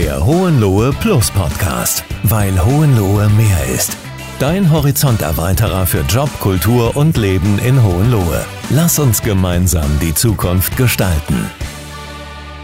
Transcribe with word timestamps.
Der 0.00 0.24
Hohenlohe 0.24 0.94
Plus 0.94 1.30
Podcast, 1.30 2.04
weil 2.22 2.58
Hohenlohe 2.64 3.28
mehr 3.28 3.66
ist. 3.74 3.98
Dein 4.38 4.70
Horizonterweiterer 4.70 5.86
für 5.86 6.00
Job, 6.08 6.30
Kultur 6.40 6.96
und 6.96 7.18
Leben 7.18 7.58
in 7.58 7.82
Hohenlohe. 7.82 8.46
Lass 8.70 8.98
uns 8.98 9.20
gemeinsam 9.20 9.90
die 10.00 10.14
Zukunft 10.14 10.78
gestalten. 10.78 11.50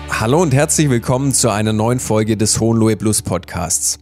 Hallo 0.09 0.41
und 0.41 0.55
herzlich 0.55 0.89
willkommen 0.89 1.35
zu 1.35 1.51
einer 1.51 1.75
neuen 1.75 2.01
Folge 2.01 2.39
des 2.39 2.59
Hohenlohe 2.59 2.97
Plus 2.97 3.21
Podcasts. 3.21 3.99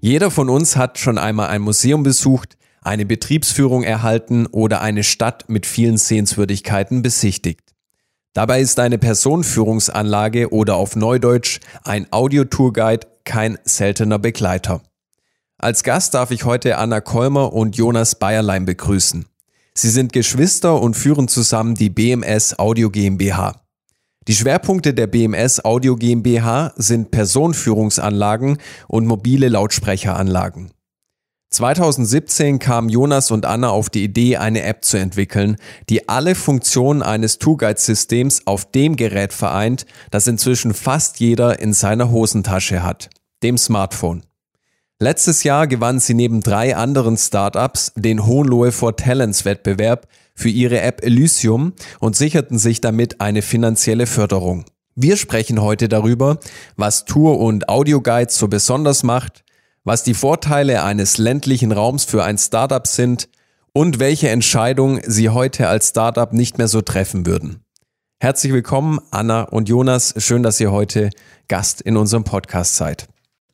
Jeder 0.00 0.32
von 0.32 0.50
uns 0.50 0.74
hat 0.74 0.98
schon 0.98 1.16
einmal 1.16 1.50
ein 1.50 1.62
Museum 1.62 2.02
besucht, 2.02 2.56
eine 2.82 3.06
Betriebsführung 3.06 3.84
erhalten 3.84 4.46
oder 4.46 4.80
eine 4.80 5.04
Stadt 5.04 5.44
mit 5.46 5.64
vielen 5.64 5.96
Sehenswürdigkeiten 5.96 7.02
besichtigt. 7.02 7.63
Dabei 8.34 8.60
ist 8.60 8.80
eine 8.80 8.98
Personenführungsanlage 8.98 10.52
oder 10.52 10.74
auf 10.74 10.96
Neudeutsch 10.96 11.60
ein 11.84 12.08
Audiotourguide 12.10 13.06
kein 13.24 13.58
seltener 13.62 14.18
Begleiter. 14.18 14.82
Als 15.56 15.84
Gast 15.84 16.14
darf 16.14 16.32
ich 16.32 16.44
heute 16.44 16.76
Anna 16.78 17.00
Kolmer 17.00 17.52
und 17.52 17.76
Jonas 17.76 18.16
Bayerlein 18.16 18.64
begrüßen. 18.64 19.26
Sie 19.74 19.88
sind 19.88 20.12
Geschwister 20.12 20.82
und 20.82 20.94
führen 20.94 21.28
zusammen 21.28 21.76
die 21.76 21.90
BMS 21.90 22.58
Audio 22.58 22.90
GmbH. 22.90 23.62
Die 24.26 24.34
Schwerpunkte 24.34 24.94
der 24.94 25.06
BMS 25.06 25.64
Audio 25.64 25.94
GmbH 25.94 26.72
sind 26.74 27.12
Personenführungsanlagen 27.12 28.58
und 28.88 29.06
mobile 29.06 29.48
Lautsprecheranlagen. 29.48 30.73
2017 31.54 32.58
kamen 32.58 32.88
Jonas 32.88 33.30
und 33.30 33.46
Anna 33.46 33.70
auf 33.70 33.88
die 33.88 34.02
Idee, 34.02 34.38
eine 34.38 34.62
App 34.62 34.84
zu 34.84 34.96
entwickeln, 34.96 35.56
die 35.88 36.08
alle 36.08 36.34
Funktionen 36.34 37.00
eines 37.00 37.38
Tourguide-Systems 37.38 38.46
auf 38.46 38.70
dem 38.70 38.96
Gerät 38.96 39.32
vereint, 39.32 39.86
das 40.10 40.26
inzwischen 40.26 40.74
fast 40.74 41.20
jeder 41.20 41.60
in 41.60 41.72
seiner 41.72 42.10
Hosentasche 42.10 42.82
hat, 42.82 43.08
dem 43.44 43.56
Smartphone. 43.56 44.24
Letztes 44.98 45.44
Jahr 45.44 45.68
gewann 45.68 46.00
sie 46.00 46.14
neben 46.14 46.40
drei 46.40 46.76
anderen 46.76 47.16
Startups 47.16 47.92
den 47.94 48.26
Hohenlohe 48.26 48.72
for 48.72 48.96
Talents 48.96 49.44
Wettbewerb 49.44 50.08
für 50.34 50.48
ihre 50.48 50.80
App 50.80 51.04
Elysium 51.04 51.72
und 52.00 52.16
sicherten 52.16 52.58
sich 52.58 52.80
damit 52.80 53.20
eine 53.20 53.42
finanzielle 53.42 54.06
Förderung. 54.06 54.64
Wir 54.96 55.16
sprechen 55.16 55.60
heute 55.60 55.88
darüber, 55.88 56.38
was 56.76 57.04
Tour- 57.04 57.38
und 57.38 57.68
Audioguides 57.68 58.36
so 58.36 58.48
besonders 58.48 59.02
macht, 59.02 59.43
was 59.84 60.02
die 60.02 60.14
Vorteile 60.14 60.82
eines 60.82 61.18
ländlichen 61.18 61.70
Raums 61.70 62.04
für 62.04 62.24
ein 62.24 62.38
Startup 62.38 62.86
sind 62.86 63.28
und 63.72 64.00
welche 64.00 64.30
Entscheidung 64.30 65.00
Sie 65.04 65.28
heute 65.28 65.68
als 65.68 65.90
Startup 65.90 66.32
nicht 66.32 66.56
mehr 66.56 66.68
so 66.68 66.80
treffen 66.80 67.26
würden. 67.26 67.60
Herzlich 68.18 68.52
willkommen, 68.52 68.98
Anna 69.10 69.42
und 69.42 69.68
Jonas. 69.68 70.14
Schön, 70.16 70.42
dass 70.42 70.58
ihr 70.58 70.72
heute 70.72 71.10
Gast 71.48 71.82
in 71.82 71.98
unserem 71.98 72.24
Podcast 72.24 72.76
seid. 72.76 73.06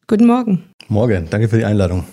Guten 0.07 0.27
Morgen. 0.27 0.71
Morgen, 0.89 1.29
danke 1.31 1.49
für 1.49 1.59
die 1.59 1.65
Einladung. 1.65 2.05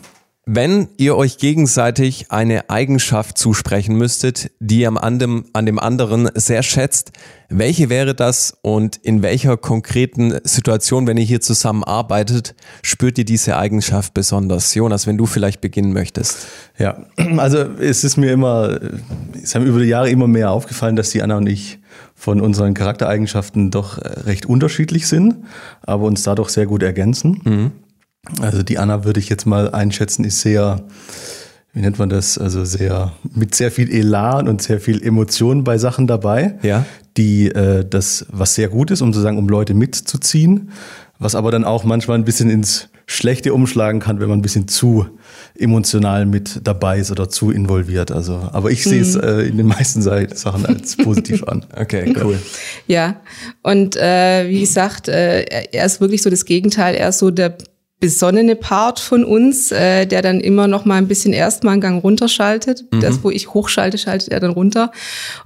Wenn 0.49 0.87
ihr 0.95 1.17
euch 1.17 1.39
gegenseitig 1.39 2.31
eine 2.31 2.69
Eigenschaft 2.69 3.37
zusprechen 3.37 3.97
müsstet, 3.97 4.49
die 4.61 4.79
ihr 4.79 5.03
an 5.03 5.19
dem, 5.19 5.43
an 5.51 5.65
dem 5.65 5.77
anderen 5.77 6.29
sehr 6.35 6.63
schätzt, 6.63 7.11
welche 7.49 7.89
wäre 7.89 8.15
das 8.15 8.57
und 8.61 8.95
in 8.95 9.21
welcher 9.21 9.57
konkreten 9.57 10.39
Situation, 10.45 11.05
wenn 11.05 11.17
ihr 11.17 11.25
hier 11.25 11.41
zusammenarbeitet, 11.41 12.55
spürt 12.81 13.17
ihr 13.17 13.25
diese 13.25 13.57
Eigenschaft 13.57 14.13
besonders? 14.13 14.73
Jonas, 14.73 15.05
wenn 15.05 15.17
du 15.17 15.25
vielleicht 15.25 15.59
beginnen 15.59 15.91
möchtest. 15.91 16.47
Ja, 16.77 17.03
also 17.35 17.57
es 17.57 18.05
ist 18.05 18.15
mir 18.15 18.31
immer, 18.31 18.79
es 19.43 19.53
haben 19.53 19.65
über 19.65 19.79
die 19.79 19.87
Jahre 19.87 20.09
immer 20.09 20.27
mehr 20.27 20.51
aufgefallen, 20.51 20.95
dass 20.95 21.09
die 21.09 21.21
Anna 21.21 21.35
und 21.35 21.47
ich 21.47 21.79
von 22.15 22.39
unseren 22.39 22.73
Charaktereigenschaften 22.73 23.69
doch 23.69 23.99
recht 24.25 24.45
unterschiedlich 24.45 25.07
sind, 25.07 25.35
aber 25.81 26.05
uns 26.05 26.23
dadurch 26.23 26.51
sehr 26.51 26.67
gut 26.67 26.83
ergänzen. 26.83 27.41
Mhm. 27.43 27.71
Also 28.41 28.63
die 28.63 28.77
Anna 28.77 29.05
würde 29.05 29.19
ich 29.19 29.29
jetzt 29.29 29.45
mal 29.45 29.71
einschätzen, 29.71 30.23
ist 30.23 30.41
sehr, 30.41 30.81
wie 31.73 31.81
nennt 31.81 31.99
man 31.99 32.09
das, 32.09 32.37
also 32.37 32.65
sehr 32.65 33.13
mit 33.33 33.55
sehr 33.55 33.71
viel 33.71 33.91
Elan 33.91 34.47
und 34.47 34.61
sehr 34.61 34.79
viel 34.79 35.01
Emotion 35.01 35.63
bei 35.63 35.77
Sachen 35.77 36.07
dabei, 36.07 36.55
ja. 36.61 36.85
die 37.15 37.47
äh, 37.47 37.85
das, 37.87 38.25
was 38.29 38.55
sehr 38.55 38.69
gut 38.69 38.91
ist, 38.91 39.01
um 39.01 39.13
sozusagen, 39.13 39.37
um 39.37 39.47
Leute 39.47 39.73
mitzuziehen, 39.73 40.71
was 41.19 41.35
aber 41.35 41.51
dann 41.51 41.63
auch 41.63 41.83
manchmal 41.83 42.17
ein 42.17 42.25
bisschen 42.25 42.49
ins 42.49 42.89
Schlechte 43.09 43.53
umschlagen 43.53 44.01
kann, 44.01 44.19
wenn 44.19 44.27
man 44.27 44.39
ein 44.39 44.41
bisschen 44.41 44.67
zu 44.67 45.07
emotional 45.57 46.25
mit 46.25 46.59
dabei 46.65 46.99
ist 46.99 47.09
oder 47.09 47.29
zu 47.29 47.51
involviert. 47.51 48.11
Also, 48.11 48.49
aber 48.51 48.69
ich 48.69 48.83
sehe 48.83 49.01
es 49.01 49.15
mhm. 49.15 49.23
äh, 49.23 49.41
in 49.43 49.55
den 49.55 49.65
meisten 49.65 50.01
Sachen 50.01 50.65
als 50.65 50.97
positiv 50.97 51.43
an. 51.45 51.65
Okay, 51.77 52.13
cool. 52.21 52.37
Ja, 52.87 53.21
und 53.63 53.95
äh, 53.95 54.49
wie 54.49 54.59
gesagt, 54.59 55.07
äh, 55.07 55.43
er 55.43 55.85
ist 55.85 56.01
wirklich 56.01 56.21
so 56.21 56.29
das 56.29 56.43
Gegenteil. 56.43 56.95
Er 56.95 57.09
ist 57.09 57.19
so 57.19 57.31
der 57.31 57.57
besonnene 57.99 58.55
Part 58.55 58.99
von 58.99 59.23
uns, 59.23 59.71
äh, 59.71 60.05
der 60.05 60.21
dann 60.21 60.39
immer 60.39 60.67
noch 60.67 60.85
mal 60.85 60.95
ein 60.95 61.07
bisschen 61.07 61.33
erstmal 61.33 61.73
einen 61.73 61.81
Gang 61.81 62.03
runterschaltet. 62.03 62.85
Mhm. 62.91 62.99
Das, 62.99 63.23
wo 63.23 63.31
ich 63.31 63.55
hochschalte, 63.55 63.97
schaltet 63.97 64.29
er 64.29 64.39
dann 64.39 64.51
runter. 64.51 64.91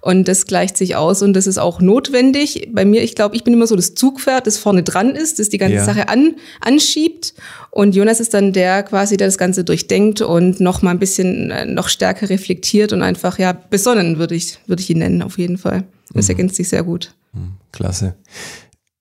Und 0.01 0.27
das 0.27 0.45
gleicht 0.45 0.75
sich 0.75 0.97
aus 0.97 1.21
und 1.21 1.33
das 1.33 1.47
ist 1.47 1.57
auch 1.57 1.79
notwendig. 1.79 2.69
Bei 2.73 2.83
mir, 2.83 3.03
ich 3.03 3.15
glaube, 3.15 3.37
ich 3.37 3.45
bin 3.45 3.53
immer 3.53 3.67
so 3.67 3.77
das 3.77 3.95
Zugpferd, 3.95 4.47
das 4.47 4.57
vorne 4.57 4.83
dran 4.83 5.11
ist, 5.11 5.39
das 5.39 5.47
die 5.47 5.57
ganze 5.57 5.75
ja. 5.75 5.85
Sache 5.85 6.09
an, 6.09 6.35
anschiebt. 6.59 7.33
Und 7.69 7.95
Jonas 7.95 8.19
ist 8.19 8.33
dann 8.33 8.51
der 8.51 8.83
quasi, 8.83 9.15
der 9.15 9.27
das 9.27 9.37
Ganze 9.37 9.63
durchdenkt 9.63 10.19
und 10.19 10.59
noch 10.59 10.81
mal 10.81 10.91
ein 10.91 10.99
bisschen 10.99 11.51
äh, 11.51 11.65
noch 11.65 11.87
stärker 11.87 12.29
reflektiert 12.29 12.91
und 12.91 13.01
einfach, 13.01 13.39
ja, 13.39 13.53
besonnen 13.53 14.17
würde 14.17 14.35
ich, 14.35 14.59
würde 14.67 14.81
ich 14.81 14.89
ihn 14.89 14.99
nennen, 14.99 15.21
auf 15.21 15.37
jeden 15.37 15.57
Fall. 15.57 15.85
Das 16.13 16.25
mhm. 16.25 16.31
ergänzt 16.31 16.55
sich 16.57 16.67
sehr 16.67 16.83
gut. 16.83 17.13
Mhm. 17.31 17.53
Klasse. 17.71 18.15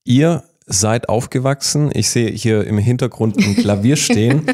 Ihr 0.05 0.45
seid 0.71 1.09
aufgewachsen. 1.09 1.91
Ich 1.93 2.09
sehe 2.11 2.31
hier 2.31 2.67
im 2.67 2.79
Hintergrund 2.79 3.37
ein 3.39 3.57
Klavier 3.57 3.97
stehen. 3.97 4.47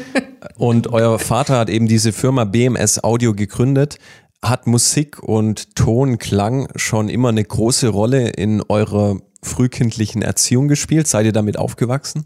und 0.57 0.87
euer 0.87 1.19
Vater 1.19 1.59
hat 1.59 1.69
eben 1.69 1.87
diese 1.87 2.11
Firma 2.11 2.43
BMS 2.43 3.03
Audio 3.03 3.33
gegründet. 3.33 3.97
Hat 4.43 4.67
Musik 4.67 5.21
und 5.23 5.75
Ton, 5.75 6.17
Klang 6.19 6.67
schon 6.75 7.09
immer 7.09 7.29
eine 7.29 7.43
große 7.43 7.87
Rolle 7.87 8.29
in 8.29 8.61
eurer 8.67 9.17
frühkindlichen 9.41 10.21
Erziehung 10.21 10.67
gespielt? 10.67 11.07
Seid 11.07 11.25
ihr 11.25 11.33
damit 11.33 11.57
aufgewachsen? 11.57 12.25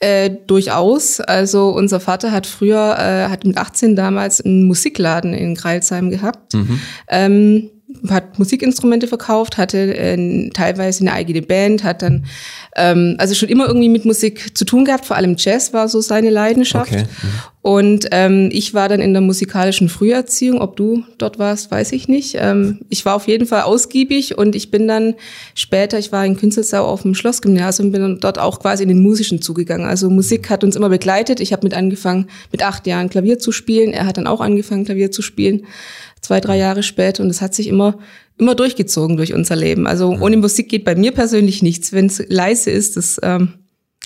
Äh, 0.00 0.30
durchaus. 0.46 1.20
Also 1.20 1.70
unser 1.70 1.98
Vater 2.00 2.30
hat 2.30 2.46
früher, 2.46 2.96
äh, 2.98 3.28
hat 3.28 3.44
mit 3.44 3.56
18 3.56 3.96
damals 3.96 4.40
einen 4.40 4.64
Musikladen 4.64 5.32
in 5.34 5.56
Kreilsheim 5.56 6.10
gehabt. 6.10 6.54
Mhm. 6.54 6.80
Ähm, 7.08 7.70
hat 8.08 8.38
Musikinstrumente 8.38 9.06
verkauft, 9.06 9.58
hatte 9.58 9.96
äh, 9.96 10.50
teilweise 10.50 11.02
eine 11.02 11.12
eigene 11.12 11.42
Band, 11.42 11.84
hat 11.84 12.02
dann 12.02 12.26
ähm, 12.76 13.16
also 13.18 13.34
schon 13.34 13.48
immer 13.48 13.66
irgendwie 13.66 13.88
mit 13.88 14.04
Musik 14.04 14.56
zu 14.56 14.64
tun 14.64 14.84
gehabt. 14.84 15.06
Vor 15.06 15.16
allem 15.16 15.36
Jazz 15.38 15.72
war 15.72 15.88
so 15.88 16.00
seine 16.00 16.30
Leidenschaft. 16.30 16.92
Okay. 16.92 17.02
Mhm. 17.04 17.28
Und 17.60 18.06
ähm, 18.12 18.48
ich 18.50 18.72
war 18.72 18.88
dann 18.88 19.00
in 19.00 19.12
der 19.12 19.20
musikalischen 19.20 19.90
Früherziehung. 19.90 20.60
Ob 20.60 20.76
du 20.76 21.04
dort 21.18 21.38
warst, 21.38 21.70
weiß 21.70 21.92
ich 21.92 22.08
nicht. 22.08 22.36
Ähm, 22.38 22.80
ich 22.88 23.04
war 23.04 23.14
auf 23.14 23.26
jeden 23.26 23.46
Fall 23.46 23.62
ausgiebig 23.62 24.38
und 24.38 24.56
ich 24.56 24.70
bin 24.70 24.88
dann 24.88 25.14
später, 25.54 25.98
ich 25.98 26.10
war 26.10 26.24
in 26.24 26.36
Künzelsau 26.36 26.86
auf 26.86 27.02
dem 27.02 27.14
Schlossgymnasium, 27.14 27.92
bin 27.92 28.00
dann 28.00 28.20
dort 28.20 28.38
auch 28.38 28.60
quasi 28.60 28.84
in 28.84 28.88
den 28.88 29.02
musischen 29.02 29.42
zugegangen. 29.42 29.86
Also 29.86 30.08
Musik 30.08 30.48
hat 30.48 30.64
uns 30.64 30.76
immer 30.76 30.88
begleitet. 30.88 31.40
Ich 31.40 31.52
habe 31.52 31.64
mit 31.64 31.74
angefangen, 31.74 32.28
mit 32.52 32.62
acht 32.62 32.86
Jahren 32.86 33.10
Klavier 33.10 33.38
zu 33.38 33.52
spielen. 33.52 33.92
Er 33.92 34.06
hat 34.06 34.16
dann 34.16 34.26
auch 34.26 34.40
angefangen, 34.40 34.86
Klavier 34.86 35.10
zu 35.10 35.20
spielen 35.20 35.66
zwei, 36.20 36.40
drei 36.40 36.56
Jahre 36.56 36.82
später. 36.82 37.22
Und 37.22 37.30
es 37.30 37.40
hat 37.40 37.54
sich 37.54 37.68
immer, 37.68 37.98
immer 38.38 38.54
durchgezogen 38.54 39.16
durch 39.16 39.34
unser 39.34 39.56
Leben. 39.56 39.86
Also 39.86 40.10
ohne 40.20 40.36
Musik 40.36 40.68
geht 40.68 40.84
bei 40.84 40.94
mir 40.94 41.12
persönlich 41.12 41.62
nichts. 41.62 41.92
Wenn 41.92 42.06
es 42.06 42.22
leise 42.28 42.70
ist, 42.70 42.96
das 42.96 43.20
ähm, 43.22 43.54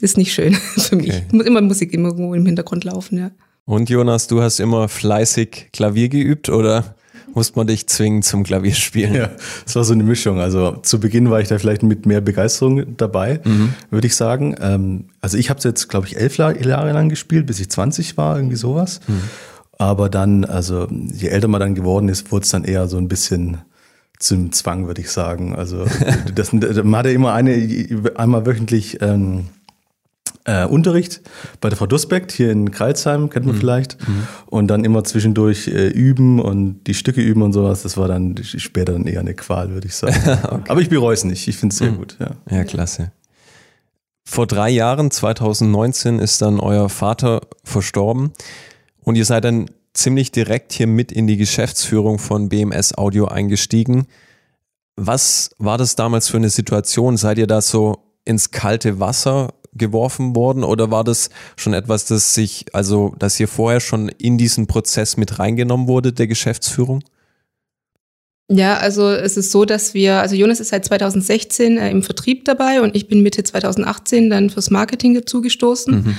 ist 0.00 0.17
nicht 0.17 0.33
schön 0.33 0.55
für 0.77 0.97
mich. 0.97 1.11
Okay. 1.11 1.25
Muss 1.33 1.47
immer 1.47 1.61
Musik 1.61 1.93
irgendwo 1.93 2.34
im 2.34 2.47
Hintergrund 2.47 2.84
laufen, 2.84 3.19
ja. 3.19 3.31
Und 3.65 3.89
Jonas, 3.89 4.27
du 4.27 4.43
hast 4.43 4.59
immer 4.59 4.89
fleißig 4.89 5.69
Klavier 5.72 6.09
geübt 6.09 6.49
oder 6.49 6.97
musste 7.34 7.59
man 7.59 7.67
dich 7.67 7.87
zwingen 7.87 8.22
zum 8.22 8.43
Klavierspielen? 8.43 9.15
Ja, 9.15 9.31
es 9.67 9.75
war 9.77 9.84
so 9.84 9.93
eine 9.93 10.03
Mischung. 10.03 10.41
Also 10.41 10.77
zu 10.83 11.01
Beginn 11.01 11.31
war 11.31 11.41
ich 11.41 11.49
da 11.49 11.59
vielleicht 11.59 11.83
mit 11.83 12.06
mehr 12.06 12.21
Begeisterung 12.21 12.97
dabei, 12.97 13.41
mhm. 13.45 13.75
würde 13.91 14.06
ich 14.06 14.17
sagen. 14.17 14.56
Ähm, 14.61 15.04
also 15.21 15.39
ich 15.39 15.51
habe 15.51 15.59
es 15.59 15.65
jetzt, 15.65 15.89
glaube 15.89 16.07
ich, 16.07 16.16
elf 16.16 16.36
Jahre 16.36 16.92
lang 16.92 17.09
gespielt, 17.09 17.47
bis 17.47 17.60
ich 17.60 17.71
20 17.71 18.16
war, 18.16 18.36
irgendwie 18.36 18.57
sowas. 18.57 19.01
Mhm. 19.07 19.22
Aber 19.83 20.09
dann, 20.09 20.45
also 20.45 20.87
je 21.13 21.27
älter 21.27 21.49
man 21.49 21.59
dann 21.59 21.75
geworden 21.75 22.09
ist, 22.09 22.31
wurde 22.31 22.45
es 22.45 22.51
dann 22.51 22.63
eher 22.63 22.87
so 22.87 22.99
ein 22.99 23.09
bisschen 23.09 23.59
zum 24.21 24.53
Zwang, 24.53 24.87
würde 24.87 25.01
ich 25.01 25.11
sagen. 25.11 25.57
Also 25.57 25.87
das, 26.37 26.53
man 26.53 26.97
hatte 26.97 27.11
immer 27.11 27.33
eine, 27.33 27.89
einmal 28.15 28.47
wöchentlich 28.47 29.03
ähm, 29.03 29.47
äh, 30.45 30.67
Unterricht 30.67 31.21
bei 31.61 31.69
der 31.69 31.77
Frau 31.77 31.87
Dusbeck 31.87 32.31
hier 32.31 32.53
in 32.53 32.71
Kreilsheim, 32.71 33.29
kennt 33.29 33.45
man 33.45 33.57
mhm. 33.57 33.59
vielleicht. 33.59 34.09
Mhm. 34.09 34.29
Und 34.47 34.69
dann 34.69 34.84
immer 34.84 35.03
zwischendurch 35.03 35.67
äh, 35.67 35.89
üben 35.89 36.39
und 36.39 36.84
die 36.87 36.95
Stücke 36.95 37.21
üben 37.21 37.43
und 37.43 37.53
sowas. 37.53 37.83
Das 37.83 37.97
war 37.97 38.07
dann 38.07 38.37
später 38.45 38.93
dann 38.93 39.09
eher 39.09 39.19
eine 39.19 39.34
Qual, 39.34 39.71
würde 39.71 39.89
ich 39.89 39.97
sagen. 39.97 40.15
okay. 40.45 40.63
Aber 40.69 40.81
ich 40.81 40.91
bereue 40.91 41.15
es 41.15 41.25
nicht. 41.25 41.49
Ich 41.49 41.57
finde 41.57 41.73
es 41.73 41.79
sehr 41.79 41.91
mhm. 41.91 41.97
gut. 41.97 42.17
Ja. 42.21 42.31
ja, 42.57 42.63
klasse. 42.63 43.11
Vor 44.25 44.47
drei 44.47 44.71
Jahren, 44.71 45.11
2019, 45.11 46.21
ist 46.21 46.41
dann 46.41 46.61
euer 46.61 46.89
Vater 46.89 47.41
verstorben. 47.65 48.31
Und 49.04 49.16
ihr 49.16 49.25
seid 49.25 49.45
dann 49.45 49.66
ziemlich 49.95 50.33
direkt 50.33 50.72
hier 50.72 50.87
mit 50.87 51.13
in 51.13 51.27
die 51.27 51.37
Geschäftsführung 51.37 52.19
von 52.19 52.49
BMS 52.49 52.97
Audio 52.97 53.27
eingestiegen. 53.27 54.07
Was 54.97 55.51
war 55.59 55.78
das 55.78 55.97
damals 55.97 56.28
für 56.28 56.37
eine 56.37 56.51
Situation? 56.51 57.16
Seid 57.16 57.39
ihr 57.39 57.47
da 57.47 57.60
so 57.60 57.99
ins 58.25 58.51
kalte 58.51 59.01
Wasser 59.01 59.54
geworfen 59.75 60.37
worden 60.37 60.65
oder 60.65 60.91
war 60.91 61.03
das 61.03 61.31
schon 61.57 61.72
etwas, 61.72 62.04
das 62.04 62.34
sich, 62.34 62.66
also 62.72 63.15
dass 63.19 63.41
ihr 63.41 63.49
vorher 63.49 63.81
schon 63.81 64.09
in 64.09 64.37
diesen 64.37 64.66
Prozess 64.66 65.16
mit 65.16 65.39
reingenommen 65.39 65.89
wurde, 65.89 66.13
der 66.13 66.27
Geschäftsführung? 66.27 67.03
Ja, 68.51 68.77
also 68.77 69.09
es 69.09 69.39
ist 69.39 69.51
so, 69.51 69.65
dass 69.65 69.95
wir, 69.95 70.21
also 70.21 70.34
Jonas 70.34 70.60
ist 70.60 70.69
seit 70.69 70.84
2016 70.84 71.78
äh, 71.78 71.91
im 71.91 72.03
Vertrieb 72.03 72.45
dabei 72.45 72.83
und 72.83 72.95
ich 72.95 73.09
bin 73.09 73.22
Mitte 73.22 73.45
2018 73.45 74.28
dann 74.28 74.51
fürs 74.51 74.71
Marketing 74.71 75.15
dazugestoßen. 75.15 75.95
Mhm. 75.95 76.16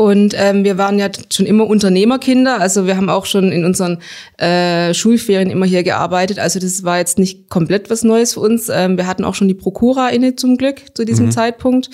Und 0.00 0.34
ähm, 0.34 0.64
wir 0.64 0.78
waren 0.78 0.98
ja 0.98 1.10
schon 1.30 1.44
immer 1.44 1.66
Unternehmerkinder. 1.66 2.58
Also 2.58 2.86
wir 2.86 2.96
haben 2.96 3.10
auch 3.10 3.26
schon 3.26 3.52
in 3.52 3.66
unseren 3.66 3.98
äh, 4.38 4.94
Schulferien 4.94 5.50
immer 5.50 5.66
hier 5.66 5.82
gearbeitet. 5.82 6.38
Also 6.38 6.58
das 6.58 6.84
war 6.84 6.96
jetzt 6.96 7.18
nicht 7.18 7.50
komplett 7.50 7.90
was 7.90 8.02
Neues 8.02 8.32
für 8.32 8.40
uns. 8.40 8.70
Ähm, 8.70 8.96
wir 8.96 9.06
hatten 9.06 9.24
auch 9.24 9.34
schon 9.34 9.46
die 9.46 9.52
Prokura 9.52 10.08
inne 10.08 10.36
zum 10.36 10.56
Glück 10.56 10.80
zu 10.94 11.04
diesem 11.04 11.26
mhm. 11.26 11.32
Zeitpunkt. 11.32 11.90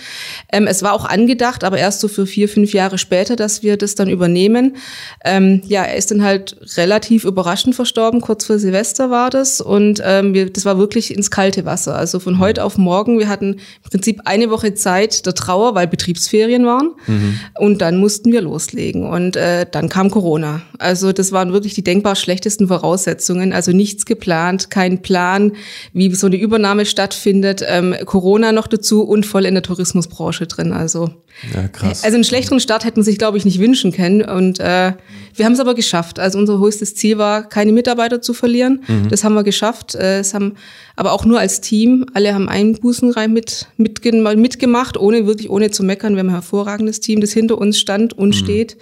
Ähm, 0.53 0.69
es 0.69 0.85
war 0.85 0.93
auch 0.93 1.05
angedacht, 1.05 1.65
aber 1.65 1.79
erst 1.79 1.99
so 1.99 2.07
für 2.07 2.27
vier, 2.27 2.49
fünf 2.49 2.73
Jahre 2.73 2.97
später, 2.97 3.35
dass 3.35 3.65
wir 3.65 3.77
das 3.77 3.97
dann 3.97 4.09
übernehmen. 4.09 4.77
Ähm, 5.25 5.63
ja, 5.67 5.83
er 5.83 5.97
ist 5.97 6.13
dann 6.13 6.23
halt 6.23 6.57
relativ 6.77 7.25
überraschend 7.25 7.75
verstorben. 7.75 8.21
Kurz 8.21 8.45
vor 8.45 8.61
Silvester 8.61 9.11
war 9.11 9.31
das. 9.31 9.61
Und 9.61 10.01
ähm, 10.05 10.33
wir, 10.33 10.49
das 10.49 10.65
war 10.65 10.79
wirklich 10.79 11.13
ins 11.13 11.33
kalte 11.33 11.65
Wasser. 11.65 11.97
Also 11.97 12.21
von 12.21 12.35
mhm. 12.35 12.39
heute 12.39 12.63
auf 12.63 12.79
morgen. 12.79 13.19
Wir 13.19 13.29
hatten 13.29 13.55
im 13.55 13.91
Prinzip 13.91 14.21
eine 14.27 14.49
Woche 14.49 14.75
Zeit 14.75 15.27
der 15.27 15.35
Trauer, 15.35 15.75
weil 15.75 15.89
Betriebsferien 15.89 16.67
waren. 16.67 16.93
Mhm. 17.09 17.41
Und 17.59 17.83
dann 17.83 17.96
dann 17.97 18.01
mussten 18.01 18.31
wir 18.31 18.43
loslegen. 18.43 19.07
Und 19.07 19.37
äh, 19.37 19.67
dann 19.71 19.89
kam 19.89 20.11
Corona. 20.11 20.63
Also 20.79 21.13
das 21.13 21.33
waren 21.33 21.53
wirklich 21.53 21.75
die 21.75 21.83
denkbar 21.83 22.15
schlechtesten 22.15 22.69
Voraussetzungen. 22.69 23.53
Also 23.53 23.73
nichts 23.73 24.05
geplant, 24.05 24.71
kein 24.71 25.01
Plan, 25.01 25.53
wie 25.95 26.15
so 26.15 26.27
eine 26.27 26.37
Übernahme 26.37 26.85
stattfindet. 26.85 27.65
Ähm, 27.67 27.95
Corona 28.05 28.53
noch 28.53 28.67
dazu 28.67 29.03
und 29.03 29.25
voll 29.25 29.47
in 29.47 29.55
der 29.55 29.63
Tourismusbranche 29.63 30.47
drin. 30.47 30.73
Also, 30.73 31.11
ja, 31.55 31.69
krass. 31.69 32.05
also 32.05 32.15
einen 32.15 32.25
schlechteren 32.25 32.61
Start 32.61 32.85
hätten 32.85 32.99
wir 32.99 33.05
sich, 33.05 33.19
glaube 33.19 33.39
ich, 33.39 33.45
nicht 33.45 33.59
wünschen 33.59 33.93
können. 33.93 34.23
Und 34.23 34.61
äh, 34.61 34.93
wir 35.35 35.45
haben 35.45 35.53
es 35.53 35.61
aber 35.61 35.75
geschafft. 35.75 36.19
Also 36.19 36.39
unser 36.39 36.59
höchstes 36.59 36.95
Ziel 36.95 37.17
war, 37.17 37.49
keine 37.49 37.73
Mitarbeiter 37.73 38.21
zu 38.21 38.35
verlieren. 38.35 38.85
Mhm. 38.87 39.09
Das 39.09 39.25
haben 39.25 39.35
wir 39.35 39.45
geschafft. 39.45 39.95
Äh, 39.95 40.19
es 40.19 40.35
haben 40.35 40.55
aber 40.97 41.13
auch 41.13 41.25
nur 41.25 41.39
als 41.39 41.61
Team. 41.61 42.07
Alle 42.15 42.35
haben 42.35 42.49
Einbußen 42.49 43.13
rein 43.13 43.33
mit, 43.33 43.69
mit, 43.77 44.03
mitgemacht, 44.03 44.97
ohne 44.97 45.27
wirklich 45.27 45.51
ohne 45.51 45.71
zu 45.71 45.85
meckern. 45.85 46.15
Wir 46.15 46.21
haben 46.21 46.29
ein 46.29 46.35
hervorragendes 46.35 47.01
Team, 47.01 47.21
das 47.21 47.33
hinter 47.33 47.59
uns 47.59 47.79
stand 47.79 48.15
und 48.15 48.31
mhm. 48.31 48.33
steht. 48.33 48.77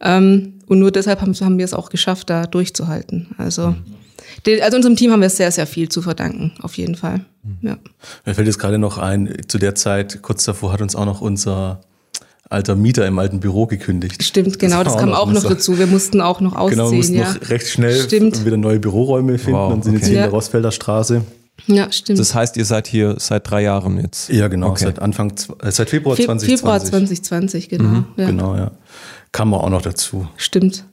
Ähm, 0.00 0.54
und 0.66 0.78
nur 0.78 0.90
deshalb 0.90 1.20
haben, 1.20 1.34
haben 1.34 1.58
wir 1.58 1.64
es 1.64 1.74
auch 1.74 1.90
geschafft, 1.90 2.30
da 2.30 2.46
durchzuhalten. 2.46 3.28
Also, 3.36 3.74
also 4.62 4.76
unserem 4.76 4.96
Team 4.96 5.12
haben 5.12 5.20
wir 5.20 5.28
sehr, 5.28 5.52
sehr 5.52 5.66
viel 5.66 5.90
zu 5.90 6.00
verdanken, 6.00 6.52
auf 6.62 6.74
jeden 6.74 6.94
Fall. 6.94 7.26
Mhm. 7.42 7.68
Ja. 7.68 7.78
Mir 8.24 8.34
fällt 8.34 8.46
jetzt 8.46 8.58
gerade 8.58 8.78
noch 8.78 8.96
ein, 8.96 9.36
zu 9.46 9.58
der 9.58 9.74
Zeit, 9.74 10.22
kurz 10.22 10.44
davor 10.44 10.72
hat 10.72 10.80
uns 10.80 10.96
auch 10.96 11.04
noch 11.04 11.20
unser 11.20 11.80
alter 12.48 12.74
Mieter 12.74 13.06
im 13.06 13.18
alten 13.18 13.38
Büro 13.38 13.66
gekündigt. 13.66 14.22
Stimmt, 14.24 14.58
genau, 14.58 14.82
das, 14.82 14.94
das 14.94 15.02
kam 15.02 15.12
auch 15.12 15.26
noch, 15.30 15.42
noch 15.42 15.50
dazu. 15.50 15.78
Wir 15.78 15.86
mussten 15.86 16.20
auch 16.20 16.40
noch 16.40 16.56
ausziehen. 16.56 16.78
Genau, 16.78 16.90
wir 16.90 16.96
mussten 16.96 17.14
ja. 17.14 17.32
noch 17.32 17.48
recht 17.48 17.68
schnell 17.68 18.02
Stimmt. 18.02 18.44
wieder 18.44 18.56
neue 18.56 18.80
Büroräume 18.80 19.38
finden 19.38 19.58
wow, 19.58 19.72
und 19.72 19.84
sind 19.84 19.92
okay. 19.92 20.00
jetzt 20.00 20.08
hier 20.08 20.16
ja. 20.16 20.24
in 20.24 20.30
der 20.30 20.32
Rossfelder 20.32 20.72
Straße. 20.72 21.22
Ja, 21.66 21.90
stimmt. 21.92 22.18
Das 22.18 22.34
heißt, 22.34 22.56
ihr 22.56 22.64
seid 22.64 22.86
hier 22.86 23.16
seit 23.18 23.50
drei 23.50 23.62
Jahren 23.62 23.98
jetzt? 23.98 24.28
Ja, 24.30 24.48
genau, 24.48 24.70
okay. 24.70 24.84
seit 24.84 24.98
Anfang, 24.98 25.32
äh, 25.62 25.70
seit 25.70 25.90
Februar 25.90 26.16
Fe 26.16 26.24
2020. 26.24 26.60
Februar 26.60 26.80
2020, 26.80 27.68
genau. 27.68 27.84
Mhm. 27.84 28.04
Ja. 28.16 28.26
Genau, 28.26 28.56
ja. 28.56 28.72
Kam 29.32 29.54
auch 29.54 29.70
noch 29.70 29.82
dazu. 29.82 30.26
Stimmt. 30.36 30.84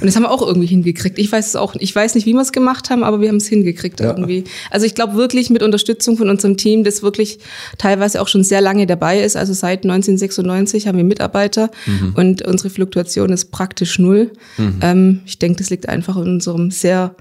Und 0.00 0.06
das 0.06 0.14
haben 0.14 0.22
wir 0.22 0.30
auch 0.30 0.40
irgendwie 0.40 0.68
hingekriegt. 0.68 1.18
Ich 1.18 1.32
weiß 1.32 1.48
es 1.48 1.56
auch, 1.56 1.74
ich 1.74 1.94
weiß 1.94 2.14
nicht, 2.14 2.26
wie 2.26 2.32
wir 2.32 2.40
es 2.40 2.52
gemacht 2.52 2.90
haben, 2.90 3.02
aber 3.02 3.20
wir 3.20 3.28
haben 3.28 3.38
es 3.38 3.48
hingekriegt 3.48 3.98
ja. 3.98 4.10
irgendwie. 4.10 4.44
Also 4.70 4.86
ich 4.86 4.94
glaube 4.94 5.14
wirklich 5.14 5.50
mit 5.50 5.64
Unterstützung 5.64 6.16
von 6.16 6.30
unserem 6.30 6.56
Team, 6.56 6.84
das 6.84 7.02
wirklich 7.02 7.40
teilweise 7.78 8.22
auch 8.22 8.28
schon 8.28 8.44
sehr 8.44 8.60
lange 8.60 8.86
dabei 8.86 9.20
ist. 9.20 9.36
Also 9.36 9.52
seit 9.52 9.82
1996 9.82 10.86
haben 10.86 10.96
wir 10.96 11.04
Mitarbeiter 11.04 11.70
mhm. 11.86 12.12
und 12.14 12.42
unsere 12.42 12.70
Fluktuation 12.70 13.30
ist 13.32 13.50
praktisch 13.50 13.98
null. 13.98 14.30
Mhm. 14.58 14.78
Ähm, 14.80 15.20
ich 15.26 15.40
denke, 15.40 15.58
das 15.58 15.70
liegt 15.70 15.88
einfach 15.88 16.16
in 16.16 16.22
unserem 16.22 16.70
sehr 16.70 17.16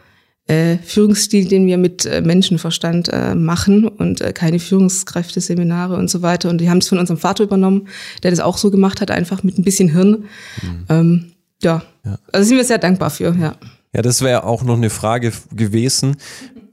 äh, 0.48 0.78
Führungsstil, 0.78 1.48
den 1.48 1.68
wir 1.68 1.78
mit 1.78 2.06
äh, 2.06 2.22
Menschenverstand 2.22 3.10
äh, 3.10 3.36
machen 3.36 3.88
und 3.88 4.22
äh, 4.22 4.34
keine 4.34 4.60
Führungskräfte-Seminare 4.60 5.96
und 5.96 6.10
so 6.10 6.22
weiter. 6.22 6.50
Und 6.50 6.60
die 6.60 6.70
haben 6.70 6.80
es 6.80 6.90
von 6.90 7.00
unserem 7.00 7.20
Vater 7.20 7.44
übernommen, 7.44 7.88
der 8.24 8.32
das 8.32 8.40
auch 8.40 8.58
so 8.58 8.72
gemacht 8.72 9.02
hat, 9.02 9.12
einfach 9.12 9.44
mit 9.44 9.58
ein 9.58 9.64
bisschen 9.64 9.90
Hirn. 9.90 10.26
Mhm. 10.62 10.86
Ähm, 10.90 11.32
ja. 11.62 11.84
ja, 12.04 12.18
also 12.32 12.48
sind 12.48 12.58
wir 12.58 12.66
sehr 12.66 12.80
dankbar 12.80 13.12
für, 13.12 13.36
ja. 13.40 13.56
Ja, 13.94 14.02
das 14.02 14.22
wäre 14.22 14.46
auch 14.46 14.64
noch 14.64 14.78
eine 14.78 14.90
Frage 14.90 15.32
gewesen. 15.54 16.16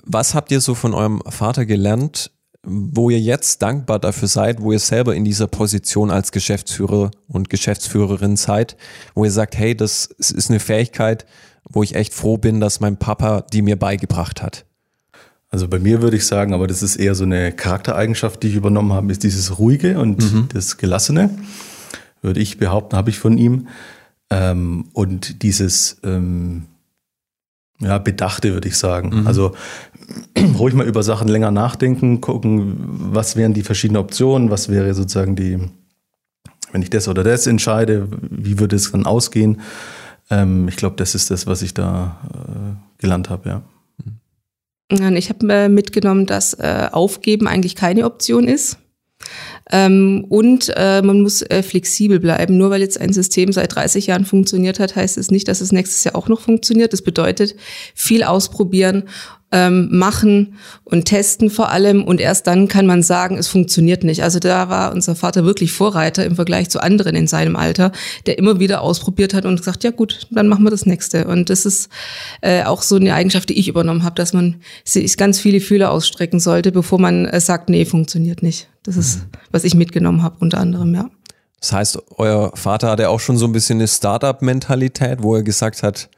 Was 0.04 0.34
habt 0.34 0.50
ihr 0.50 0.60
so 0.60 0.74
von 0.74 0.94
eurem 0.94 1.20
Vater 1.28 1.66
gelernt, 1.66 2.30
wo 2.62 3.10
ihr 3.10 3.20
jetzt 3.20 3.62
dankbar 3.62 3.98
dafür 3.98 4.28
seid, 4.28 4.62
wo 4.62 4.72
ihr 4.72 4.78
selber 4.78 5.14
in 5.14 5.24
dieser 5.24 5.46
Position 5.46 6.10
als 6.10 6.32
Geschäftsführer 6.32 7.10
und 7.26 7.50
Geschäftsführerin 7.50 8.36
seid, 8.36 8.76
wo 9.14 9.24
ihr 9.24 9.30
sagt, 9.30 9.56
hey, 9.56 9.76
das 9.76 10.06
ist 10.06 10.50
eine 10.50 10.60
Fähigkeit, 10.60 11.26
wo 11.70 11.82
ich 11.82 11.94
echt 11.94 12.14
froh 12.14 12.36
bin, 12.36 12.60
dass 12.60 12.80
mein 12.80 12.96
Papa 12.96 13.42
die 13.52 13.62
mir 13.62 13.76
beigebracht 13.76 14.42
hat? 14.42 14.64
Also 15.50 15.66
bei 15.66 15.78
mir 15.78 16.02
würde 16.02 16.16
ich 16.16 16.26
sagen, 16.26 16.52
aber 16.52 16.66
das 16.66 16.82
ist 16.82 16.96
eher 16.96 17.14
so 17.14 17.24
eine 17.24 17.52
Charaktereigenschaft, 17.52 18.42
die 18.42 18.48
ich 18.48 18.54
übernommen 18.54 18.92
habe, 18.92 19.10
ist 19.10 19.22
dieses 19.22 19.58
Ruhige 19.58 19.98
und 19.98 20.20
mhm. 20.20 20.48
das 20.52 20.76
Gelassene, 20.76 21.30
würde 22.20 22.40
ich 22.40 22.58
behaupten, 22.58 22.96
habe 22.96 23.10
ich 23.10 23.18
von 23.18 23.38
ihm. 23.38 23.68
Ähm, 24.30 24.86
und 24.92 25.42
dieses 25.42 25.98
ähm, 26.04 26.66
ja, 27.80 27.98
Bedachte, 27.98 28.52
würde 28.52 28.68
ich 28.68 28.76
sagen. 28.76 29.20
Mhm. 29.20 29.26
Also 29.26 29.54
ruhig 30.58 30.74
mal 30.74 30.86
über 30.86 31.02
Sachen 31.02 31.28
länger 31.28 31.50
nachdenken, 31.50 32.20
gucken, 32.20 32.76
was 33.12 33.36
wären 33.36 33.54
die 33.54 33.62
verschiedenen 33.62 34.02
Optionen, 34.02 34.50
was 34.50 34.68
wäre 34.68 34.92
sozusagen 34.94 35.36
die, 35.36 35.58
wenn 36.72 36.82
ich 36.82 36.90
das 36.90 37.08
oder 37.08 37.24
das 37.24 37.46
entscheide, 37.46 38.08
wie 38.30 38.58
würde 38.58 38.76
es 38.76 38.92
dann 38.92 39.06
ausgehen? 39.06 39.60
Ähm, 40.30 40.68
ich 40.68 40.76
glaube, 40.76 40.96
das 40.96 41.14
ist 41.14 41.30
das, 41.30 41.46
was 41.46 41.62
ich 41.62 41.74
da 41.74 42.18
äh, 42.32 43.00
gelernt 43.00 43.30
habe, 43.30 43.48
ja. 43.48 43.62
Ich 44.90 45.28
habe 45.28 45.52
äh, 45.52 45.68
mitgenommen, 45.68 46.24
dass 46.24 46.54
äh, 46.54 46.88
Aufgeben 46.90 47.46
eigentlich 47.46 47.74
keine 47.74 48.06
Option 48.06 48.48
ist. 48.48 48.78
Ähm, 49.70 50.24
und 50.30 50.72
äh, 50.76 51.02
man 51.02 51.20
muss 51.20 51.42
äh, 51.42 51.62
flexibel 51.62 52.20
bleiben. 52.20 52.56
Nur 52.56 52.70
weil 52.70 52.80
jetzt 52.80 52.98
ein 52.98 53.12
System 53.12 53.52
seit 53.52 53.74
30 53.74 54.06
Jahren 54.06 54.24
funktioniert 54.24 54.80
hat, 54.80 54.96
heißt 54.96 55.18
es 55.18 55.30
nicht, 55.30 55.48
dass 55.48 55.60
es 55.60 55.72
nächstes 55.72 56.04
Jahr 56.04 56.16
auch 56.16 56.28
noch 56.28 56.40
funktioniert. 56.40 56.94
Das 56.94 57.02
bedeutet 57.02 57.54
viel 57.94 58.22
ausprobieren 58.22 59.04
ähm, 59.50 59.88
machen 59.90 60.58
und 60.84 61.06
testen 61.06 61.48
vor 61.48 61.70
allem 61.70 62.04
und 62.04 62.20
erst 62.20 62.46
dann 62.46 62.68
kann 62.68 62.86
man 62.86 63.02
sagen, 63.02 63.38
es 63.38 63.48
funktioniert 63.48 64.04
nicht. 64.04 64.22
Also 64.22 64.38
da 64.38 64.68
war 64.68 64.92
unser 64.92 65.14
Vater 65.16 65.44
wirklich 65.44 65.72
Vorreiter 65.72 66.24
im 66.24 66.36
Vergleich 66.36 66.68
zu 66.68 66.82
anderen 66.82 67.16
in 67.16 67.26
seinem 67.26 67.56
Alter, 67.56 67.92
der 68.26 68.38
immer 68.38 68.60
wieder 68.60 68.82
ausprobiert 68.82 69.32
hat 69.32 69.46
und 69.46 69.56
gesagt, 69.56 69.84
ja 69.84 69.90
gut, 69.90 70.26
dann 70.30 70.48
machen 70.48 70.64
wir 70.64 70.70
das 70.70 70.84
nächste. 70.84 71.26
Und 71.26 71.48
das 71.48 71.64
ist 71.64 71.88
äh, 72.42 72.64
auch 72.64 72.82
so 72.82 72.96
eine 72.96 73.14
Eigenschaft, 73.14 73.48
die 73.48 73.58
ich 73.58 73.68
übernommen 73.68 74.04
habe, 74.04 74.16
dass 74.16 74.34
man 74.34 74.56
sich 74.84 75.16
ganz 75.16 75.40
viele 75.40 75.60
Fühler 75.60 75.90
ausstrecken 75.90 76.40
sollte, 76.40 76.70
bevor 76.70 77.00
man 77.00 77.24
äh, 77.24 77.40
sagt, 77.40 77.70
nee, 77.70 77.86
funktioniert 77.86 78.42
nicht. 78.42 78.68
Das 78.82 78.96
ist, 78.96 79.20
was 79.50 79.64
ich 79.64 79.74
mitgenommen 79.74 80.22
habe, 80.22 80.36
unter 80.40 80.58
anderem, 80.58 80.94
ja. 80.94 81.10
Das 81.60 81.72
heißt, 81.72 81.98
euer 82.16 82.52
Vater 82.54 82.90
hatte 82.90 83.08
auch 83.08 83.18
schon 83.18 83.36
so 83.36 83.46
ein 83.46 83.52
bisschen 83.52 83.78
eine 83.78 83.88
Startup-Mentalität, 83.88 85.22
wo 85.22 85.34
er 85.34 85.42
gesagt 85.42 85.82
hat, 85.82 86.08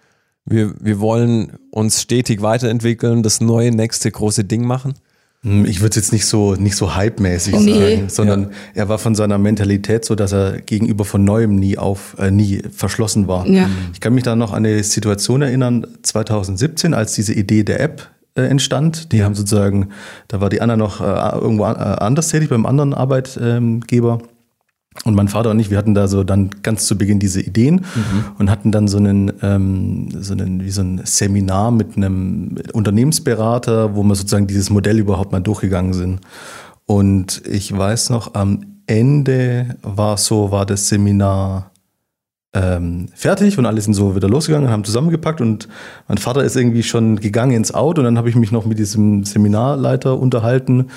wir, 0.51 0.75
wir 0.79 1.01
wollen 1.01 1.53
uns 1.71 2.03
stetig 2.03 2.43
weiterentwickeln, 2.43 3.23
das 3.23 3.41
neue, 3.41 3.71
nächste 3.71 4.11
große 4.11 4.45
Ding 4.45 4.67
machen? 4.67 4.95
Hm, 5.43 5.65
ich 5.65 5.81
würde 5.81 5.91
es 5.91 5.97
jetzt 5.97 6.13
nicht 6.13 6.27
so, 6.27 6.55
nicht 6.55 6.77
so 6.77 6.95
hype-mäßig 6.95 7.59
nee. 7.61 7.73
sagen, 7.73 8.09
sondern 8.09 8.43
ja. 8.43 8.49
er 8.75 8.89
war 8.91 8.99
von 8.99 9.15
seiner 9.15 9.39
Mentalität 9.39 10.05
so, 10.05 10.15
dass 10.15 10.33
er 10.33 10.61
gegenüber 10.61 11.07
von 11.07 11.25
Neuem 11.25 11.55
nie 11.55 11.79
auf, 11.79 12.17
äh, 12.19 12.31
nie 12.31 12.63
verschlossen 12.71 13.27
war. 13.27 13.47
Ja. 13.47 13.71
Ich 13.95 14.01
kann 14.01 14.13
mich 14.13 14.25
da 14.25 14.37
noch 14.37 14.53
an 14.53 14.67
eine 14.67 14.83
Situation 14.83 15.41
erinnern, 15.41 15.87
2017, 16.03 16.93
als 16.93 17.15
diese 17.15 17.33
Idee 17.33 17.63
der 17.63 17.81
App 17.81 18.11
äh, 18.35 18.43
entstand. 18.43 19.13
Die 19.13 19.19
ja. 19.19 19.25
haben 19.25 19.35
sozusagen, 19.35 19.89
da 20.29 20.43
war 20.43 20.51
die 20.51 20.61
Anna 20.61 20.77
noch 20.77 21.01
äh, 21.01 21.39
irgendwo 21.41 21.65
äh, 21.65 21.69
anders 21.69 22.29
tätig 22.29 22.51
beim 22.51 22.67
anderen 22.67 22.93
Arbeitgeber. 22.93 24.21
Und 25.05 25.15
mein 25.15 25.29
Vater 25.29 25.51
und 25.51 25.61
ich, 25.61 25.71
wir 25.71 25.79
hatten 25.79 25.95
da 25.95 26.09
so 26.09 26.25
dann 26.25 26.51
ganz 26.63 26.87
zu 26.87 26.99
Beginn 26.99 27.21
diese 27.21 27.41
Ideen 27.41 27.77
mhm. 27.77 28.25
und 28.39 28.51
hatten 28.51 28.73
dann 28.73 28.89
so 28.89 28.99
einen, 28.99 29.33
ähm, 29.41 30.09
so 30.21 30.33
einen, 30.33 30.65
wie 30.65 30.71
so 30.71 30.83
ein 30.83 31.01
Seminar 31.05 31.71
mit 31.71 31.97
einem 31.97 32.57
Unternehmensberater, 32.73 33.95
wo 33.95 34.03
wir 34.03 34.17
sozusagen 34.17 34.49
dieses 34.49 34.69
Modell 34.69 34.99
überhaupt 34.99 35.31
mal 35.31 35.41
durchgegangen 35.41 35.93
sind. 35.93 36.21
Und 36.87 37.43
ich 37.47 37.77
weiß 37.77 38.11
noch, 38.11 38.35
am 38.35 38.83
Ende 38.89 39.77
war 39.83 40.17
so, 40.17 40.51
war 40.51 40.67
das 40.67 40.89
Seminar 40.89 41.71
ähm, 42.53 43.07
fertig 43.15 43.59
und 43.59 43.67
alle 43.67 43.81
sind 43.81 43.95
so 43.95 44.17
wieder 44.17 44.29
losgegangen 44.29 44.67
und 44.67 44.73
haben 44.73 44.83
zusammengepackt 44.83 45.41
und 45.41 45.69
mein 46.09 46.19
Vater 46.19 46.43
ist 46.43 46.57
irgendwie 46.57 46.83
schon 46.83 47.21
gegangen 47.21 47.53
ins 47.53 47.73
Auto 47.73 48.01
und 48.01 48.07
dann 48.07 48.19
habe 48.19 48.29
ich 48.29 48.35
mich 48.35 48.51
noch 48.51 48.67
mit 48.67 48.81
diesem 48.81 49.23
Seminarleiter 49.23 50.19
unterhalten. 50.19 50.91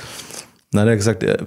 Dann 0.71 0.81
hat 0.81 0.88
er 0.88 0.95
gesagt, 0.95 1.21
er, 1.21 1.45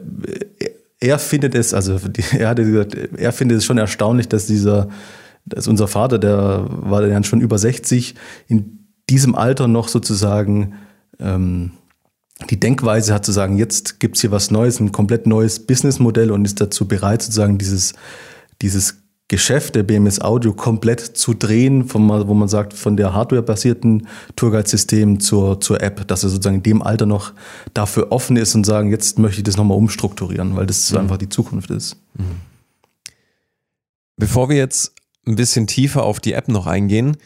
er 1.07 1.19
findet 1.19 1.55
es, 1.55 1.73
also 1.73 1.99
er 2.39 2.49
hatte 2.49 2.65
gesagt, 2.65 2.95
er 3.17 3.33
findet 3.33 3.59
es 3.59 3.65
schon 3.65 3.79
erstaunlich, 3.79 4.29
dass 4.29 4.47
dieser, 4.47 4.89
dass 5.45 5.69
unser 5.69 5.89
Vater, 5.89 6.19
der 6.19 6.67
war 6.69 7.03
dann 7.03 7.25
schon 7.25 7.41
über 7.41 7.59
60, 7.59 8.15
in 8.49 8.89
diesem 9.09 9.35
Alter 9.35 9.69
noch 9.69 9.89
sozusagen 9.89 10.75
ähm, 11.21 11.73
die 12.51 12.61
Denkweise 12.61 13.15
hat 13.15 13.25
zu 13.25 13.33
sagen, 13.33 13.57
jetzt 13.57 13.99
gibt's 13.99 14.21
hier 14.21 14.31
was 14.31 14.51
Neues, 14.51 14.79
ein 14.79 14.93
komplett 14.93 15.27
neues 15.27 15.67
Businessmodell 15.67 16.31
und 16.31 16.45
ist 16.45 16.61
dazu 16.61 16.87
bereit, 16.87 17.23
sozusagen 17.23 17.57
dieses, 17.57 17.95
dieses 18.61 19.06
Geschäft 19.29 19.75
der 19.75 19.83
BMS 19.83 20.21
Audio 20.21 20.53
komplett 20.53 21.01
zu 21.01 21.35
drehen, 21.35 21.85
von, 21.89 22.09
wo 22.09 22.35
man 22.35 22.47
sagt, 22.47 22.75
von 22.75 22.97
der 22.97 23.13
hardwarebasierten 23.13 24.07
Tourguide-System 24.37 25.19
zur, 25.19 25.61
zur 25.61 25.83
App, 25.83 26.07
dass 26.07 26.23
er 26.23 26.29
sozusagen 26.29 26.57
in 26.57 26.63
dem 26.63 26.83
Alter 26.83 27.07
noch 27.07 27.33
dafür 27.75 28.13
offen 28.13 28.37
ist 28.37 28.55
und 28.55 28.65
sagen, 28.65 28.91
jetzt 28.91 29.19
möchte 29.19 29.39
ich 29.39 29.45
das 29.45 29.57
nochmal 29.57 29.79
umstrukturieren, 29.79 30.55
weil 30.55 30.67
das 30.67 30.93
mhm. 30.93 30.99
einfach 30.99 31.17
die 31.17 31.29
Zukunft 31.29 31.71
ist. 31.71 31.97
Mhm. 32.15 32.41
Bevor 34.17 34.49
wir 34.49 34.57
jetzt 34.57 34.95
ein 35.27 35.35
bisschen 35.35 35.67
tiefer 35.67 36.05
auf 36.05 36.21
die 36.21 36.33
App 36.33 36.47
noch 36.47 36.69
eingehen, 36.69 37.17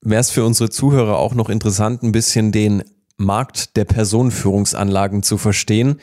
wäre 0.00 0.20
es 0.20 0.30
für 0.30 0.44
unsere 0.46 0.70
Zuhörer 0.70 1.18
auch 1.18 1.34
noch 1.34 1.50
interessant, 1.50 2.02
ein 2.02 2.12
bisschen 2.12 2.52
den 2.52 2.82
Markt 3.18 3.76
der 3.76 3.84
Personenführungsanlagen 3.84 5.22
zu 5.22 5.36
verstehen. 5.36 6.00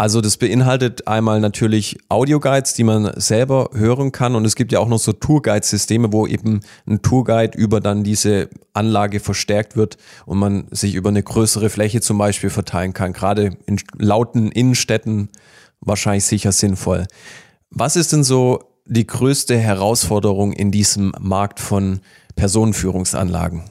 Also 0.00 0.20
das 0.20 0.36
beinhaltet 0.36 1.08
einmal 1.08 1.40
natürlich 1.40 1.98
Audioguides, 2.08 2.72
die 2.74 2.84
man 2.84 3.10
selber 3.16 3.70
hören 3.72 4.12
kann 4.12 4.36
und 4.36 4.44
es 4.44 4.54
gibt 4.54 4.70
ja 4.70 4.78
auch 4.78 4.86
noch 4.86 5.00
so 5.00 5.12
Tourguide-Systeme, 5.12 6.12
wo 6.12 6.24
eben 6.28 6.60
ein 6.86 7.02
Tourguide 7.02 7.58
über 7.58 7.80
dann 7.80 8.04
diese 8.04 8.48
Anlage 8.74 9.18
verstärkt 9.18 9.74
wird 9.74 9.96
und 10.24 10.38
man 10.38 10.68
sich 10.70 10.94
über 10.94 11.08
eine 11.08 11.24
größere 11.24 11.68
Fläche 11.68 12.00
zum 12.00 12.16
Beispiel 12.16 12.48
verteilen 12.48 12.92
kann. 12.92 13.12
Gerade 13.12 13.56
in 13.66 13.80
lauten 13.98 14.52
Innenstädten 14.52 15.30
wahrscheinlich 15.80 16.26
sicher 16.26 16.52
sinnvoll. 16.52 17.08
Was 17.70 17.96
ist 17.96 18.12
denn 18.12 18.22
so 18.22 18.60
die 18.86 19.06
größte 19.06 19.58
Herausforderung 19.58 20.52
in 20.52 20.70
diesem 20.70 21.12
Markt 21.18 21.58
von 21.58 22.02
Personenführungsanlagen? 22.36 23.64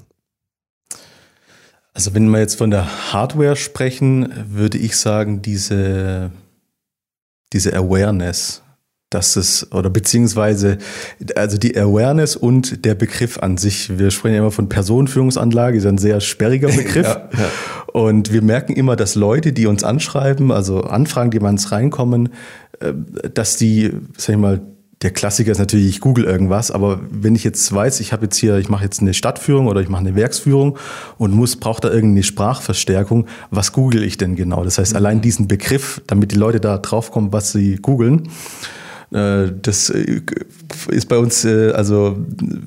Also 1.98 2.13
wenn 2.13 2.30
wir 2.30 2.38
jetzt 2.38 2.60
von 2.60 2.70
der 2.70 3.12
Hardware 3.12 3.56
sprechen, 3.56 4.32
würde 4.50 4.77
ich 4.77 4.98
sagen, 4.98 5.42
diese, 5.42 6.30
diese 7.54 7.75
Awareness, 7.75 8.62
dass 9.10 9.36
es, 9.36 9.72
oder 9.72 9.89
beziehungsweise, 9.89 10.77
also 11.36 11.58
die 11.58 11.75
Awareness 11.75 12.36
und 12.36 12.86
der 12.86 12.94
Begriff 12.94 13.39
an 13.39 13.58
sich. 13.58 13.98
Wir 13.98 14.12
sprechen 14.12 14.36
ja 14.36 14.42
immer 14.42 14.51
von 14.51 14.70
Personenführungsanlage, 14.70 15.80
ist 15.80 15.88
ein 15.88 15.98
sehr 15.98 16.22
sperriger 16.22 16.68
Begriff. 16.75 17.08
ja, 17.08 17.30
ja. 17.36 17.50
Und 17.94 18.32
wir 18.32 18.44
merken 18.44 18.74
immer, 18.74 18.96
dass 18.96 19.16
Leute, 19.16 19.51
die 19.51 19.66
uns 19.66 19.84
anschreiben, 19.84 20.51
also 20.51 20.82
Anfragen, 20.82 21.32
die 21.32 21.39
bei 21.39 21.50
uns 21.50 21.72
reinkommen, 21.72 22.30
äh, 22.80 22.94
dass 23.34 23.58
die, 23.58 23.92
sag 24.18 24.36
ich 24.36 24.39
mal, 24.39 24.62
der 25.01 25.12
Klassiker 25.12 25.51
ist 25.51 25.60
natürlich, 25.60 25.88
ich 25.88 26.01
google 26.01 26.25
irgendwas, 26.25 26.72
aber 26.72 27.00
wenn 27.12 27.36
ich 27.36 27.44
jetzt 27.44 27.72
weiß, 27.72 28.00
ich 28.00 28.13
habe 28.13 28.24
jetzt 28.25 28.38
hier, 28.38 28.58
ich 28.58 28.68
mache 28.70 28.84
jetzt 28.84 29.00
eine 29.00 29.13
Stadtführung 29.13 29.68
oder 29.68 29.82
ich 29.82 29.89
mache 29.89 30.01
eine 30.01 30.16
Werksführung 30.16 30.77
und 31.20 31.34
muss, 31.34 31.56
braucht 31.56 31.84
da 31.84 31.89
irgendeine 31.89 32.24
Sprachverstärkung, 32.24 33.27
was 33.51 33.74
google 33.74 34.04
ich 34.04 34.18
denn 34.18 34.36
genau? 34.36 34.63
Das 34.63 34.80
heißt, 34.80 34.96
allein 34.96 35.22
diesen 35.22 35.48
Begriff, 35.48 36.01
damit 36.08 36.32
die 36.32 36.36
Leute 36.38 36.60
da 36.60 36.80
draufkommen, 36.80 37.32
was 37.32 37.51
sie 37.51 37.75
googeln, 37.75 38.30
äh, 39.12 39.51
das 39.62 39.89
äh, 39.89 40.22
ist 40.89 41.08
bei 41.08 41.18
uns 41.18 41.46
äh, 41.46 41.72
also 41.72 42.18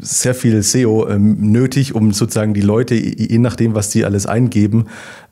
sehr 0.01 0.35
viel 0.35 0.63
SEO 0.63 1.09
ähm, 1.09 1.51
nötig, 1.51 1.95
um 1.95 2.13
sozusagen 2.13 2.55
die 2.55 2.63
Leute, 2.63 2.95
je 2.95 3.39
nachdem, 3.39 3.75
was 3.75 3.91
die 3.91 4.05
alles 4.05 4.27
eingeben, 4.27 4.87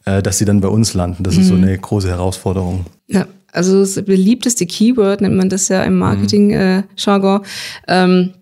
dass 0.04 0.38
sie 0.38 0.46
dann 0.46 0.62
bei 0.62 0.68
uns 0.68 0.94
landen. 0.94 1.22
Das 1.22 1.36
ist 1.36 1.48
so 1.48 1.54
mhm. 1.54 1.64
eine 1.64 1.76
große 1.76 2.08
Herausforderung. 2.08 2.86
Ja, 3.08 3.26
also 3.52 3.80
das 3.80 4.02
beliebteste 4.04 4.66
Keyword, 4.66 5.20
nennt 5.20 5.36
man 5.36 5.48
das 5.48 5.68
ja 5.68 5.82
im 5.82 5.98
Marketing-Jargon, 5.98 7.42
äh, 7.42 8.04
ähm, 8.04 8.34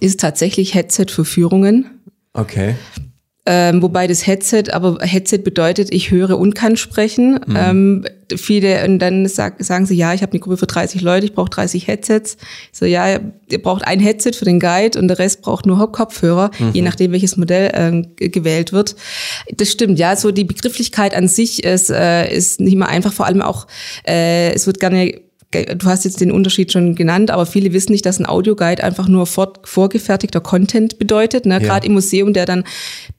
ist 0.00 0.20
tatsächlich 0.20 0.74
Headset 0.74 1.06
für 1.08 1.24
Führungen. 1.24 2.02
Okay. 2.32 2.74
Ähm, 3.46 3.82
wobei 3.82 4.06
das 4.06 4.26
Headset, 4.26 4.64
aber 4.72 4.98
Headset 5.02 5.38
bedeutet, 5.38 5.92
ich 5.92 6.10
höre 6.10 6.38
und 6.38 6.54
kann 6.54 6.78
sprechen. 6.78 7.38
Mhm. 7.46 7.56
Ähm, 7.56 8.04
viele, 8.34 8.82
und 8.86 9.00
dann 9.00 9.28
sag, 9.28 9.62
sagen 9.62 9.84
sie, 9.84 9.94
ja, 9.96 10.14
ich 10.14 10.22
habe 10.22 10.32
eine 10.32 10.40
Gruppe 10.40 10.56
für 10.56 10.66
30 10.66 11.02
Leute, 11.02 11.26
ich 11.26 11.34
brauche 11.34 11.50
30 11.50 11.86
Headsets. 11.86 12.38
So, 12.72 12.86
ja, 12.86 13.18
ihr 13.50 13.62
braucht 13.62 13.86
ein 13.86 14.00
Headset 14.00 14.32
für 14.32 14.46
den 14.46 14.60
Guide 14.60 14.98
und 14.98 15.08
der 15.08 15.18
Rest 15.18 15.42
braucht 15.42 15.66
nur 15.66 15.92
Kopfhörer, 15.92 16.50
mhm. 16.58 16.70
je 16.72 16.80
nachdem, 16.80 17.12
welches 17.12 17.36
Modell 17.36 18.06
äh, 18.18 18.28
gewählt 18.28 18.72
wird. 18.72 18.96
Das 19.54 19.70
stimmt, 19.70 19.98
ja, 19.98 20.16
so 20.16 20.30
die 20.30 20.44
Begrifflichkeit 20.44 21.14
an 21.14 21.28
sich 21.28 21.64
ist, 21.64 21.90
äh, 21.90 22.34
ist 22.34 22.60
nicht 22.60 22.76
mal 22.76 22.86
einfach, 22.86 23.12
vor 23.12 23.26
allem 23.26 23.42
auch, 23.42 23.66
äh, 24.06 24.54
es 24.54 24.66
wird 24.66 24.80
gerne 24.80 25.20
du 25.62 25.86
hast 25.86 26.04
jetzt 26.04 26.20
den 26.20 26.30
Unterschied 26.30 26.72
schon 26.72 26.94
genannt, 26.94 27.30
aber 27.30 27.46
viele 27.46 27.72
wissen 27.72 27.92
nicht, 27.92 28.04
dass 28.06 28.18
ein 28.18 28.26
Audioguide 28.26 28.82
einfach 28.82 29.08
nur 29.08 29.26
vor, 29.26 29.54
vorgefertigter 29.64 30.40
Content 30.40 30.98
bedeutet. 30.98 31.46
Ne? 31.46 31.54
Ja. 31.54 31.58
Gerade 31.60 31.86
im 31.86 31.94
Museum, 31.94 32.32
der 32.32 32.46
dann 32.46 32.64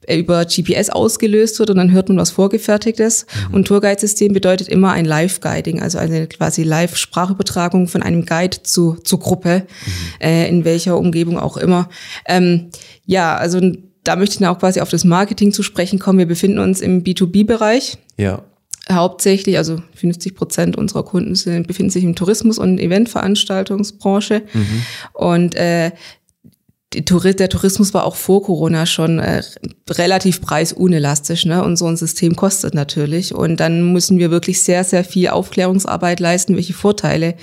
äh, 0.06 0.18
über 0.18 0.44
GPS 0.44 0.90
ausgelöst 0.90 1.58
wird 1.58 1.70
und 1.70 1.76
dann 1.76 1.92
hört 1.92 2.08
man 2.08 2.18
was 2.18 2.30
Vorgefertigtes. 2.30 3.26
Mhm. 3.48 3.54
Und 3.54 3.68
Tourguide-System 3.68 4.32
bedeutet 4.32 4.68
immer 4.68 4.92
ein 4.92 5.04
Live-Guiding, 5.04 5.82
also 5.82 5.98
eine 5.98 6.26
quasi 6.26 6.62
Live-Sprachübertragung 6.62 7.88
von 7.88 8.02
einem 8.02 8.26
Guide 8.26 8.62
zu, 8.62 8.96
zur 9.02 9.20
Gruppe, 9.20 9.62
mhm. 9.66 10.26
äh, 10.26 10.48
in 10.48 10.64
welcher 10.64 10.98
Umgebung 10.98 11.38
auch 11.38 11.56
immer. 11.56 11.88
Ähm, 12.26 12.70
ja, 13.04 13.36
also 13.36 13.60
da 14.04 14.16
möchte 14.16 14.34
ich 14.34 14.38
dann 14.38 14.54
auch 14.54 14.58
quasi 14.58 14.80
auf 14.80 14.90
das 14.90 15.04
Marketing 15.04 15.52
zu 15.52 15.62
sprechen 15.62 15.98
kommen. 15.98 16.18
Wir 16.18 16.26
befinden 16.26 16.58
uns 16.58 16.80
im 16.80 17.02
B2B-Bereich. 17.02 17.98
Ja 18.16 18.42
hauptsächlich, 18.90 19.58
also 19.58 19.82
50 19.94 20.34
Prozent 20.34 20.76
unserer 20.76 21.04
Kunden 21.04 21.34
sind, 21.34 21.66
befinden 21.66 21.90
sich 21.90 22.04
im 22.04 22.14
Tourismus- 22.14 22.58
und 22.58 22.78
Eventveranstaltungsbranche. 22.78 24.42
Mhm. 24.52 24.82
Und 25.12 25.54
äh, 25.56 25.90
der 26.94 27.48
Tourismus 27.48 27.94
war 27.94 28.04
auch 28.04 28.16
vor 28.16 28.42
Corona 28.42 28.86
schon 28.86 29.18
äh, 29.18 29.42
relativ 29.90 30.40
preisunelastisch, 30.40 31.44
ne? 31.44 31.62
Und 31.62 31.76
so 31.76 31.86
ein 31.86 31.96
System 31.96 32.36
kostet 32.36 32.74
natürlich. 32.74 33.34
Und 33.34 33.58
dann 33.58 33.92
müssen 33.92 34.18
wir 34.18 34.30
wirklich 34.30 34.62
sehr, 34.62 34.84
sehr 34.84 35.04
viel 35.04 35.28
Aufklärungsarbeit 35.28 36.20
leisten, 36.20 36.54
welche 36.54 36.74
Vorteile 36.74 37.34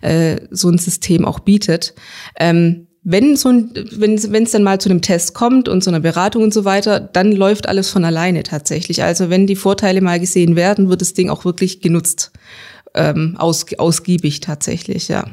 äh, 0.00 0.36
so 0.50 0.70
ein 0.70 0.78
System 0.78 1.24
auch 1.24 1.40
bietet. 1.40 1.94
Ähm, 2.38 2.86
wenn 3.04 3.36
so 3.36 3.50
ein, 3.50 3.70
wenn 3.92 4.14
es 4.14 4.50
dann 4.50 4.62
mal 4.62 4.80
zu 4.80 4.88
einem 4.88 5.02
Test 5.02 5.34
kommt 5.34 5.68
und 5.68 5.84
zu 5.84 5.90
einer 5.90 6.00
Beratung 6.00 6.42
und 6.42 6.54
so 6.54 6.64
weiter, 6.64 7.00
dann 7.00 7.32
läuft 7.32 7.68
alles 7.68 7.90
von 7.90 8.04
alleine 8.04 8.42
tatsächlich. 8.42 9.02
Also 9.02 9.28
wenn 9.28 9.46
die 9.46 9.56
Vorteile 9.56 10.00
mal 10.00 10.18
gesehen 10.18 10.56
werden, 10.56 10.88
wird 10.88 11.02
das 11.02 11.12
Ding 11.12 11.28
auch 11.28 11.44
wirklich 11.44 11.80
genutzt. 11.80 12.32
Ähm, 12.96 13.34
aus, 13.38 13.66
ausgiebig 13.76 14.38
tatsächlich, 14.38 15.08
ja. 15.08 15.24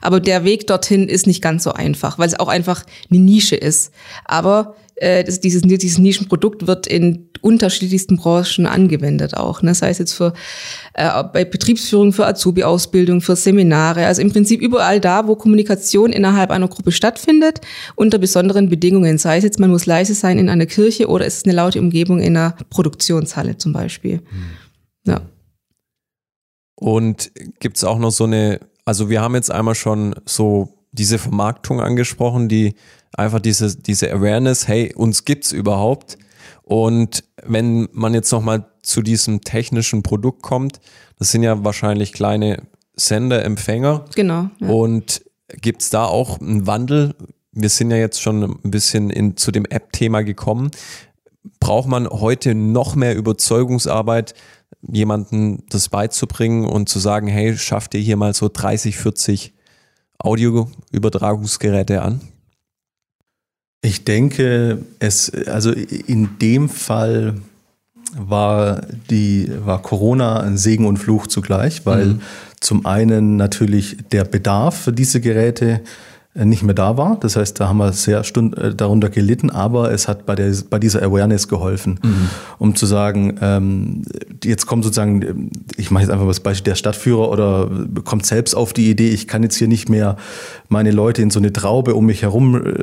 Aber 0.00 0.20
der 0.20 0.42
Weg 0.44 0.66
dorthin 0.66 1.06
ist 1.06 1.26
nicht 1.26 1.42
ganz 1.42 1.64
so 1.64 1.72
einfach, 1.72 2.18
weil 2.18 2.26
es 2.26 2.40
auch 2.40 2.48
einfach 2.48 2.84
eine 3.10 3.20
Nische 3.20 3.56
ist. 3.56 3.92
Aber 4.24 4.74
äh, 5.00 5.24
das, 5.24 5.40
dieses, 5.40 5.62
dieses 5.62 5.98
Nischenprodukt 5.98 6.66
wird 6.66 6.86
in 6.86 7.30
unterschiedlichsten 7.40 8.18
Branchen 8.18 8.66
angewendet 8.66 9.34
auch. 9.34 9.62
Ne? 9.62 9.70
Das 9.70 9.82
heißt 9.82 9.98
jetzt 9.98 10.12
für 10.12 10.34
äh, 10.94 11.24
bei 11.32 11.44
Betriebsführung, 11.44 12.12
für 12.12 12.26
Azubi-Ausbildung, 12.26 13.22
für 13.22 13.34
Seminare, 13.34 14.06
also 14.06 14.20
im 14.20 14.30
Prinzip 14.30 14.60
überall 14.60 15.00
da, 15.00 15.26
wo 15.26 15.36
Kommunikation 15.36 16.12
innerhalb 16.12 16.50
einer 16.50 16.68
Gruppe 16.68 16.92
stattfindet, 16.92 17.60
unter 17.96 18.18
besonderen 18.18 18.68
Bedingungen. 18.68 19.16
Sei 19.16 19.38
es 19.38 19.44
jetzt, 19.44 19.58
man 19.58 19.70
muss 19.70 19.86
leise 19.86 20.14
sein 20.14 20.38
in 20.38 20.50
einer 20.50 20.66
Kirche 20.66 21.08
oder 21.08 21.24
ist 21.24 21.38
es 21.38 21.44
eine 21.44 21.54
laute 21.54 21.80
Umgebung 21.80 22.20
in 22.20 22.36
einer 22.36 22.56
Produktionshalle 22.68 23.56
zum 23.56 23.72
Beispiel. 23.72 24.18
Hm. 24.18 24.24
Ja. 25.06 25.20
Und 26.74 27.32
gibt 27.58 27.78
es 27.78 27.84
auch 27.84 27.98
noch 27.98 28.10
so 28.10 28.24
eine, 28.24 28.60
also 28.84 29.08
wir 29.08 29.22
haben 29.22 29.34
jetzt 29.34 29.50
einmal 29.50 29.74
schon 29.74 30.14
so 30.26 30.79
diese 30.92 31.18
Vermarktung 31.18 31.80
angesprochen, 31.80 32.48
die 32.48 32.74
einfach 33.12 33.40
diese, 33.40 33.76
diese 33.76 34.12
Awareness, 34.12 34.68
hey, 34.68 34.94
uns 34.94 35.24
gibt's 35.24 35.52
überhaupt. 35.52 36.18
Und 36.62 37.24
wenn 37.44 37.88
man 37.92 38.14
jetzt 38.14 38.30
nochmal 38.32 38.66
zu 38.82 39.02
diesem 39.02 39.40
technischen 39.42 40.02
Produkt 40.02 40.42
kommt, 40.42 40.80
das 41.18 41.32
sind 41.32 41.42
ja 41.42 41.64
wahrscheinlich 41.64 42.12
kleine 42.12 42.62
Sender, 42.94 43.44
Empfänger. 43.44 44.04
Genau. 44.14 44.50
Ja. 44.58 44.68
Und 44.68 45.22
gibt's 45.60 45.90
da 45.90 46.04
auch 46.04 46.40
einen 46.40 46.66
Wandel? 46.66 47.14
Wir 47.52 47.68
sind 47.68 47.90
ja 47.90 47.96
jetzt 47.96 48.20
schon 48.20 48.42
ein 48.42 48.70
bisschen 48.70 49.10
in, 49.10 49.36
zu 49.36 49.50
dem 49.50 49.64
App-Thema 49.64 50.22
gekommen. 50.22 50.70
Braucht 51.58 51.88
man 51.88 52.08
heute 52.08 52.54
noch 52.54 52.94
mehr 52.94 53.16
Überzeugungsarbeit, 53.16 54.34
jemanden 54.82 55.64
das 55.68 55.88
beizubringen 55.88 56.64
und 56.64 56.88
zu 56.88 56.98
sagen, 56.98 57.26
hey, 57.26 57.56
schafft 57.56 57.94
ihr 57.94 58.00
hier 58.00 58.16
mal 58.16 58.34
so 58.34 58.48
30, 58.52 58.96
40 58.96 59.54
Audioübertragungsgeräte 60.24 62.02
an? 62.02 62.20
Ich 63.82 64.04
denke, 64.04 64.84
es, 64.98 65.32
also 65.46 65.72
in 65.72 66.38
dem 66.38 66.68
Fall 66.68 67.36
war 68.14 68.82
die, 69.08 69.50
war 69.64 69.80
Corona 69.80 70.40
ein 70.40 70.58
Segen 70.58 70.86
und 70.86 70.98
Fluch 70.98 71.26
zugleich, 71.26 71.86
weil 71.86 72.06
mhm. 72.06 72.20
zum 72.60 72.84
einen 72.84 73.36
natürlich 73.36 73.96
der 74.12 74.24
Bedarf 74.24 74.76
für 74.82 74.92
diese 74.92 75.20
Geräte 75.20 75.80
nicht 76.32 76.62
mehr 76.62 76.74
da 76.74 76.96
war. 76.96 77.18
Das 77.18 77.34
heißt, 77.34 77.58
da 77.58 77.68
haben 77.68 77.78
wir 77.78 77.92
sehr 77.92 78.22
stund, 78.22 78.56
äh, 78.56 78.72
darunter 78.72 79.10
gelitten, 79.10 79.50
aber 79.50 79.90
es 79.90 80.06
hat 80.06 80.26
bei, 80.26 80.36
der, 80.36 80.54
bei 80.70 80.78
dieser 80.78 81.02
Awareness 81.02 81.48
geholfen, 81.48 81.98
mhm. 82.02 82.28
um 82.58 82.76
zu 82.76 82.86
sagen, 82.86 83.36
ähm, 83.40 84.02
jetzt 84.44 84.66
kommt 84.66 84.84
sozusagen, 84.84 85.50
ich 85.76 85.90
mache 85.90 86.04
jetzt 86.04 86.10
einfach 86.10 86.24
mal 86.24 86.30
das 86.30 86.38
Beispiel, 86.38 86.70
der 86.70 86.76
Stadtführer 86.76 87.28
oder 87.30 87.68
kommt 88.04 88.26
selbst 88.26 88.54
auf 88.54 88.72
die 88.72 88.90
Idee, 88.90 89.10
ich 89.10 89.26
kann 89.26 89.42
jetzt 89.42 89.56
hier 89.56 89.66
nicht 89.66 89.88
mehr 89.88 90.16
meine 90.68 90.92
Leute 90.92 91.20
in 91.20 91.30
so 91.30 91.40
eine 91.40 91.52
Traube 91.52 91.96
um 91.96 92.06
mich 92.06 92.22
herum 92.22 92.54
äh, 92.54 92.82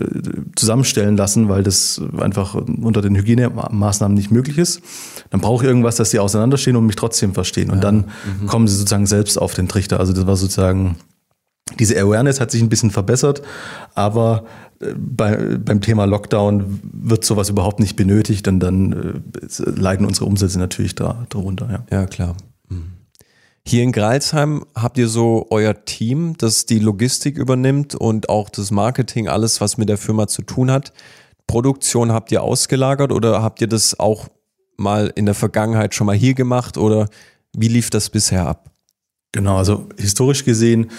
zusammenstellen 0.57 1.15
lassen, 1.15 1.47
weil 1.47 1.63
das 1.63 2.01
einfach 2.17 2.53
unter 2.53 3.01
den 3.01 3.15
Hygienemaßnahmen 3.15 4.15
nicht 4.15 4.29
möglich 4.29 4.57
ist. 4.57 4.81
Dann 5.29 5.39
brauche 5.39 5.63
ich 5.63 5.69
irgendwas, 5.69 5.95
dass 5.95 6.11
sie 6.11 6.19
auseinanderstehen 6.19 6.75
und 6.75 6.85
mich 6.85 6.97
trotzdem 6.97 7.33
verstehen. 7.33 7.69
Und 7.69 7.77
ja. 7.77 7.81
dann 7.81 8.05
mhm. 8.41 8.47
kommen 8.47 8.67
sie 8.67 8.75
sozusagen 8.75 9.05
selbst 9.05 9.37
auf 9.37 9.53
den 9.53 9.69
Trichter. 9.69 10.01
Also 10.01 10.11
das 10.11 10.27
war 10.27 10.35
sozusagen 10.35 10.97
diese 11.79 11.99
Awareness 11.99 12.39
hat 12.39 12.51
sich 12.51 12.61
ein 12.61 12.69
bisschen 12.69 12.91
verbessert, 12.91 13.41
aber 13.95 14.45
äh, 14.79 14.93
bei, 14.95 15.57
beim 15.57 15.81
Thema 15.81 16.05
Lockdown 16.05 16.79
wird 16.83 17.25
sowas 17.25 17.49
überhaupt 17.49 17.79
nicht 17.79 17.95
benötigt 17.95 18.47
und 18.47 18.59
dann 18.59 19.23
äh, 19.33 19.69
leiden 19.69 20.05
unsere 20.05 20.25
Umsätze 20.25 20.59
natürlich 20.59 20.95
da, 20.95 21.25
darunter. 21.29 21.69
Ja, 21.69 21.99
ja 21.99 22.05
klar. 22.05 22.35
Mhm. 22.69 22.93
Hier 23.65 23.83
in 23.83 23.91
Greilsheim 23.91 24.65
habt 24.75 24.97
ihr 24.97 25.07
so 25.07 25.47
euer 25.49 25.85
Team, 25.85 26.35
das 26.37 26.65
die 26.65 26.79
Logistik 26.79 27.37
übernimmt 27.37 27.95
und 27.95 28.29
auch 28.29 28.49
das 28.49 28.71
Marketing, 28.71 29.27
alles, 29.27 29.59
was 29.61 29.77
mit 29.77 29.89
der 29.89 29.97
Firma 29.97 30.27
zu 30.27 30.41
tun 30.41 30.71
hat. 30.71 30.93
Produktion 31.47 32.11
habt 32.11 32.31
ihr 32.31 32.43
ausgelagert 32.43 33.11
oder 33.11 33.41
habt 33.41 33.61
ihr 33.61 33.67
das 33.67 33.99
auch 33.99 34.27
mal 34.77 35.11
in 35.15 35.25
der 35.25 35.35
Vergangenheit 35.35 35.95
schon 35.95 36.07
mal 36.07 36.15
hier 36.15 36.33
gemacht 36.33 36.77
oder 36.77 37.09
wie 37.55 37.67
lief 37.67 37.89
das 37.89 38.09
bisher 38.09 38.45
ab? 38.45 38.69
Genau, 39.31 39.57
also 39.57 39.87
historisch 39.97 40.45
gesehen 40.45 40.91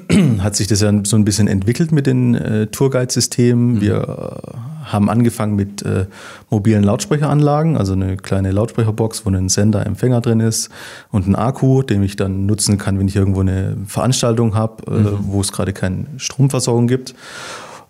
hat 0.38 0.56
sich 0.56 0.66
das 0.66 0.80
ja 0.80 0.92
so 1.04 1.16
ein 1.16 1.24
bisschen 1.24 1.48
entwickelt 1.48 1.92
mit 1.92 2.06
den 2.06 2.34
äh, 2.34 2.66
Tourguide-Systemen. 2.66 3.74
Mhm. 3.74 3.80
Wir 3.80 3.96
äh, 3.96 4.56
haben 4.84 5.08
angefangen 5.08 5.56
mit 5.56 5.82
äh, 5.82 6.06
mobilen 6.50 6.82
Lautsprecheranlagen, 6.82 7.76
also 7.76 7.92
eine 7.92 8.16
kleine 8.16 8.50
Lautsprecherbox, 8.50 9.24
wo 9.24 9.30
ein 9.30 9.48
Sender, 9.48 9.86
Empfänger 9.86 10.20
drin 10.20 10.40
ist 10.40 10.70
und 11.10 11.26
ein 11.26 11.36
Akku, 11.36 11.82
den 11.82 12.02
ich 12.02 12.16
dann 12.16 12.46
nutzen 12.46 12.78
kann, 12.78 12.98
wenn 12.98 13.08
ich 13.08 13.16
irgendwo 13.16 13.40
eine 13.40 13.76
Veranstaltung 13.86 14.54
habe, 14.54 14.84
äh, 14.86 14.98
mhm. 14.98 15.18
wo 15.22 15.40
es 15.40 15.52
gerade 15.52 15.72
keine 15.72 16.06
Stromversorgung 16.16 16.86
gibt. 16.86 17.14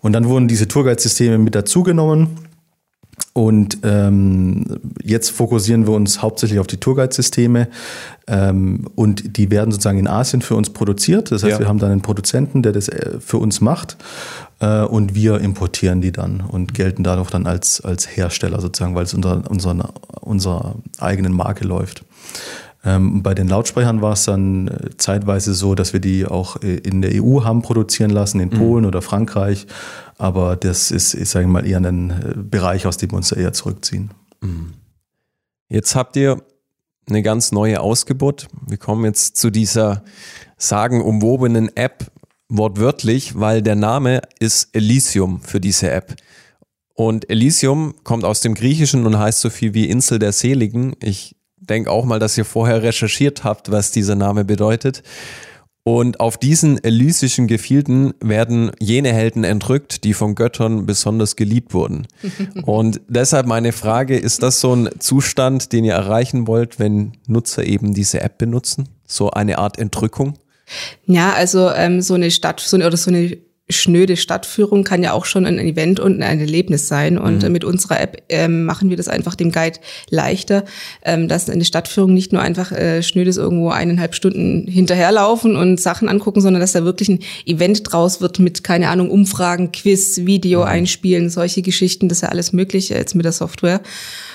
Und 0.01 0.13
dann 0.13 0.27
wurden 0.27 0.47
diese 0.47 0.67
Tourguide-Systeme 0.67 1.37
mit 1.37 1.55
dazugenommen 1.55 2.27
und 3.33 3.79
ähm, 3.83 4.79
jetzt 5.03 5.31
fokussieren 5.31 5.87
wir 5.87 5.93
uns 5.93 6.21
hauptsächlich 6.21 6.59
auf 6.59 6.67
die 6.67 6.77
Tourguide-Systeme 6.77 7.67
ähm, 8.27 8.87
und 8.93 9.37
die 9.37 9.49
werden 9.49 9.71
sozusagen 9.71 9.97
in 9.97 10.07
Asien 10.07 10.43
für 10.43 10.55
uns 10.55 10.69
produziert. 10.69 11.31
Das 11.31 11.43
heißt, 11.43 11.53
ja. 11.53 11.59
wir 11.59 11.67
haben 11.67 11.79
dann 11.79 11.91
einen 11.91 12.01
Produzenten, 12.01 12.61
der 12.61 12.73
das 12.73 12.89
äh, 12.89 13.19
für 13.19 13.37
uns 13.37 13.59
macht 13.59 13.97
äh, 14.59 14.83
und 14.83 15.15
wir 15.15 15.39
importieren 15.39 15.99
die 16.01 16.11
dann 16.11 16.41
und 16.41 16.75
gelten 16.75 17.03
dadurch 17.03 17.31
dann 17.31 17.47
als, 17.47 17.81
als 17.81 18.15
Hersteller 18.15 18.61
sozusagen, 18.61 18.93
weil 18.93 19.05
es 19.05 19.15
unter 19.15 19.49
unserer, 19.49 19.93
unserer 20.21 20.75
eigenen 20.99 21.33
Marke 21.33 21.65
läuft. 21.65 22.05
Ähm, 22.85 23.23
bei 23.23 23.33
den 23.33 23.47
Lautsprechern 23.47 24.01
war 24.01 24.13
es 24.13 24.25
dann 24.25 24.67
äh, 24.67 24.89
zeitweise 24.97 25.53
so, 25.53 25.73
dass 25.73 25.93
wir 25.93 26.01
die 26.01 26.25
auch 26.25 26.61
äh, 26.61 26.75
in 26.75 27.01
der 27.01 27.23
EU 27.23 27.43
haben 27.43 27.61
produzieren 27.61 28.11
lassen, 28.11 28.39
in 28.41 28.49
mhm. 28.49 28.57
Polen 28.57 28.81
mhm. 28.83 28.87
oder 28.89 29.01
Frankreich. 29.01 29.67
Aber 30.17 30.55
das 30.57 30.91
ist, 30.91 31.13
ich 31.13 31.29
sage 31.29 31.47
mal, 31.47 31.65
eher 31.65 31.77
ein 31.77 32.09
äh, 32.09 32.33
Bereich, 32.35 32.85
aus 32.85 32.97
dem 32.97 33.11
wir 33.11 33.17
uns 33.17 33.31
eher 33.31 33.53
zurückziehen. 33.53 34.11
Mhm. 34.41 34.73
Jetzt 35.69 35.95
habt 35.95 36.17
ihr 36.17 36.41
eine 37.07 37.23
ganz 37.23 37.51
neue 37.51 37.79
Ausgeburt. 37.79 38.47
Wir 38.67 38.77
kommen 38.77 39.05
jetzt 39.05 39.37
zu 39.37 39.49
dieser 39.49 40.03
sagenumwobenen 40.57 41.75
App 41.75 42.11
wortwörtlich, 42.49 43.39
weil 43.39 43.61
der 43.61 43.75
Name 43.75 44.21
ist 44.39 44.75
Elysium 44.75 45.41
für 45.41 45.59
diese 45.59 45.89
App. 45.89 46.15
Und 46.95 47.29
Elysium 47.29 47.95
kommt 48.03 48.23
aus 48.23 48.41
dem 48.41 48.53
Griechischen 48.53 49.05
und 49.05 49.17
heißt 49.17 49.39
so 49.39 49.49
viel 49.49 49.73
wie 49.73 49.89
Insel 49.89 50.19
der 50.19 50.31
Seligen. 50.31 50.95
Ich 51.01 51.35
denke 51.69 51.91
auch 51.91 52.05
mal, 52.05 52.19
dass 52.19 52.37
ihr 52.37 52.45
vorher 52.45 52.83
recherchiert 52.83 53.43
habt, 53.43 53.71
was 53.71 53.91
dieser 53.91 54.15
Name 54.15 54.45
bedeutet. 54.45 55.03
Und 55.85 56.21
auf 56.21 56.37
diesen 56.37 56.81
elysischen 56.81 57.47
Gefilden 57.47 58.13
werden 58.21 58.71
jene 58.79 59.11
Helden 59.11 59.43
entrückt, 59.43 60.05
die 60.05 60.13
von 60.13 60.33
Göttern 60.33 60.85
besonders 60.85 61.35
geliebt 61.35 61.73
wurden. 61.73 62.07
Und 62.63 63.01
deshalb 63.09 63.47
meine 63.47 63.73
Frage, 63.73 64.17
ist 64.17 64.43
das 64.43 64.61
so 64.61 64.73
ein 64.73 64.89
Zustand, 64.99 65.73
den 65.73 65.83
ihr 65.83 65.93
erreichen 65.93 66.47
wollt, 66.47 66.79
wenn 66.79 67.13
Nutzer 67.27 67.65
eben 67.65 67.93
diese 67.93 68.21
App 68.21 68.37
benutzen? 68.37 68.87
So 69.05 69.31
eine 69.31 69.57
Art 69.57 69.77
Entrückung? 69.77 70.35
Ja, 71.05 71.33
also 71.33 71.69
ähm, 71.69 72.01
so 72.01 72.13
eine 72.13 72.31
Stadt 72.31 72.61
so 72.61 72.77
eine, 72.77 72.87
oder 72.87 72.95
so 72.95 73.11
eine 73.11 73.37
schnöde 73.69 74.17
Stadtführung 74.17 74.83
kann 74.83 75.03
ja 75.03 75.13
auch 75.13 75.23
schon 75.23 75.45
ein 75.45 75.57
Event 75.57 75.99
und 75.99 76.21
ein 76.21 76.39
Erlebnis 76.39 76.87
sein. 76.87 77.17
Und 77.17 77.43
mhm. 77.43 77.51
mit 77.51 77.63
unserer 77.63 77.99
App 77.99 78.21
ähm, 78.29 78.65
machen 78.65 78.89
wir 78.89 78.97
das 78.97 79.07
einfach 79.07 79.35
dem 79.35 79.51
Guide 79.51 79.79
leichter, 80.09 80.65
ähm, 81.03 81.27
dass 81.27 81.49
eine 81.49 81.63
Stadtführung 81.63 82.13
nicht 82.13 82.33
nur 82.33 82.41
einfach 82.41 82.71
äh, 82.71 83.01
schnödes 83.01 83.37
irgendwo 83.37 83.69
eineinhalb 83.69 84.15
Stunden 84.15 84.67
hinterherlaufen 84.67 85.55
und 85.55 85.79
Sachen 85.79 86.09
angucken, 86.09 86.41
sondern 86.41 86.59
dass 86.59 86.73
da 86.73 86.83
wirklich 86.83 87.09
ein 87.09 87.19
Event 87.45 87.81
draus 87.91 88.19
wird 88.19 88.39
mit, 88.39 88.63
keine 88.63 88.89
Ahnung, 88.89 89.09
Umfragen, 89.09 89.71
Quiz, 89.71 90.25
Video 90.25 90.61
mhm. 90.61 90.67
einspielen, 90.67 91.29
solche 91.29 91.61
Geschichten. 91.61 92.09
Das 92.09 92.17
ist 92.17 92.23
ja 92.23 92.29
alles 92.29 92.51
möglich 92.51 92.89
jetzt 92.89 93.15
mit 93.15 93.23
der 93.25 93.31
Software. 93.31 93.81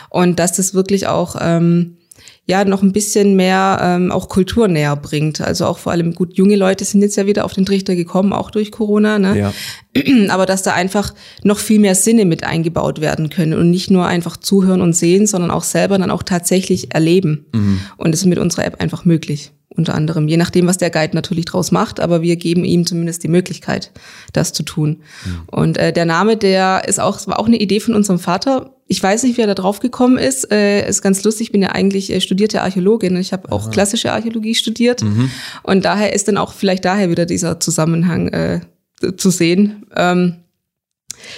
Und 0.09 0.39
dass 0.39 0.53
das 0.53 0.73
wirklich 0.73 1.07
auch 1.07 1.37
ähm, 1.39 1.99
ja 2.49 2.65
noch 2.65 2.83
ein 2.83 2.93
bisschen 2.93 3.37
mehr 3.37 3.79
ähm, 3.83 4.11
auch 4.11 4.29
Kultur 4.29 4.69
näher 4.69 4.97
bringt. 4.97 5.41
Also 5.43 5.67
auch 5.67 5.79
vor 5.79 5.93
allem 5.93 6.15
gut, 6.15 6.37
junge 6.37 6.57
Leute 6.57 6.85
sind 6.85 7.03
jetzt 7.03 7.17
ja 7.17 7.27
wieder 7.27 7.45
auf 7.45 7.53
den 7.53 7.67
Trichter 7.67 7.95
gekommen, 7.95 8.33
auch 8.33 8.51
durch 8.51 8.73
Corona. 8.73 9.19
Ne? 9.19 9.39
Ja. 9.39 9.53
Aber 10.31 10.47
dass 10.47 10.63
da 10.63 10.73
einfach 10.73 11.13
noch 11.43 11.59
viel 11.59 11.79
mehr 11.79 11.95
Sinne 11.95 12.25
mit 12.25 12.45
eingebaut 12.45 13.03
werden 13.03 13.29
können 13.29 13.53
und 13.53 13.71
nicht 13.71 13.91
nur 13.91 14.07
einfach 14.07 14.39
zuhören 14.39 14.81
und 14.81 14.95
sehen, 14.95 15.27
sondern 15.27 15.51
auch 15.51 15.63
selber 15.63 15.99
dann 15.99 16.11
auch 16.11 16.23
tatsächlich 16.23 16.95
erleben. 16.95 17.47
Mhm. 17.53 17.81
Und 17.99 18.13
das 18.13 18.23
ist 18.23 18.27
mit 18.27 18.39
unserer 18.39 18.65
App 18.65 18.81
einfach 18.81 19.05
möglich 19.05 19.53
unter 19.79 19.95
anderem, 19.95 20.29
je 20.29 20.37
nachdem, 20.37 20.67
was 20.67 20.77
der 20.77 20.91
Guide 20.91 21.15
natürlich 21.15 21.47
draus 21.47 21.71
macht, 21.71 22.01
aber 22.01 22.21
wir 22.21 22.37
geben 22.37 22.65
ihm 22.65 22.85
zumindest 22.85 23.23
die 23.23 23.29
Möglichkeit, 23.29 23.93
das 24.33 24.53
zu 24.53 24.65
tun. 24.65 25.01
Mhm. 25.25 25.41
Und 25.47 25.79
äh, 25.79 25.93
der 25.93 26.05
Name, 26.05 26.37
der 26.37 26.83
ist 26.87 27.01
auch, 27.01 27.27
war 27.29 27.39
auch 27.39 27.47
eine 27.47 27.59
Idee 27.59 27.81
von 27.81 27.95
unserem 27.95 28.19
Vater. 28.19 28.75
Ich 28.89 29.03
weiß 29.03 29.23
nicht, 29.23 29.37
wie 29.37 29.43
er 29.43 29.47
da 29.47 29.55
drauf 29.55 29.81
gekommen 29.81 30.19
ist. 30.19 30.51
Äh, 30.51 30.87
ist 30.89 31.01
ganz 31.01 31.23
lustig. 31.23 31.47
Ich 31.47 31.53
bin 31.53 31.63
ja 31.63 31.71
eigentlich 31.71 32.13
äh, 32.13 32.21
studierte 32.21 32.61
Archäologin. 32.63 33.17
Ich 33.17 33.33
habe 33.33 33.53
auch 33.53 33.71
klassische 33.71 34.13
Archäologie 34.13 34.55
studiert. 34.55 35.03
Mhm. 35.03 35.31
Und 35.63 35.85
daher 35.85 36.13
ist 36.13 36.29
dann 36.29 36.37
auch 36.37 36.53
vielleicht 36.53 36.85
daher 36.85 37.09
wieder 37.09 37.25
dieser 37.25 37.61
Zusammenhang 37.61 38.29
äh, 38.29 38.61
zu 39.17 39.31
sehen. 39.31 39.87
Ähm, 39.95 40.37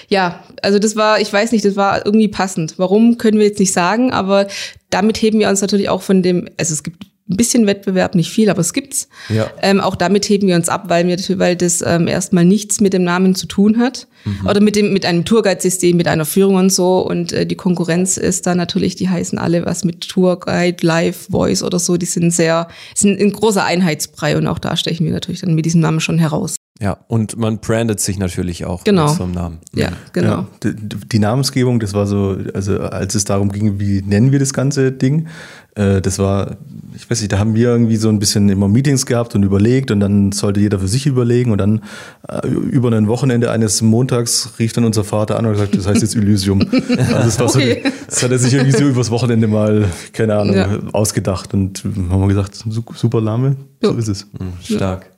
ja, 0.09 0.43
also 0.63 0.79
das 0.79 0.97
war, 0.97 1.21
ich 1.21 1.33
weiß 1.33 1.53
nicht, 1.53 1.65
das 1.65 1.77
war 1.77 2.05
irgendwie 2.05 2.29
passend. 2.29 2.75
Warum 2.79 3.19
können 3.19 3.39
wir 3.39 3.47
jetzt 3.47 3.61
nicht 3.61 3.73
sagen, 3.73 4.13
aber 4.13 4.47
damit 4.91 5.21
heben 5.21 5.39
wir 5.39 5.49
uns 5.49 5.61
natürlich 5.61 5.89
auch 5.89 6.03
von 6.03 6.23
dem, 6.23 6.49
also 6.59 6.73
es 6.73 6.83
gibt 6.83 7.10
ein 7.31 7.37
bisschen 7.37 7.67
Wettbewerb, 7.67 8.15
nicht 8.15 8.31
viel, 8.31 8.51
aber 8.51 8.61
es 8.61 8.73
gibt's. 8.73 9.09
Ja. 9.29 9.51
Ähm, 9.63 9.81
auch 9.81 9.97
damit 9.97 10.29
heben 10.29 10.49
wir 10.49 10.57
uns 10.57 10.69
ab, 10.69 10.85
weil, 10.89 11.07
wir, 11.07 11.17
weil 11.39 11.57
das 11.57 11.83
ähm, 11.87 12.09
erstmal 12.09 12.45
nichts 12.45 12.81
mit 12.81 12.93
dem 12.93 13.05
Namen 13.05 13.35
zu 13.35 13.47
tun 13.47 13.79
hat. 13.79 14.09
Mhm. 14.25 14.47
Oder 14.47 14.61
mit 14.61 14.77
dem 14.77 14.93
mit 14.93 15.07
einem 15.07 15.25
Tourguide-System, 15.25 15.97
mit 15.97 16.09
einer 16.09 16.25
Führung 16.25 16.57
und 16.57 16.73
so. 16.73 16.99
Und 16.99 17.33
äh, 17.33 17.47
die 17.47 17.55
Konkurrenz 17.55 18.17
ist 18.17 18.47
da 18.47 18.55
natürlich, 18.55 18.97
die 18.97 19.09
heißen 19.09 19.39
alle 19.39 19.65
was 19.65 19.85
mit 19.85 20.09
Tourguide, 20.09 20.85
Live, 20.85 21.29
Voice 21.31 21.63
oder 21.63 21.79
so. 21.79 21.97
Die 21.97 22.07
sind 22.07 22.33
sehr, 22.33 22.69
sind 22.95 23.21
ein 23.21 23.33
großer 23.33 23.65
Einheitsbrei 23.65 24.37
und 24.37 24.47
auch 24.47 24.59
da 24.59 24.77
stechen 24.77 25.07
wir 25.07 25.13
natürlich 25.13 25.41
dann 25.41 25.55
mit 25.55 25.65
diesem 25.65 25.81
Namen 25.81 26.01
schon 26.01 26.19
heraus. 26.19 26.57
Ja, 26.83 26.97
und 27.09 27.37
man 27.37 27.59
brandet 27.59 28.01
sich 28.01 28.19
natürlich 28.19 28.65
auch 28.65 28.85
genau. 28.85 29.09
mit 29.09 29.17
so 29.17 29.25
einem 29.25 29.33
Namen. 29.33 29.59
Ja, 29.75 29.91
genau. 30.15 30.29
Ja, 30.29 30.47
die, 30.65 30.75
die, 30.75 31.19
Namensgebung, 31.19 31.79
das 31.79 31.93
war 31.93 32.07
so, 32.07 32.39
also 32.55 32.81
als 32.81 33.15
es 33.15 33.25
darum 33.27 33.53
ging, 33.53 33.79
wie 33.79 34.01
nennen 34.01 34.33
wir 34.33 34.39
das 34.39 34.55
ganze 34.55 34.91
Ding, 34.91 35.29
äh, 35.75 36.01
das 36.01 36.19
war, 36.19 36.57
ich 36.97 37.11
weiß 37.11 37.21
nicht, 37.21 37.33
da 37.33 37.39
haben 37.39 37.55
wir 37.55 37.69
irgendwie 37.69 37.97
so 37.97 38.09
ein 38.09 38.19
bisschen 38.19 38.49
immer 38.49 38.67
Meetings 38.67 39.05
gehabt 39.05 39.35
und 39.35 39.43
überlegt 39.43 39.91
und 39.91 40.01
dann 40.01 40.33
sollte 40.33 40.61
jeder 40.61 40.79
für 40.79 40.89
sich 40.89 41.07
überlegen 41.07 41.53
und 41.53 41.59
dann 41.59 41.83
äh, 42.27 42.49
über 42.49 42.91
ein 42.91 43.09
Wochenende 43.09 43.51
eines 43.51 43.83
Montags 43.83 44.55
rief 44.59 44.73
dann 44.73 44.85
unser 44.85 45.05
Vater 45.05 45.39
an 45.39 45.45
und 45.45 45.53
gesagt, 45.53 45.77
das 45.77 45.87
heißt 45.87 46.01
jetzt 46.01 46.17
Elysium. 46.17 46.61
also 46.73 47.13
das, 47.13 47.39
war 47.41 47.47
okay. 47.47 47.83
so, 47.85 47.91
das 48.07 48.23
hat 48.23 48.31
er 48.31 48.39
sich 48.39 48.55
irgendwie 48.55 48.77
so 48.77 48.85
übers 48.85 49.11
Wochenende 49.11 49.49
mal, 49.49 49.85
keine 50.15 50.35
Ahnung, 50.37 50.57
ja. 50.57 50.79
ausgedacht 50.93 51.53
und 51.53 51.85
haben 51.85 52.21
wir 52.21 52.29
gesagt, 52.29 52.55
super 52.95 53.21
Name, 53.21 53.57
so 53.83 53.93
ist 53.93 54.09
es. 54.09 54.27
Mhm, 54.33 54.53
stark. 54.63 55.11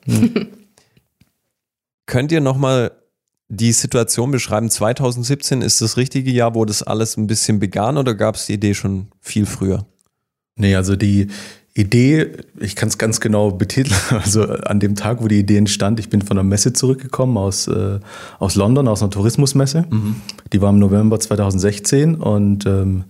Könnt 2.05 2.31
ihr 2.31 2.41
nochmal 2.41 2.91
die 3.47 3.71
Situation 3.71 4.31
beschreiben? 4.31 4.69
2017 4.69 5.61
ist 5.61 5.81
das 5.81 5.97
richtige 5.97 6.31
Jahr, 6.31 6.55
wo 6.55 6.65
das 6.65 6.83
alles 6.83 7.17
ein 7.17 7.27
bisschen 7.27 7.59
begann 7.59 7.97
oder 7.97 8.15
gab 8.15 8.35
es 8.35 8.45
die 8.47 8.53
Idee 8.53 8.73
schon 8.73 9.07
viel 9.21 9.45
früher? 9.45 9.85
Nee, 10.55 10.75
also 10.75 10.95
die 10.95 11.27
Idee, 11.75 12.31
ich 12.59 12.75
kann 12.75 12.89
es 12.89 12.99
ganz 12.99 13.19
genau 13.19 13.51
betiteln, 13.51 13.99
also 14.09 14.43
an 14.43 14.79
dem 14.79 14.95
Tag, 14.95 15.23
wo 15.23 15.27
die 15.27 15.39
Idee 15.39 15.57
entstand, 15.57 15.99
ich 15.99 16.09
bin 16.09 16.21
von 16.21 16.37
einer 16.37 16.47
Messe 16.47 16.73
zurückgekommen 16.73 17.37
aus, 17.37 17.67
äh, 17.67 17.99
aus 18.37 18.55
London, 18.55 18.87
aus 18.87 19.01
einer 19.01 19.09
Tourismusmesse. 19.09 19.85
Mhm. 19.89 20.15
Die 20.51 20.61
war 20.61 20.69
im 20.69 20.79
November 20.79 21.19
2016 21.19 22.15
und 22.15 22.65
ähm, 22.67 23.05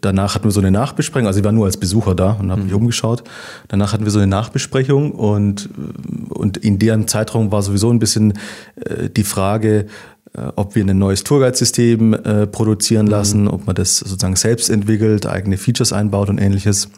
danach 0.00 0.34
hatten 0.34 0.44
wir 0.44 0.50
so 0.52 0.60
eine 0.60 0.70
Nachbesprechung, 0.70 1.26
also 1.26 1.40
ich 1.40 1.44
war 1.44 1.52
nur 1.52 1.66
als 1.66 1.76
Besucher 1.76 2.14
da 2.14 2.32
und 2.32 2.50
habe 2.50 2.62
mich 2.62 2.72
umgeschaut. 2.72 3.24
Danach 3.68 3.92
hatten 3.92 4.04
wir 4.04 4.10
so 4.10 4.18
eine 4.18 4.28
Nachbesprechung 4.28 5.12
und, 5.12 5.68
und 6.28 6.56
in 6.58 6.78
deren 6.78 7.08
Zeitraum 7.08 7.50
war 7.50 7.62
sowieso 7.62 7.90
ein 7.90 7.98
bisschen 7.98 8.34
äh, 8.76 9.10
die 9.10 9.24
Frage, 9.24 9.86
äh, 10.34 10.52
ob 10.56 10.74
wir 10.74 10.84
ein 10.84 10.98
neues 10.98 11.24
Tourguide-System 11.24 12.14
äh, 12.14 12.46
produzieren 12.46 13.06
lassen, 13.06 13.48
ob 13.48 13.66
man 13.66 13.74
das 13.74 13.98
sozusagen 13.98 14.36
selbst 14.36 14.70
entwickelt, 14.70 15.26
eigene 15.26 15.56
Features 15.56 15.92
einbaut 15.92 16.28
und 16.28 16.38
ähnliches. 16.38 16.88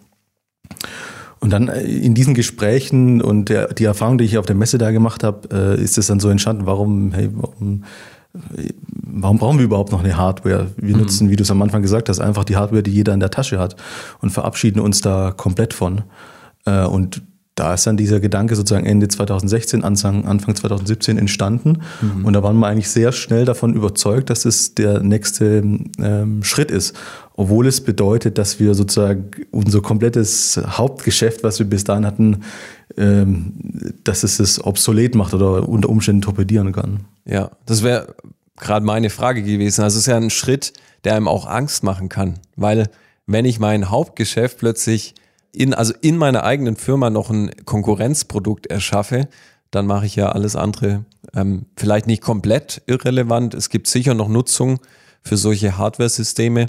Und 1.41 1.51
dann 1.51 1.69
äh, 1.69 1.83
in 1.83 2.15
diesen 2.15 2.35
Gesprächen 2.35 3.23
und 3.23 3.49
der, 3.49 3.73
die 3.73 3.85
Erfahrung, 3.85 4.19
die 4.19 4.25
ich 4.25 4.37
auf 4.37 4.47
der 4.47 4.57
Messe 4.57 4.79
da 4.79 4.91
gemacht 4.91 5.25
habe, 5.25 5.49
äh, 5.53 5.83
ist 5.83 5.97
es 5.97 6.09
dann 6.09 6.21
so 6.21 6.29
entstanden, 6.29 6.67
warum, 6.67 7.13
hey, 7.13 7.31
warum 7.33 7.85
warum 8.33 9.39
brauchen 9.39 9.59
wir 9.59 9.65
überhaupt 9.65 9.93
noch 9.93 10.03
eine 10.03 10.17
Hardware? 10.17 10.69
Wir 10.77 10.95
mhm. 10.95 11.03
nutzen, 11.03 11.31
wie 11.31 11.37
du 11.37 11.43
es 11.43 11.51
am 11.51 11.63
Anfang 11.63 11.83
gesagt 11.83 12.09
hast, 12.09 12.21
einfach 12.21 12.45
die 12.45 12.57
Hardware, 12.57 12.83
die 12.83 12.93
jeder 12.93 13.13
in 13.15 13.21
der 13.21 13.31
Tasche 13.31 13.59
hat 13.59 13.77
und 14.21 14.31
verabschieden 14.31 14.81
uns 14.81 15.01
da 15.01 15.33
komplett 15.37 15.75
von. 15.75 16.03
Äh, 16.65 16.85
und 16.85 17.23
da 17.57 17.75
ist 17.75 17.87
dann 17.87 17.99
dieser 17.99 18.21
Gedanke 18.21 18.57
sozusagen 18.57 18.87
Ende 18.87 19.09
2016, 19.09 19.85
Anfang, 19.85 20.25
Anfang 20.25 20.55
2017 20.55 21.19
entstanden. 21.19 21.83
Mhm. 22.01 22.25
Und 22.25 22.33
da 22.33 22.43
waren 22.43 22.57
wir 22.59 22.69
eigentlich 22.69 22.89
sehr 22.89 23.13
schnell 23.13 23.45
davon 23.45 23.75
überzeugt, 23.75 24.31
dass 24.31 24.47
es 24.47 24.75
der 24.75 25.01
nächste 25.01 25.63
ähm, 25.99 26.43
Schritt 26.43 26.71
ist. 26.71 26.97
Obwohl 27.35 27.67
es 27.67 27.83
bedeutet, 27.83 28.39
dass 28.39 28.61
wir 28.61 28.75
sozusagen 28.75 29.31
unser 29.51 29.83
komplettes 29.83 30.59
Hauptgeschäft, 30.65 31.45
was 31.45 31.59
wir 31.59 31.67
bis 31.67 31.85
dahin 31.85 32.07
hatten, 32.07 32.39
ähm, 32.97 33.53
dass 34.05 34.23
es 34.23 34.41
es 34.41 34.65
obsolet 34.65 35.15
macht 35.15 35.35
oder 35.35 35.69
unter 35.69 35.91
Umständen 35.91 36.23
torpedieren 36.23 36.73
kann. 36.73 37.01
Ja, 37.31 37.53
das 37.65 37.83
wäre 37.85 38.15
gerade 38.57 38.85
meine 38.85 39.09
Frage 39.09 39.43
gewesen. 39.43 39.83
Also 39.83 39.97
es 39.97 40.03
ist 40.03 40.07
ja 40.07 40.17
ein 40.17 40.31
Schritt, 40.31 40.73
der 41.05 41.15
einem 41.15 41.29
auch 41.29 41.47
Angst 41.47 41.83
machen 41.83 42.09
kann, 42.09 42.41
weil 42.57 42.91
wenn 43.27 43.45
ich 43.45 43.61
mein 43.61 43.89
Hauptgeschäft 43.89 44.59
plötzlich 44.59 45.15
in, 45.53 45.73
also 45.73 45.95
in 46.01 46.17
meiner 46.17 46.43
eigenen 46.43 46.77
Firma 46.77 47.09
noch 47.09 47.31
ein 47.31 47.51
Konkurrenzprodukt 47.65 48.67
erschaffe, 48.67 49.29
dann 49.71 49.87
mache 49.87 50.07
ich 50.07 50.17
ja 50.17 50.33
alles 50.33 50.57
andere 50.57 51.05
ähm, 51.35 51.67
vielleicht 51.77 52.09
nicht 52.09 52.23
komplett 52.23 52.83
irrelevant. 52.87 53.55
Es 53.55 53.69
gibt 53.69 53.87
sicher 53.87 54.15
noch 54.15 54.29
Nutzung 54.29 54.81
für 55.23 55.37
solche 55.37 55.79
Hardware-Systeme, 55.79 56.67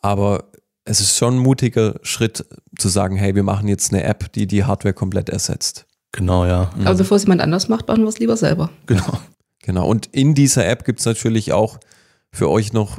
aber 0.00 0.44
es 0.84 1.00
ist 1.00 1.18
schon 1.18 1.34
ein 1.34 1.38
mutiger 1.38 1.96
Schritt 2.02 2.46
zu 2.78 2.88
sagen, 2.88 3.16
hey, 3.16 3.34
wir 3.34 3.42
machen 3.42 3.68
jetzt 3.68 3.92
eine 3.92 4.04
App, 4.04 4.32
die 4.32 4.46
die 4.46 4.64
Hardware 4.64 4.94
komplett 4.94 5.28
ersetzt. 5.28 5.86
Genau, 6.12 6.46
ja. 6.46 6.70
Aber 6.84 6.94
bevor 6.94 7.16
es 7.18 7.24
jemand 7.24 7.42
anders 7.42 7.68
macht, 7.68 7.86
bauen 7.86 8.00
wir 8.00 8.08
es 8.08 8.18
lieber 8.18 8.36
selber. 8.36 8.70
Genau. 8.86 9.18
Genau. 9.62 9.86
Und 9.88 10.06
in 10.12 10.34
dieser 10.34 10.66
App 10.66 10.84
gibt 10.84 11.00
es 11.00 11.06
natürlich 11.06 11.52
auch 11.52 11.78
für 12.32 12.48
euch 12.48 12.72
noch 12.72 12.98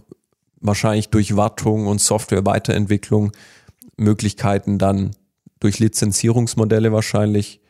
wahrscheinlich 0.60 1.10
durch 1.10 1.36
Wartung 1.36 1.88
und 1.88 2.00
Software-Weiterentwicklung 2.00 3.32
Möglichkeiten 3.98 4.78
dann 4.78 5.12
durch 5.60 5.80
Lizenzierungsmodelle 5.80 6.92
wahrscheinlich 6.92 7.62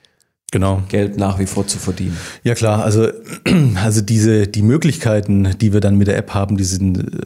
genau. 0.51 0.83
Geld 0.89 1.17
nach 1.17 1.39
wie 1.39 1.45
vor 1.45 1.67
zu 1.67 1.77
verdienen. 1.77 2.17
Ja 2.43 2.55
klar, 2.55 2.83
also, 2.83 3.09
also 3.75 4.01
diese, 4.01 4.47
die 4.47 4.61
Möglichkeiten, 4.61 5.57
die 5.59 5.73
wir 5.73 5.79
dann 5.79 5.97
mit 5.97 6.07
der 6.07 6.17
App 6.17 6.33
haben, 6.33 6.57
die 6.57 6.63
sind 6.63 6.97
äh, 6.97 7.21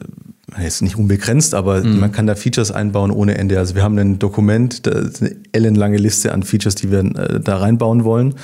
jetzt 0.60 0.80
nicht 0.80 0.96
unbegrenzt, 0.96 1.54
aber 1.54 1.82
mhm. 1.82 1.98
man 1.98 2.12
kann 2.12 2.26
da 2.26 2.36
Features 2.36 2.70
einbauen 2.70 3.10
ohne 3.10 3.36
Ende. 3.36 3.58
Also 3.58 3.74
wir 3.74 3.82
haben 3.82 3.98
ein 3.98 4.18
Dokument, 4.18 4.86
da 4.86 4.92
ist 4.92 5.20
eine 5.20 5.34
ellenlange 5.52 5.96
Liste 5.96 6.32
an 6.32 6.44
Features, 6.44 6.76
die 6.76 6.92
wir 6.92 7.00
äh, 7.00 7.40
da 7.40 7.56
reinbauen 7.56 8.04
wollen. 8.04 8.34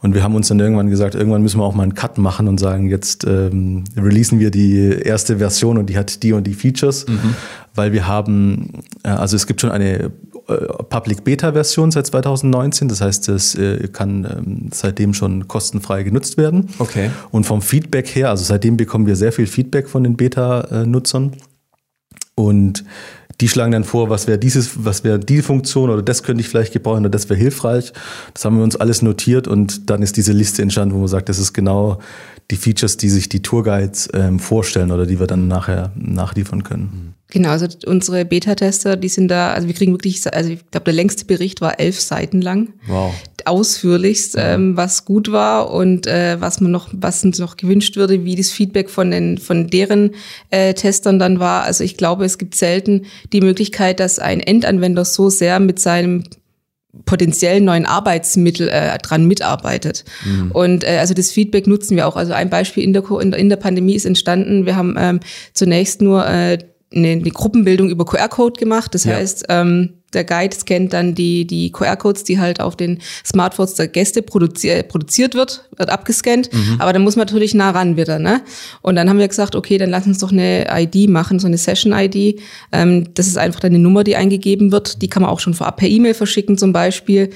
Und 0.00 0.14
wir 0.14 0.22
haben 0.22 0.34
uns 0.34 0.48
dann 0.48 0.58
irgendwann 0.58 0.88
gesagt, 0.88 1.14
irgendwann 1.14 1.42
müssen 1.42 1.60
wir 1.60 1.64
auch 1.64 1.74
mal 1.74 1.82
einen 1.82 1.94
Cut 1.94 2.16
machen 2.16 2.48
und 2.48 2.58
sagen, 2.58 2.88
jetzt 2.88 3.24
ähm, 3.24 3.84
releasen 3.96 4.40
wir 4.40 4.50
die 4.50 4.88
erste 4.88 5.38
Version 5.38 5.76
und 5.76 5.90
die 5.90 5.98
hat 5.98 6.22
die 6.22 6.32
und 6.32 6.46
die 6.46 6.54
Features, 6.54 7.06
mhm. 7.06 7.34
weil 7.74 7.92
wir 7.92 8.06
haben, 8.06 8.82
äh, 9.02 9.10
also 9.10 9.36
es 9.36 9.46
gibt 9.46 9.60
schon 9.60 9.70
eine 9.70 10.10
Public 10.46 11.24
Beta 11.24 11.52
Version 11.52 11.90
seit 11.90 12.06
2019, 12.06 12.88
das 12.88 13.00
heißt, 13.00 13.28
es 13.28 13.54
äh, 13.54 13.88
kann 13.88 14.24
ähm, 14.24 14.68
seitdem 14.72 15.14
schon 15.14 15.48
kostenfrei 15.48 16.02
genutzt 16.02 16.36
werden. 16.36 16.68
Okay. 16.78 17.10
Und 17.30 17.44
vom 17.44 17.62
Feedback 17.62 18.08
her, 18.14 18.30
also 18.30 18.44
seitdem 18.44 18.76
bekommen 18.76 19.06
wir 19.06 19.16
sehr 19.16 19.32
viel 19.32 19.46
Feedback 19.46 19.88
von 19.88 20.04
den 20.04 20.16
Beta-Nutzern. 20.16 21.32
Und 22.34 22.84
die 23.40 23.48
schlagen 23.48 23.72
dann 23.72 23.84
vor, 23.84 24.08
was 24.08 24.26
wäre 24.26 24.38
dieses, 24.38 24.84
was 24.84 25.04
wäre 25.04 25.18
die 25.18 25.42
Funktion 25.42 25.90
oder 25.90 26.02
das 26.02 26.22
könnte 26.22 26.40
ich 26.40 26.48
vielleicht 26.48 26.72
gebrauchen 26.72 27.00
oder 27.00 27.10
das 27.10 27.28
wäre 27.28 27.38
hilfreich. 27.38 27.92
Das 28.34 28.44
haben 28.44 28.56
wir 28.56 28.64
uns 28.64 28.76
alles 28.76 29.02
notiert 29.02 29.48
und 29.48 29.90
dann 29.90 30.02
ist 30.02 30.16
diese 30.16 30.32
Liste 30.32 30.62
entstanden, 30.62 30.94
wo 30.94 30.98
man 30.98 31.08
sagt, 31.08 31.28
das 31.28 31.38
ist 31.38 31.52
genau 31.52 31.98
die 32.50 32.56
Features, 32.56 32.96
die 32.96 33.08
sich 33.08 33.28
die 33.28 33.42
Tourguides 33.42 34.10
ähm, 34.14 34.38
vorstellen 34.38 34.90
oder 34.90 35.06
die 35.06 35.18
wir 35.18 35.26
dann 35.26 35.48
nachher 35.48 35.92
nachliefern 35.96 36.62
können. 36.62 37.14
Genau, 37.32 37.48
also 37.48 37.66
unsere 37.86 38.26
Beta-Tester, 38.26 38.94
die 38.96 39.08
sind 39.08 39.28
da, 39.28 39.54
also 39.54 39.66
wir 39.66 39.74
kriegen 39.74 39.92
wirklich, 39.92 40.22
also 40.34 40.50
ich 40.50 40.70
glaube, 40.70 40.84
der 40.84 40.92
längste 40.92 41.24
Bericht 41.24 41.62
war 41.62 41.80
elf 41.80 41.98
Seiten 41.98 42.42
lang. 42.42 42.74
Wow. 42.86 43.14
Ausführlichst, 43.46 44.34
ähm, 44.36 44.76
was 44.76 45.06
gut 45.06 45.32
war 45.32 45.70
und 45.72 46.06
äh, 46.06 46.38
was 46.42 46.60
man 46.60 46.70
noch, 46.70 46.90
was 46.92 47.24
uns 47.24 47.38
noch 47.38 47.56
gewünscht 47.56 47.96
würde, 47.96 48.26
wie 48.26 48.36
das 48.36 48.50
Feedback 48.50 48.90
von 48.90 49.10
den, 49.10 49.38
von 49.38 49.66
deren 49.66 50.10
äh, 50.50 50.74
Testern 50.74 51.18
dann 51.18 51.40
war. 51.40 51.62
Also 51.62 51.84
ich 51.84 51.96
glaube, 51.96 52.26
es 52.26 52.36
gibt 52.36 52.54
selten 52.54 53.06
die 53.32 53.40
Möglichkeit, 53.40 53.98
dass 53.98 54.18
ein 54.18 54.40
Endanwender 54.40 55.06
so 55.06 55.30
sehr 55.30 55.58
mit 55.58 55.78
seinem 55.78 56.24
potenziellen 57.06 57.64
neuen 57.64 57.86
Arbeitsmittel 57.86 58.68
äh, 58.68 58.98
dran 58.98 59.24
mitarbeitet. 59.24 60.04
Mhm. 60.26 60.50
Und 60.50 60.84
äh, 60.84 60.98
also 60.98 61.14
das 61.14 61.32
Feedback 61.32 61.66
nutzen 61.66 61.96
wir 61.96 62.06
auch. 62.06 62.16
Also 62.16 62.34
ein 62.34 62.50
Beispiel 62.50 62.84
in 62.84 62.92
der, 62.92 63.04
in 63.20 63.48
der 63.48 63.56
Pandemie 63.56 63.94
ist 63.94 64.04
entstanden. 64.04 64.66
Wir 64.66 64.76
haben 64.76 64.96
ähm, 64.98 65.20
zunächst 65.54 66.02
nur 66.02 66.28
äh, 66.28 66.58
eine, 66.94 67.08
eine 67.08 67.30
Gruppenbildung 67.30 67.90
über 67.90 68.04
QR-Code 68.04 68.58
gemacht. 68.58 68.94
Das 68.94 69.04
ja. 69.04 69.14
heißt, 69.14 69.46
ähm, 69.48 69.94
der 70.12 70.24
Guide 70.24 70.54
scannt 70.54 70.92
dann 70.92 71.14
die, 71.14 71.46
die 71.46 71.72
QR-Codes, 71.72 72.24
die 72.24 72.38
halt 72.38 72.60
auf 72.60 72.76
den 72.76 73.00
Smartphones 73.24 73.74
der 73.74 73.88
Gäste 73.88 74.22
produziert, 74.22 74.88
produziert 74.88 75.34
wird, 75.34 75.68
wird 75.76 75.90
abgescannt. 75.90 76.52
Mhm. 76.52 76.76
Aber 76.78 76.92
dann 76.92 77.02
muss 77.02 77.16
man 77.16 77.26
natürlich 77.26 77.54
nah 77.54 77.70
ran 77.70 77.96
wieder. 77.96 78.18
Ne? 78.18 78.42
Und 78.82 78.96
dann 78.96 79.08
haben 79.08 79.18
wir 79.18 79.28
gesagt, 79.28 79.54
okay, 79.54 79.78
dann 79.78 79.90
lass 79.90 80.06
uns 80.06 80.18
doch 80.18 80.32
eine 80.32 80.66
ID 80.70 81.08
machen, 81.08 81.38
so 81.38 81.46
eine 81.46 81.58
Session-ID. 81.58 82.40
Ähm, 82.72 83.14
das 83.14 83.26
ist 83.26 83.38
einfach 83.38 83.60
dann 83.60 83.72
eine 83.72 83.82
Nummer, 83.82 84.04
die 84.04 84.16
eingegeben 84.16 84.72
wird. 84.72 85.02
Die 85.02 85.08
kann 85.08 85.22
man 85.22 85.30
auch 85.30 85.40
schon 85.40 85.54
vorab 85.54 85.78
per 85.78 85.88
E-Mail 85.88 86.14
verschicken 86.14 86.58
zum 86.58 86.72
Beispiel 86.72 87.30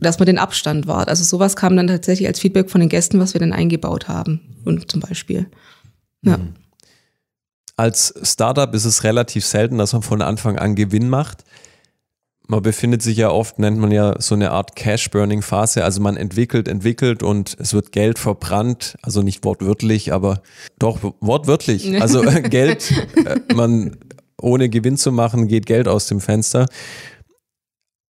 dass 0.00 0.20
man 0.20 0.26
den 0.26 0.38
Abstand 0.38 0.86
wahrt. 0.86 1.08
Also 1.08 1.24
sowas 1.24 1.56
kam 1.56 1.76
dann 1.76 1.88
tatsächlich 1.88 2.28
als 2.28 2.38
Feedback 2.38 2.70
von 2.70 2.80
den 2.80 2.88
Gästen, 2.88 3.18
was 3.18 3.34
wir 3.34 3.40
dann 3.40 3.52
eingebaut 3.52 4.06
haben. 4.06 4.40
Und 4.64 4.88
zum 4.88 5.00
Beispiel. 5.00 5.46
Ja. 6.22 6.36
Mhm 6.36 6.54
als 7.78 8.12
Startup 8.22 8.74
ist 8.74 8.84
es 8.84 9.04
relativ 9.04 9.46
selten, 9.46 9.78
dass 9.78 9.92
man 9.92 10.02
von 10.02 10.20
Anfang 10.20 10.58
an 10.58 10.74
Gewinn 10.74 11.08
macht. 11.08 11.44
Man 12.48 12.60
befindet 12.62 13.02
sich 13.02 13.16
ja 13.18 13.30
oft, 13.30 13.58
nennt 13.60 13.78
man 13.78 13.92
ja 13.92 14.20
so 14.20 14.34
eine 14.34 14.50
Art 14.50 14.74
Cash-Burning-Phase. 14.74 15.84
Also 15.84 16.00
man 16.00 16.16
entwickelt, 16.16 16.66
entwickelt 16.66 17.22
und 17.22 17.56
es 17.60 17.74
wird 17.74 17.92
Geld 17.92 18.18
verbrannt. 18.18 18.96
Also 19.02 19.22
nicht 19.22 19.44
wortwörtlich, 19.44 20.12
aber 20.12 20.42
doch 20.78 20.98
wortwörtlich. 21.20 22.00
Also 22.00 22.22
Geld, 22.50 22.90
äh, 23.24 23.54
man 23.54 23.96
ohne 24.40 24.68
Gewinn 24.68 24.96
zu 24.96 25.12
machen, 25.12 25.46
geht 25.46 25.66
Geld 25.66 25.86
aus 25.86 26.06
dem 26.06 26.20
Fenster. 26.20 26.66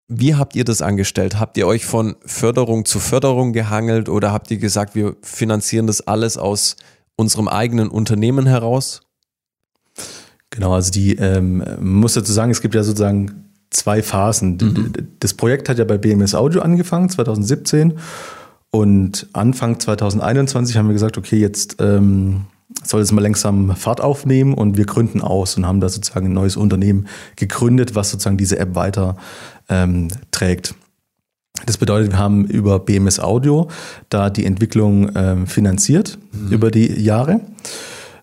Wie 0.06 0.34
habt 0.34 0.56
ihr 0.56 0.64
das 0.64 0.80
angestellt? 0.80 1.38
Habt 1.38 1.58
ihr 1.58 1.66
euch 1.66 1.84
von 1.84 2.16
Förderung 2.24 2.86
zu 2.86 3.00
Förderung 3.00 3.52
gehangelt 3.52 4.08
oder 4.08 4.32
habt 4.32 4.50
ihr 4.50 4.56
gesagt, 4.58 4.94
wir 4.94 5.16
finanzieren 5.20 5.86
das 5.86 6.00
alles 6.00 6.38
aus 6.38 6.76
unserem 7.16 7.48
eigenen 7.48 7.88
Unternehmen 7.88 8.46
heraus? 8.46 9.02
Genau, 10.50 10.72
also 10.72 10.90
die, 10.90 11.14
ähm, 11.16 11.58
man 11.58 12.00
muss 12.00 12.14
dazu 12.14 12.32
sagen, 12.32 12.50
es 12.50 12.60
gibt 12.60 12.74
ja 12.74 12.82
sozusagen 12.82 13.44
zwei 13.70 14.02
Phasen. 14.02 14.58
Mhm. 14.60 14.92
Das 15.20 15.34
Projekt 15.34 15.68
hat 15.68 15.78
ja 15.78 15.84
bei 15.84 15.98
BMS 15.98 16.34
Audio 16.34 16.62
angefangen, 16.62 17.08
2017. 17.08 17.94
Und 18.70 19.28
Anfang 19.32 19.80
2021 19.80 20.76
haben 20.76 20.88
wir 20.88 20.92
gesagt, 20.92 21.16
okay, 21.16 21.38
jetzt 21.38 21.76
ähm, 21.80 22.42
soll 22.84 23.00
es 23.00 23.12
mal 23.12 23.22
langsam 23.22 23.74
Fahrt 23.76 24.00
aufnehmen 24.00 24.54
und 24.54 24.76
wir 24.76 24.84
gründen 24.84 25.20
aus 25.20 25.56
und 25.56 25.66
haben 25.66 25.80
da 25.80 25.88
sozusagen 25.88 26.26
ein 26.26 26.34
neues 26.34 26.56
Unternehmen 26.56 27.08
gegründet, 27.36 27.94
was 27.94 28.10
sozusagen 28.10 28.36
diese 28.36 28.58
App 28.58 28.74
weiter 28.74 29.16
ähm, 29.68 30.08
trägt. 30.30 30.74
Das 31.66 31.78
bedeutet, 31.78 32.12
wir 32.12 32.18
haben 32.18 32.44
über 32.44 32.78
BMS 32.78 33.20
Audio 33.20 33.68
da 34.10 34.30
die 34.30 34.44
Entwicklung 34.44 35.10
ähm, 35.16 35.46
finanziert 35.46 36.18
mhm. 36.32 36.52
über 36.52 36.70
die 36.70 37.00
Jahre. 37.02 37.40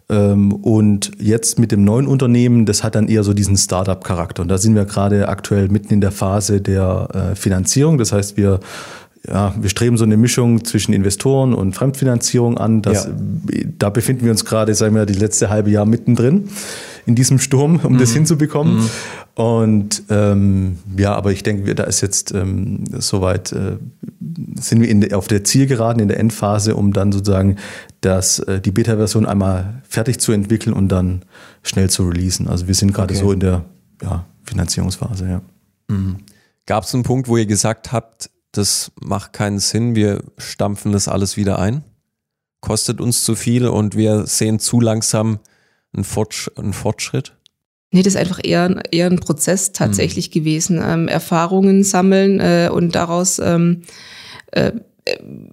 Ähm, 0.08 0.54
und 0.54 1.12
jetzt 1.20 1.58
mit 1.58 1.72
dem 1.72 1.84
neuen 1.84 2.08
Unternehmen, 2.08 2.66
das 2.66 2.84
hat 2.84 2.96
dann 2.96 3.08
eher 3.08 3.24
so 3.24 3.34
diesen 3.34 3.58
Startup-Charakter. 3.58 4.44
Und 4.44 4.50
da 4.50 4.58
sind 4.58 4.76
wir 4.76 4.86
gerade 4.86 5.30
aktuell 5.30 5.70
mitten 5.70 5.94
in 5.94 6.02
der 6.02 6.12
Phase 6.12 6.62
der 6.62 7.32
äh, 7.32 7.36
Finanzierung. 7.36 7.98
Das 7.98 8.12
heißt, 8.12 8.38
wir 8.38 8.60
ja, 9.28 9.56
wir 9.60 9.70
streben 9.70 9.98
so 9.98 10.04
eine 10.04 10.18
Mischung 10.18 10.64
zwischen 10.66 10.94
Investoren 10.94 11.54
und 11.54 11.74
Fremdfinanzierung 11.74 12.58
an. 12.58 12.82
Das, 12.82 13.06
ja. 13.06 13.12
Da 13.80 13.90
befinden 13.90 14.26
wir 14.26 14.32
uns 14.32 14.46
gerade, 14.46 14.76
sagen 14.76 14.94
wir, 14.96 15.06
die 15.06 15.14
letzte 15.14 15.50
halbe 15.50 15.72
Jahr 15.72 15.86
mittendrin 15.86 16.50
in 17.06 17.16
diesem 17.16 17.40
Sturm, 17.40 17.80
um 17.84 17.94
mhm. 17.94 17.98
das 17.98 18.12
hinzubekommen. 18.12 18.78
Mhm. 18.78 18.90
Und 19.36 20.04
ähm, 20.10 20.80
ja, 20.98 21.14
aber 21.14 21.34
ich 21.34 21.44
denke, 21.44 21.76
da 21.76 21.84
ist 21.84 22.00
jetzt 22.00 22.34
ähm, 22.34 22.86
soweit, 23.00 23.52
äh, 23.52 23.78
sind 24.56 24.82
wir 24.82 24.88
in, 24.88 25.14
auf 25.14 25.28
der 25.28 25.44
Zielgeraden, 25.44 26.02
in 26.02 26.08
der 26.08 26.20
Endphase, 26.22 26.76
um 26.76 26.94
dann 26.94 27.12
sozusagen 27.12 27.58
das, 28.00 28.40
äh, 28.40 28.62
die 28.62 28.72
Beta-Version 28.72 29.26
einmal 29.26 29.82
fertig 29.88 30.20
zu 30.20 30.32
entwickeln 30.32 30.72
und 30.72 30.88
dann 30.88 31.24
schnell 31.64 31.90
zu 31.90 32.08
releasen. 32.08 32.48
Also 32.48 32.68
wir 32.68 32.76
sind 32.76 32.94
gerade 32.94 33.14
okay. 33.14 33.24
so 33.24 33.32
in 33.34 33.42
der 33.42 33.66
ja, 34.02 34.26
Finanzierungsphase, 34.44 35.28
ja. 35.28 35.42
Mhm. 35.90 36.18
Gab 36.66 36.86
es 36.86 36.94
einen 36.94 37.04
Punkt, 37.04 37.28
wo 37.28 37.36
ihr 37.36 37.46
gesagt 37.46 37.92
habt, 37.92 38.30
das 38.54 38.94
macht 39.02 39.34
keinen 39.34 39.60
Sinn, 39.60 39.96
wir 39.96 40.24
stampfen 40.38 40.94
das 40.94 41.10
alles 41.10 41.36
wieder 41.36 41.60
ein? 41.60 41.84
Kostet 42.62 43.02
uns 43.02 43.26
zu 43.26 43.36
viel 43.36 43.68
und 43.68 43.96
wir 43.98 44.26
sehen 44.28 44.60
zu 44.60 44.80
langsam 44.80 45.40
einen, 45.94 46.06
Fortsch 46.06 46.50
einen 46.56 46.72
Fortschritt? 46.74 47.35
Nee, 47.96 48.04
das 48.04 48.16
ist 48.16 48.20
einfach 48.20 48.42
eher, 48.44 48.84
eher 48.92 49.06
ein 49.06 49.22
Prozess 49.22 49.72
tatsächlich 49.72 50.28
mhm. 50.28 50.34
gewesen. 50.34 50.82
Ähm, 50.84 51.08
Erfahrungen 51.08 51.86
sammeln 51.86 52.42
äh, 52.42 52.70
und 52.70 52.94
daraus 52.94 53.40
ähm, 53.40 53.84
äh, 54.52 54.74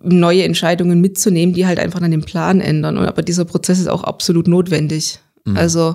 neue 0.03 0.43
Entscheidungen 0.43 1.01
mitzunehmen, 1.01 1.55
die 1.55 1.67
halt 1.67 1.79
einfach 1.79 2.03
an 2.03 2.11
den 2.11 2.23
Plan 2.23 2.61
ändern. 2.61 2.99
Und, 2.99 3.07
aber 3.07 3.23
dieser 3.23 3.45
Prozess 3.45 3.79
ist 3.79 3.87
auch 3.87 4.03
absolut 4.03 4.49
notwendig. 4.49 5.21
Mhm. 5.45 5.57
Also 5.57 5.95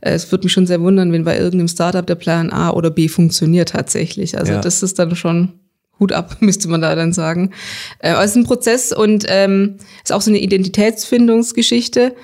äh, 0.00 0.12
es 0.12 0.32
würde 0.32 0.44
mich 0.44 0.54
schon 0.54 0.66
sehr 0.66 0.80
wundern, 0.80 1.12
wenn 1.12 1.24
bei 1.24 1.36
irgendeinem 1.36 1.68
Startup 1.68 2.06
der 2.06 2.14
Plan 2.14 2.50
A 2.50 2.70
oder 2.70 2.90
B 2.90 3.08
funktioniert 3.08 3.68
tatsächlich. 3.68 4.38
Also 4.38 4.54
ja. 4.54 4.62
das 4.62 4.82
ist 4.82 4.98
dann 4.98 5.14
schon 5.16 5.52
Hut 6.00 6.12
ab, 6.12 6.36
müsste 6.40 6.68
man 6.68 6.80
da 6.80 6.94
dann 6.94 7.12
sagen. 7.12 7.50
Äh, 7.98 8.12
aber 8.12 8.24
es 8.24 8.30
ist 8.30 8.36
ein 8.38 8.44
Prozess 8.44 8.90
und 8.90 9.26
ähm, 9.28 9.76
ist 10.02 10.14
auch 10.14 10.22
so 10.22 10.30
eine 10.30 10.40
Identitätsfindungsgeschichte, 10.40 12.14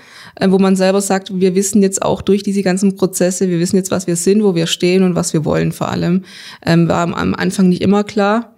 wo 0.49 0.59
man 0.59 0.77
selber 0.77 1.01
sagt, 1.01 1.39
wir 1.39 1.55
wissen 1.55 1.83
jetzt 1.83 2.03
auch 2.03 2.23
durch 2.23 2.43
diese 2.43 2.63
ganzen 2.63 2.97
Prozesse, 2.97 3.49
wir 3.49 3.59
wissen 3.59 3.77
jetzt, 3.77 3.91
was 3.91 4.07
wir 4.07 4.17
sind, 4.17 4.43
wo 4.43 4.55
wir 4.55 4.67
stehen 4.67 5.03
und 5.03 5.15
was 5.15 5.33
wir 5.33 5.45
wollen 5.45 5.73
vor 5.73 5.89
allem. 5.89 6.25
Ähm, 6.65 6.89
war 6.89 7.03
am 7.03 7.35
Anfang 7.35 7.69
nicht 7.69 7.83
immer 7.83 8.05
klar. 8.05 8.55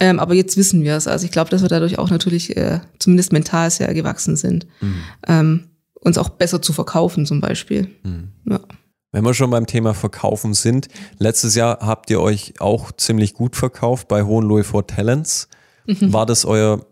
Ähm, 0.00 0.18
aber 0.18 0.34
jetzt 0.34 0.56
wissen 0.56 0.82
wir 0.82 0.96
es. 0.96 1.06
Also 1.06 1.26
ich 1.26 1.30
glaube, 1.30 1.50
dass 1.50 1.62
wir 1.62 1.68
dadurch 1.68 1.98
auch 1.98 2.10
natürlich 2.10 2.56
äh, 2.56 2.80
zumindest 2.98 3.32
mental 3.32 3.70
sehr 3.70 3.94
gewachsen 3.94 4.36
sind. 4.36 4.66
Mhm. 4.80 4.94
Ähm, 5.28 5.64
uns 5.94 6.18
auch 6.18 6.30
besser 6.30 6.60
zu 6.60 6.72
verkaufen 6.72 7.24
zum 7.26 7.40
Beispiel. 7.40 7.88
Mhm. 8.02 8.32
Ja. 8.48 8.60
Wenn 9.12 9.24
wir 9.24 9.34
schon 9.34 9.50
beim 9.50 9.66
Thema 9.66 9.94
Verkaufen 9.94 10.54
sind, 10.54 10.88
letztes 11.18 11.54
Jahr 11.54 11.78
habt 11.80 12.10
ihr 12.10 12.20
euch 12.20 12.54
auch 12.58 12.92
ziemlich 12.92 13.34
gut 13.34 13.56
verkauft 13.56 14.08
bei 14.08 14.24
Hohenlohe 14.24 14.64
for 14.64 14.86
Talents. 14.86 15.48
Mhm. 15.86 15.96
War 16.12 16.26
das 16.26 16.44
euer 16.44 16.84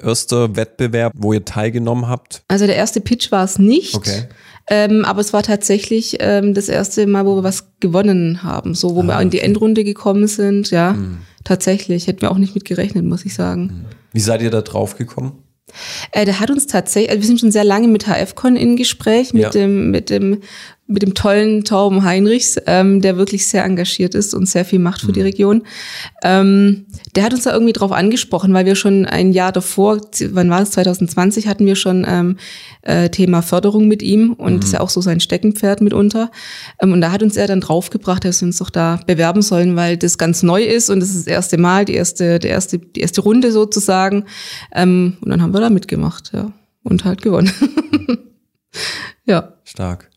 erster 0.00 0.56
Wettbewerb, 0.56 1.12
wo 1.16 1.32
ihr 1.32 1.44
teilgenommen 1.44 2.08
habt? 2.08 2.42
Also 2.48 2.66
der 2.66 2.76
erste 2.76 3.00
Pitch 3.00 3.30
war 3.32 3.44
es 3.44 3.58
nicht. 3.58 3.94
Okay. 3.94 4.24
Ähm, 4.70 5.04
aber 5.04 5.20
es 5.20 5.32
war 5.32 5.42
tatsächlich 5.42 6.18
ähm, 6.20 6.52
das 6.54 6.68
erste 6.68 7.06
Mal, 7.06 7.24
wo 7.24 7.36
wir 7.36 7.42
was 7.42 7.72
gewonnen 7.80 8.42
haben, 8.42 8.74
so 8.74 8.94
wo 8.94 9.00
ah, 9.00 9.06
wir 9.06 9.20
in 9.20 9.30
die 9.30 9.40
Endrunde 9.40 9.82
gekommen 9.82 10.26
sind, 10.26 10.70
ja. 10.70 10.92
Mhm. 10.92 11.18
Tatsächlich, 11.44 12.06
hätten 12.06 12.20
wir 12.20 12.30
auch 12.30 12.38
nicht 12.38 12.54
mit 12.54 12.66
gerechnet, 12.66 13.04
muss 13.04 13.24
ich 13.24 13.34
sagen. 13.34 13.62
Mhm. 13.62 13.84
Wie 14.12 14.20
seid 14.20 14.42
ihr 14.42 14.50
da 14.50 14.60
drauf 14.60 14.96
gekommen? 14.96 15.42
Äh, 16.12 16.24
der 16.24 16.40
hat 16.40 16.50
uns 16.50 16.66
tatsächlich, 16.66 17.10
also 17.10 17.22
wir 17.22 17.26
sind 17.26 17.40
schon 17.40 17.50
sehr 17.50 17.64
lange 17.64 17.88
mit 17.88 18.06
HFCon 18.06 18.56
in 18.56 18.76
Gespräch, 18.76 19.32
mit 19.32 19.42
ja. 19.42 19.50
dem, 19.50 19.90
mit 19.90 20.10
dem 20.10 20.42
mit 20.90 21.02
dem 21.02 21.12
tollen 21.12 21.64
Torben 21.64 22.02
Heinrichs, 22.02 22.56
ähm, 22.66 23.02
der 23.02 23.18
wirklich 23.18 23.46
sehr 23.46 23.62
engagiert 23.62 24.14
ist 24.14 24.32
und 24.32 24.48
sehr 24.48 24.64
viel 24.64 24.78
macht 24.78 25.02
für 25.02 25.08
mhm. 25.08 25.12
die 25.12 25.20
Region. 25.20 25.62
Ähm, 26.24 26.86
der 27.14 27.24
hat 27.24 27.34
uns 27.34 27.44
da 27.44 27.52
irgendwie 27.52 27.74
drauf 27.74 27.92
angesprochen, 27.92 28.54
weil 28.54 28.64
wir 28.64 28.74
schon 28.74 29.04
ein 29.04 29.32
Jahr 29.32 29.52
davor, 29.52 30.00
wann 30.30 30.48
war 30.48 30.60
das, 30.60 30.70
2020, 30.70 31.46
hatten 31.46 31.66
wir 31.66 31.76
schon 31.76 32.06
ähm, 32.08 32.38
äh, 32.82 33.10
Thema 33.10 33.42
Förderung 33.42 33.86
mit 33.86 34.02
ihm 34.02 34.32
und 34.32 34.54
mhm. 34.54 34.60
das 34.60 34.68
ist 34.68 34.72
ja 34.72 34.80
auch 34.80 34.88
so 34.88 35.02
sein 35.02 35.20
Steckenpferd 35.20 35.82
mitunter. 35.82 36.30
Ähm, 36.80 36.92
und 36.92 37.02
da 37.02 37.12
hat 37.12 37.22
uns 37.22 37.36
er 37.36 37.46
dann 37.46 37.60
draufgebracht, 37.60 38.24
dass 38.24 38.40
wir 38.40 38.46
uns 38.46 38.56
doch 38.56 38.70
da 38.70 38.98
bewerben 39.06 39.42
sollen, 39.42 39.76
weil 39.76 39.98
das 39.98 40.16
ganz 40.16 40.42
neu 40.42 40.64
ist 40.64 40.88
und 40.88 41.00
das 41.00 41.10
ist 41.10 41.26
das 41.26 41.26
erste 41.26 41.58
Mal, 41.58 41.84
die 41.84 41.94
erste, 41.94 42.38
die 42.38 42.48
erste, 42.48 42.78
die 42.78 43.00
erste 43.00 43.20
Runde 43.20 43.52
sozusagen. 43.52 44.24
Ähm, 44.74 45.18
und 45.20 45.28
dann 45.28 45.42
haben 45.42 45.52
wir 45.52 45.60
da 45.60 45.68
mitgemacht, 45.68 46.32
ja. 46.32 46.50
Und 46.82 47.04
halt 47.04 47.20
gewonnen. 47.20 47.52
ja. 49.26 49.52
Stark. 49.64 50.07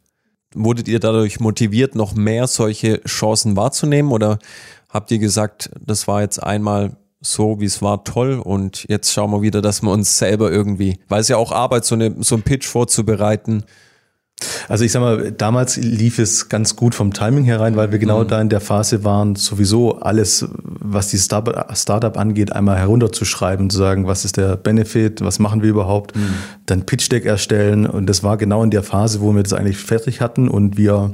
Wurdet 0.53 0.87
ihr 0.87 0.99
dadurch 0.99 1.39
motiviert, 1.39 1.95
noch 1.95 2.13
mehr 2.13 2.47
solche 2.47 3.01
Chancen 3.03 3.55
wahrzunehmen? 3.55 4.11
Oder 4.11 4.39
habt 4.89 5.11
ihr 5.11 5.19
gesagt, 5.19 5.69
das 5.79 6.07
war 6.07 6.21
jetzt 6.21 6.41
einmal 6.41 6.97
so, 7.21 7.59
wie 7.59 7.65
es 7.65 7.81
war, 7.81 8.03
toll 8.03 8.41
und 8.43 8.85
jetzt 8.89 9.13
schauen 9.13 9.31
wir 9.31 9.41
wieder, 9.43 9.61
dass 9.61 9.83
wir 9.83 9.91
uns 9.91 10.17
selber 10.17 10.51
irgendwie, 10.51 10.99
weil 11.07 11.21
es 11.21 11.27
ja 11.27 11.37
auch 11.37 11.51
Arbeit, 11.51 11.85
so, 11.85 11.95
eine, 11.95 12.15
so 12.23 12.35
ein 12.35 12.41
Pitch 12.41 12.65
vorzubereiten, 12.65 13.63
also 14.67 14.83
ich 14.83 14.91
sag 14.91 15.01
mal, 15.01 15.31
damals 15.31 15.77
lief 15.77 16.19
es 16.19 16.49
ganz 16.49 16.75
gut 16.75 16.95
vom 16.95 17.13
Timing 17.13 17.43
herein, 17.43 17.75
weil 17.75 17.91
wir 17.91 17.99
genau 17.99 18.23
mhm. 18.23 18.27
da 18.27 18.41
in 18.41 18.49
der 18.49 18.61
Phase 18.61 19.03
waren, 19.03 19.35
sowieso 19.35 19.99
alles, 19.99 20.47
was 20.53 21.09
die 21.09 21.17
Startup 21.17 22.17
angeht, 22.17 22.51
einmal 22.53 22.77
herunterzuschreiben, 22.77 23.69
zu 23.69 23.77
sagen, 23.77 24.07
was 24.07 24.25
ist 24.25 24.37
der 24.37 24.57
Benefit, 24.57 25.21
was 25.21 25.39
machen 25.39 25.61
wir 25.61 25.69
überhaupt, 25.69 26.15
mhm. 26.15 26.33
dann 26.65 26.85
Pitch 26.85 27.11
Deck 27.11 27.25
erstellen 27.25 27.85
und 27.85 28.07
das 28.07 28.23
war 28.23 28.37
genau 28.37 28.63
in 28.63 28.71
der 28.71 28.83
Phase, 28.83 29.21
wo 29.21 29.33
wir 29.35 29.43
das 29.43 29.53
eigentlich 29.53 29.77
fertig 29.77 30.21
hatten 30.21 30.47
und 30.47 30.77
wir 30.77 31.11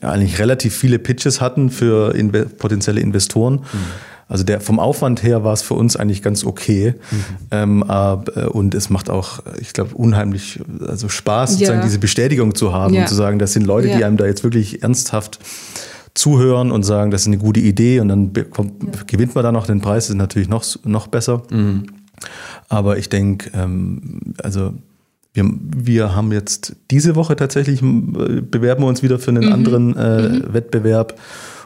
eigentlich 0.00 0.38
relativ 0.38 0.74
viele 0.74 0.98
Pitches 0.98 1.40
hatten 1.40 1.70
für 1.70 2.14
inve 2.14 2.46
potenzielle 2.46 3.00
Investoren. 3.00 3.56
Mhm. 3.56 4.11
Also 4.32 4.44
der 4.44 4.62
vom 4.62 4.80
Aufwand 4.80 5.22
her 5.22 5.44
war 5.44 5.52
es 5.52 5.60
für 5.60 5.74
uns 5.74 5.94
eigentlich 5.94 6.22
ganz 6.22 6.42
okay. 6.42 6.94
Mhm. 7.10 7.24
Ähm, 7.50 7.84
äh, 7.86 8.46
und 8.46 8.74
es 8.74 8.88
macht 8.88 9.10
auch, 9.10 9.40
ich 9.60 9.74
glaube, 9.74 9.94
unheimlich 9.94 10.58
also 10.86 11.10
Spaß, 11.10 11.52
sozusagen 11.52 11.80
ja. 11.80 11.84
diese 11.84 11.98
Bestätigung 11.98 12.54
zu 12.54 12.72
haben 12.72 12.94
ja. 12.94 13.02
und 13.02 13.08
zu 13.08 13.14
sagen, 13.14 13.38
das 13.38 13.52
sind 13.52 13.66
Leute, 13.66 13.88
ja. 13.88 13.98
die 13.98 14.04
einem 14.06 14.16
da 14.16 14.24
jetzt 14.24 14.42
wirklich 14.42 14.82
ernsthaft 14.82 15.38
zuhören 16.14 16.70
und 16.72 16.82
sagen, 16.82 17.10
das 17.10 17.22
ist 17.22 17.26
eine 17.26 17.36
gute 17.36 17.60
Idee 17.60 18.00
und 18.00 18.08
dann 18.08 18.32
bekommt, 18.32 19.06
gewinnt 19.06 19.34
man 19.34 19.44
da 19.44 19.52
noch 19.52 19.66
den 19.66 19.82
Preis, 19.82 20.04
das 20.04 20.10
ist 20.10 20.16
natürlich 20.16 20.48
noch, 20.48 20.64
noch 20.84 21.08
besser. 21.08 21.42
Mhm. 21.50 21.88
Aber 22.70 22.96
ich 22.96 23.10
denke, 23.10 23.50
ähm, 23.52 24.34
also 24.42 24.72
wir, 25.34 25.44
wir 25.44 26.16
haben 26.16 26.32
jetzt 26.32 26.76
diese 26.90 27.16
Woche 27.16 27.36
tatsächlich, 27.36 27.82
äh, 27.82 28.40
bewerben 28.40 28.82
wir 28.82 28.88
uns 28.88 29.02
wieder 29.02 29.18
für 29.18 29.30
einen 29.30 29.44
mhm. 29.44 29.52
anderen 29.52 29.96
äh, 29.96 30.28
mhm. 30.28 30.54
Wettbewerb. 30.54 31.18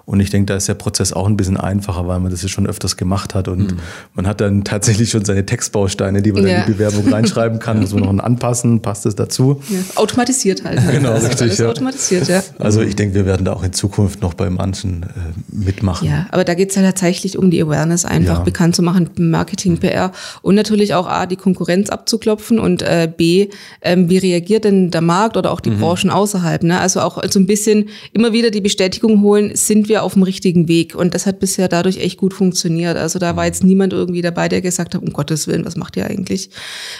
Und 0.06 0.20
ich 0.20 0.30
denke, 0.30 0.46
da 0.46 0.56
ist 0.56 0.68
der 0.68 0.74
Prozess 0.74 1.12
auch 1.12 1.26
ein 1.26 1.36
bisschen 1.36 1.56
einfacher, 1.56 2.06
weil 2.06 2.20
man 2.20 2.30
das 2.30 2.40
ja 2.40 2.48
schon 2.48 2.68
öfters 2.68 2.96
gemacht 2.96 3.34
hat 3.34 3.48
und 3.48 3.72
mhm. 3.72 3.78
man 4.14 4.28
hat 4.28 4.40
dann 4.40 4.62
tatsächlich 4.62 5.10
schon 5.10 5.24
seine 5.24 5.44
Textbausteine, 5.44 6.22
die 6.22 6.30
man 6.30 6.46
ja. 6.46 6.60
in 6.60 6.66
die 6.66 6.72
Bewerbung 6.74 7.08
reinschreiben 7.12 7.58
kann, 7.58 7.80
muss 7.80 7.92
man 7.92 8.04
noch 8.04 8.22
anpassen, 8.22 8.82
passt 8.82 9.04
es 9.04 9.16
dazu. 9.16 9.60
Ja. 9.68 9.78
Automatisiert 9.96 10.64
halt. 10.64 10.80
genau, 10.92 11.16
richtig. 11.16 11.58
Ja. 11.58 11.70
Automatisiert, 11.70 12.28
ja. 12.28 12.40
Also 12.60 12.82
ich 12.82 12.94
denke, 12.94 13.16
wir 13.16 13.26
werden 13.26 13.44
da 13.44 13.52
auch 13.52 13.64
in 13.64 13.72
Zukunft 13.72 14.22
noch 14.22 14.34
bei 14.34 14.48
manchen 14.48 15.02
äh, 15.02 15.06
mitmachen. 15.50 16.08
Ja, 16.08 16.26
aber 16.30 16.44
da 16.44 16.54
geht 16.54 16.70
es 16.70 16.76
ja 16.76 16.82
tatsächlich 16.82 17.36
um 17.36 17.50
die 17.50 17.60
Awareness 17.60 18.04
einfach 18.04 18.44
bekannt 18.44 18.76
zu 18.76 18.82
machen, 18.82 19.10
Marketing, 19.18 19.78
PR 19.78 20.12
und 20.40 20.54
natürlich 20.54 20.94
auch 20.94 21.08
A, 21.08 21.26
die 21.26 21.34
Konkurrenz 21.34 21.90
abzuklopfen 21.90 22.60
und 22.60 22.82
äh, 22.82 23.10
B, 23.14 23.48
ähm, 23.82 24.08
wie 24.08 24.18
reagiert 24.18 24.62
denn 24.62 24.92
der 24.92 25.00
Markt 25.00 25.36
oder 25.36 25.50
auch 25.50 25.60
die 25.60 25.70
mhm. 25.70 25.80
Branchen 25.80 26.10
außerhalb. 26.10 26.62
Ne? 26.62 26.78
Also 26.78 27.00
auch 27.00 27.20
so 27.28 27.40
ein 27.40 27.46
bisschen 27.46 27.88
immer 28.12 28.32
wieder 28.32 28.52
die 28.52 28.60
Bestätigung 28.60 29.20
holen, 29.22 29.50
sind 29.54 29.88
wir 29.88 29.95
wir 29.96 30.02
auf 30.02 30.14
dem 30.14 30.22
richtigen 30.22 30.68
Weg. 30.68 30.94
Und 30.94 31.14
das 31.14 31.26
hat 31.26 31.40
bisher 31.40 31.68
dadurch 31.68 31.98
echt 31.98 32.18
gut 32.18 32.34
funktioniert. 32.34 32.96
Also 32.96 33.18
da 33.18 33.36
war 33.36 33.46
jetzt 33.46 33.64
niemand 33.64 33.92
irgendwie 33.92 34.22
dabei, 34.22 34.48
der 34.48 34.60
gesagt 34.60 34.94
hat, 34.94 35.02
um 35.02 35.12
Gottes 35.12 35.46
Willen, 35.46 35.64
was 35.64 35.76
macht 35.76 35.96
ihr 35.96 36.06
eigentlich? 36.06 36.50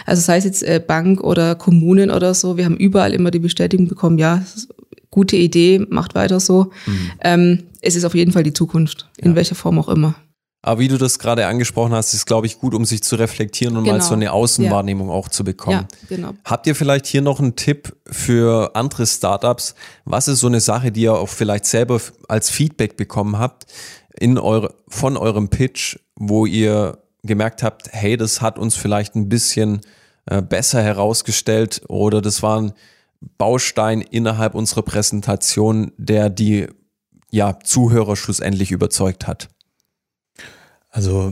Also 0.05 0.21
sei 0.21 0.37
es 0.37 0.43
jetzt 0.43 0.63
äh, 0.63 0.81
Bank 0.85 1.21
oder 1.21 1.55
Kommunen 1.55 2.09
oder 2.09 2.33
so, 2.33 2.57
wir 2.57 2.65
haben 2.65 2.77
überall 2.77 3.13
immer 3.13 3.31
die 3.31 3.39
Bestätigung 3.39 3.87
bekommen, 3.87 4.17
ja, 4.17 4.43
gute 5.11 5.35
Idee, 5.35 5.85
macht 5.89 6.15
weiter 6.15 6.39
so. 6.39 6.71
Mhm. 6.85 7.11
Ähm, 7.21 7.63
es 7.81 7.95
ist 7.95 8.05
auf 8.05 8.15
jeden 8.15 8.31
Fall 8.31 8.43
die 8.43 8.53
Zukunft, 8.53 9.07
in 9.17 9.31
ja. 9.31 9.35
welcher 9.35 9.55
Form 9.55 9.79
auch 9.79 9.89
immer. 9.89 10.15
Aber 10.61 10.79
wie 10.79 10.87
du 10.87 10.97
das 10.97 11.19
gerade 11.19 11.45
angesprochen 11.47 11.93
hast, 11.93 12.13
ist, 12.13 12.25
glaube 12.25 12.47
ich, 12.47 12.59
gut, 12.59 12.73
um 12.73 12.83
sich 12.83 13.03
zu 13.03 13.15
reflektieren 13.15 13.77
und 13.77 13.83
genau. 13.83 13.97
mal 13.97 14.03
so 14.03 14.13
eine 14.13 14.33
Außenwahrnehmung 14.33 15.09
ja. 15.09 15.13
auch 15.13 15.29
zu 15.29 15.43
bekommen. 15.43 15.87
Ja, 15.89 16.15
genau. 16.15 16.33
Habt 16.43 16.67
ihr 16.67 16.75
vielleicht 16.75 17.05
hier 17.05 17.21
noch 17.21 17.39
einen 17.39 17.55
Tipp 17.55 17.95
für 18.05 18.75
andere 18.75 19.05
Startups? 19.05 19.75
Was 20.03 20.27
ist 20.27 20.39
so 20.39 20.47
eine 20.47 20.59
Sache, 20.59 20.91
die 20.91 21.01
ihr 21.01 21.13
auch 21.13 21.29
vielleicht 21.29 21.65
selber 21.65 22.01
als 22.27 22.49
Feedback 22.49 22.97
bekommen 22.97 23.37
habt 23.37 23.67
in 24.19 24.37
eure, 24.37 24.73
von 24.87 25.15
eurem 25.15 25.49
Pitch, 25.49 25.97
wo 26.15 26.45
ihr 26.45 26.97
gemerkt 27.23 27.61
habt, 27.61 27.89
hey, 27.91 28.17
das 28.17 28.41
hat 28.41 28.57
uns 28.57 28.75
vielleicht 28.75 29.15
ein 29.15 29.29
bisschen 29.29 29.81
äh, 30.25 30.41
besser 30.41 30.81
herausgestellt 30.81 31.83
oder 31.87 32.21
das 32.21 32.41
war 32.41 32.61
ein 32.61 32.73
Baustein 33.37 34.01
innerhalb 34.01 34.55
unserer 34.55 34.81
Präsentation, 34.81 35.91
der 35.97 36.29
die 36.29 36.67
ja, 37.31 37.59
Zuhörer 37.63 38.15
schlussendlich 38.15 38.71
überzeugt 38.71 39.27
hat? 39.27 39.49
Also 40.97 41.31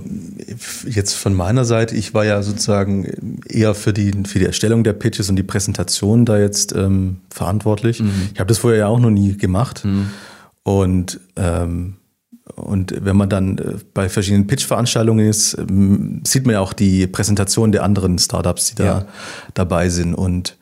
jetzt 0.86 1.16
von 1.16 1.34
meiner 1.34 1.66
Seite, 1.66 1.96
ich 1.96 2.14
war 2.14 2.24
ja 2.24 2.44
sozusagen 2.44 3.40
eher 3.50 3.74
für 3.74 3.94
die, 3.94 4.12
für 4.28 4.38
die 4.38 4.46
Erstellung 4.46 4.84
der 4.84 4.94
Pitches 4.94 5.28
und 5.28 5.38
die 5.38 5.44
Präsentation 5.44 6.24
da 6.24 6.38
jetzt 6.38 6.76
ähm, 6.76 7.22
verantwortlich. 7.32 8.00
Mhm. 8.00 8.30
Ich 8.32 8.40
habe 8.40 8.48
das 8.48 8.60
vorher 8.60 8.82
ja 8.82 8.88
auch 8.88 9.00
noch 9.00 9.10
nie 9.10 9.36
gemacht. 9.36 9.84
Mhm. 9.84 10.12
Und, 10.62 11.20
ähm, 11.36 11.96
und 12.54 12.94
wenn 13.04 13.18
man 13.18 13.28
dann 13.28 13.58
äh, 13.58 13.74
bei 13.92 14.08
verschiedenen 14.08 14.46
Pitch-Veranstaltungen 14.46 15.28
ist, 15.28 15.58
ähm, 15.58 16.22
sieht 16.24 16.46
man 16.46 16.54
ja 16.54 16.60
auch 16.60 16.74
die 16.74 17.08
Präsentation 17.08 17.72
der 17.72 17.82
anderen 17.82 18.20
Startups, 18.20 18.68
die 18.68 18.76
da 18.76 18.86
ja. 18.86 19.06
dabei 19.56 19.90
sind. 19.90 20.14
Und 20.14 20.58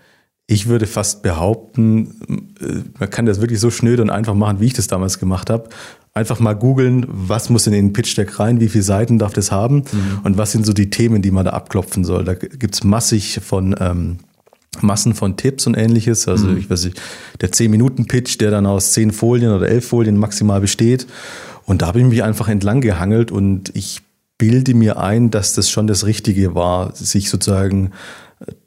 ich 0.47 0.67
würde 0.67 0.87
fast 0.87 1.23
behaupten, 1.23 2.53
äh, 2.61 2.83
man 2.97 3.09
kann 3.09 3.25
das 3.25 3.41
wirklich 3.41 3.59
so 3.59 3.69
schnöd 3.69 3.99
und 3.99 4.09
einfach 4.09 4.33
machen, 4.33 4.61
wie 4.61 4.67
ich 4.67 4.73
das 4.73 4.87
damals 4.87 5.19
gemacht 5.19 5.49
habe 5.49 5.67
einfach 6.13 6.39
mal 6.39 6.53
googeln, 6.53 7.05
was 7.07 7.49
muss 7.49 7.65
in 7.65 7.73
den 7.73 7.93
Pitch 7.93 8.15
Deck 8.17 8.39
rein, 8.39 8.59
wie 8.59 8.69
viele 8.69 8.83
Seiten 8.83 9.17
darf 9.17 9.33
das 9.33 9.51
haben 9.51 9.77
mhm. 9.77 10.19
und 10.23 10.37
was 10.37 10.51
sind 10.51 10.65
so 10.65 10.73
die 10.73 10.89
Themen, 10.89 11.21
die 11.21 11.31
man 11.31 11.45
da 11.45 11.51
abklopfen 11.51 12.03
soll. 12.03 12.23
Da 12.23 12.35
gibt's 12.35 12.83
massig 12.83 13.39
von, 13.43 13.75
ähm, 13.79 14.17
Massen 14.81 15.13
von 15.13 15.37
Tipps 15.37 15.67
und 15.67 15.75
ähnliches. 15.75 16.27
Also 16.27 16.47
mhm. 16.47 16.57
ich 16.57 16.69
weiß 16.69 16.85
nicht, 16.85 17.01
der 17.41 17.51
10-Minuten-Pitch, 17.51 18.39
der 18.39 18.51
dann 18.51 18.65
aus 18.65 18.93
10 18.93 19.11
Folien 19.11 19.51
oder 19.51 19.67
11 19.67 19.87
Folien 19.87 20.17
maximal 20.17 20.61
besteht. 20.61 21.07
Und 21.65 21.81
da 21.81 21.87
habe 21.87 21.99
ich 21.99 22.05
mich 22.05 22.23
einfach 22.23 22.47
entlang 22.47 22.81
gehangelt 22.81 23.31
und 23.31 23.71
ich 23.75 24.01
bilde 24.37 24.73
mir 24.73 24.97
ein, 24.97 25.31
dass 25.31 25.53
das 25.53 25.69
schon 25.69 25.87
das 25.87 26.05
Richtige 26.05 26.55
war, 26.55 26.95
sich 26.95 27.29
sozusagen 27.29 27.91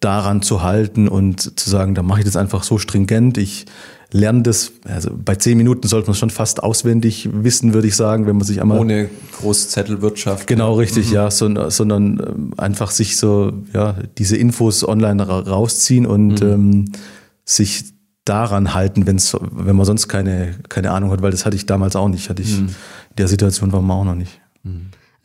daran 0.01 0.43
zu 0.43 0.63
halten 0.63 1.09
und 1.09 1.59
zu 1.59 1.69
sagen, 1.69 1.95
da 1.95 2.03
mache 2.03 2.21
ich 2.21 2.25
das 2.25 2.37
einfach 2.37 2.63
so 2.63 2.79
stringent. 2.79 3.37
Ich 3.37 3.67
lerne 4.13 4.43
das, 4.43 4.73
also 4.85 5.11
bei 5.13 5.35
zehn 5.35 5.57
Minuten 5.57 5.89
sollte 5.89 6.07
man 6.07 6.13
es 6.13 6.19
schon 6.19 6.31
fast 6.31 6.63
auswendig 6.63 7.29
wissen, 7.33 7.75
würde 7.75 7.89
ich 7.89 7.97
sagen, 7.97 8.27
wenn 8.27 8.37
man 8.37 8.45
sich 8.45 8.61
einmal. 8.61 8.79
Ohne 8.79 9.11
Großzettelwirtschaft. 9.39 10.47
Genau, 10.47 10.75
richtig, 10.75 11.09
mhm. 11.09 11.15
ja, 11.15 11.31
sondern, 11.31 11.71
sondern 11.71 12.21
ähm, 12.21 12.55
einfach 12.57 12.91
sich 12.91 13.17
so, 13.17 13.53
ja, 13.73 13.97
diese 14.19 14.37
Infos 14.37 14.87
online 14.87 15.27
rausziehen 15.27 16.07
und 16.07 16.41
mhm. 16.41 16.49
ähm, 16.49 16.85
sich 17.45 17.85
daran 18.25 18.75
halten, 18.75 19.07
wenn's, 19.07 19.37
wenn 19.41 19.77
man 19.77 19.87
sonst 19.87 20.09
keine, 20.09 20.55
keine 20.69 20.91
Ahnung 20.91 21.11
hat, 21.11 21.23
weil 21.23 21.31
das 21.31 21.47
hatte 21.47 21.57
ich 21.57 21.67
damals 21.67 21.97
auch 21.97 22.09
nicht. 22.09 22.29
Hatte 22.29 22.43
ich, 22.43 22.59
mhm. 22.59 22.69
In 23.11 23.17
der 23.19 23.29
Situation 23.29 23.73
war 23.73 23.83
man 23.83 23.97
auch 23.97 24.05
noch 24.05 24.15
nicht. 24.15 24.41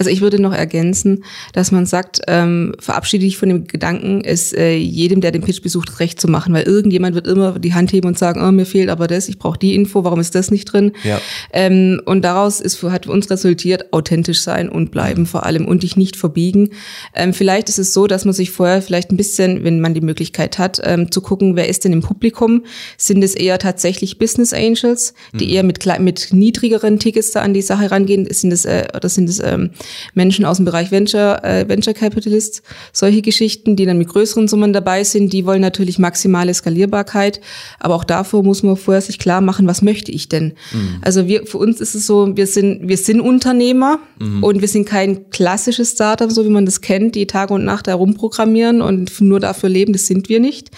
Also 0.02 0.10
ich 0.10 0.22
würde 0.22 0.42
noch 0.42 0.52
ergänzen, 0.52 1.24
dass 1.54 1.72
man 1.72 1.86
sagt, 1.86 2.22
ähm, 2.28 2.74
verabschiede 2.80 3.24
dich 3.24 3.38
von 3.38 3.50
dem 3.50 3.68
Gedanken, 3.68 4.24
es 4.26 4.52
äh, 4.52 4.76
jedem, 4.76 5.22
der 5.22 5.32
den 5.32 5.44
Pitch 5.44 5.62
besucht, 5.62 6.00
recht 6.00 6.20
zu 6.20 6.28
machen, 6.28 6.56
weil 6.56 6.64
irgendjemand 6.64 7.14
wird 7.14 7.28
immer 7.28 7.60
die 7.60 7.76
Hand 7.76 7.94
heben 7.94 8.08
und 8.08 8.18
sagen, 8.18 8.42
oh, 8.44 8.52
mir 8.52 8.66
fehlt 8.66 8.90
aber 8.90 9.06
das, 9.06 9.30
ich 9.30 9.38
brauche 9.38 9.60
die 9.60 9.76
Info, 9.76 10.04
warum 10.04 10.20
ist 10.20 10.34
das 10.34 10.50
nicht 10.50 10.66
drin? 10.66 10.94
Ja. 11.04 11.22
Ähm, 11.54 12.02
und 12.06 12.24
daraus 12.24 12.62
ist 12.62 12.82
hat 12.82 13.06
für 13.06 13.12
uns 13.12 13.30
resultiert, 13.30 13.94
authentisch 13.94 14.42
sein 14.42 14.70
und 14.70 14.90
bleiben 14.90 15.28
vor 15.28 15.46
allem 15.46 15.68
und 15.68 15.84
dich 15.84 15.98
nicht 15.98 16.16
verbiegen. 16.16 16.72
Ähm, 17.14 17.32
vielleicht 17.32 17.70
ist 17.70 17.78
es 17.78 17.94
so, 17.94 18.08
dass 18.08 18.26
man 18.26 18.34
sich 18.34 18.50
vorher 18.50 18.82
vielleicht 18.82 19.12
ein 19.12 19.18
bisschen, 19.18 19.64
wenn 19.64 19.82
man 19.82 19.94
die 19.94 20.02
Möglichkeit 20.02 20.58
hat, 20.58 20.82
ähm, 20.84 21.12
zu 21.12 21.22
gucken, 21.22 21.56
wer 21.56 21.70
ist 21.70 21.86
denn 21.86 21.94
im 21.94 22.02
Publikum? 22.02 22.64
Sind 22.98 23.24
es 23.24 23.36
eher 23.36 23.60
tatsächlich 23.60 24.18
Business 24.18 24.52
Angels, 24.52 25.14
die 25.32 25.46
mhm. 25.46 25.52
eher 25.52 25.64
mit, 25.64 26.00
mit 26.00 26.30
niedrigeren 26.32 26.98
Tickets 26.98 27.30
da 27.30 27.42
an 27.42 27.54
die 27.54 27.62
Sache 27.62 27.92
rangehen? 27.92 28.28
Sind 28.34 28.52
es, 28.52 28.66
äh, 28.66 28.88
oder 28.96 29.10
sind 29.10 29.30
es 29.30 29.40
ähm, 29.40 29.70
Menschen 30.14 30.46
aus 30.46 30.58
dem 30.58 30.66
Bereich 30.66 30.92
Venture, 30.92 31.44
äh, 31.44 31.68
Venture 31.68 31.94
Capitalist, 31.94 32.62
solche 32.92 33.22
Geschichten, 33.22 33.76
die 33.76 33.86
dann 33.86 33.98
mit 33.98 34.10
größeren 34.10 34.48
Summen 34.48 34.74
dabei 34.74 35.04
sind, 35.04 35.34
die 35.34 35.46
wollen 35.46 35.62
natürlich 35.62 36.00
maximale 36.00 36.54
Skalierbarkeit. 36.54 37.42
Aber 37.80 37.96
auch 37.96 38.04
davor 38.04 38.44
muss 38.44 38.64
man 38.64 38.78
vorher 38.78 39.02
sich 39.02 39.20
klar 39.20 39.42
machen, 39.42 39.68
was 39.68 39.82
möchte 39.82 40.12
ich 40.12 40.30
denn? 40.30 40.54
Mhm. 40.72 40.98
Also 41.02 41.28
wir, 41.28 41.46
für 41.46 41.58
uns 41.58 41.82
ist 41.82 41.96
es 41.96 42.08
so, 42.08 42.36
wir 42.36 42.48
sind, 42.48 42.88
wir 42.88 42.98
sind 42.98 43.22
Unternehmer 43.22 44.00
mhm. 44.20 44.44
und 44.44 44.62
wir 44.62 44.68
sind 44.68 44.86
kein 44.86 45.30
klassisches 45.30 45.92
Startup, 45.92 46.32
so 46.32 46.46
wie 46.46 46.50
man 46.50 46.66
das 46.66 46.82
kennt, 46.82 47.16
die 47.16 47.28
Tag 47.28 47.52
und 47.52 47.66
Nacht 47.66 47.88
herumprogrammieren 47.88 48.82
und 48.82 49.22
nur 49.22 49.40
dafür 49.40 49.70
leben, 49.70 49.94
das 49.94 50.08
sind 50.08 50.30
wir 50.30 50.40
nicht. 50.40 50.70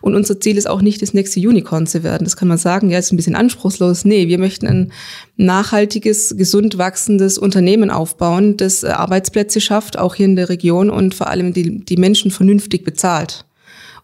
Und 0.00 0.14
unser 0.14 0.40
Ziel 0.40 0.56
ist 0.56 0.68
auch 0.68 0.82
nicht, 0.82 1.02
das 1.02 1.14
nächste 1.14 1.40
Unicorn 1.40 1.86
zu 1.86 2.02
werden. 2.02 2.24
Das 2.24 2.36
kann 2.36 2.48
man 2.48 2.58
sagen, 2.58 2.90
ja, 2.90 2.98
ist 2.98 3.12
ein 3.12 3.16
bisschen 3.16 3.36
anspruchslos. 3.36 4.04
Nee, 4.04 4.28
wir 4.28 4.38
möchten 4.38 4.66
ein 4.66 4.92
nachhaltiges, 5.36 6.36
gesund 6.36 6.78
wachsendes 6.78 7.38
Unternehmen 7.38 7.90
aufbauen, 7.90 8.55
das 8.60 8.82
äh, 8.82 8.88
Arbeitsplätze 8.88 9.60
schafft, 9.60 9.98
auch 9.98 10.14
hier 10.14 10.26
in 10.26 10.36
der 10.36 10.48
Region 10.48 10.90
und 10.90 11.14
vor 11.14 11.28
allem 11.28 11.52
die, 11.52 11.84
die 11.84 11.96
Menschen 11.96 12.30
vernünftig 12.30 12.84
bezahlt. 12.84 13.44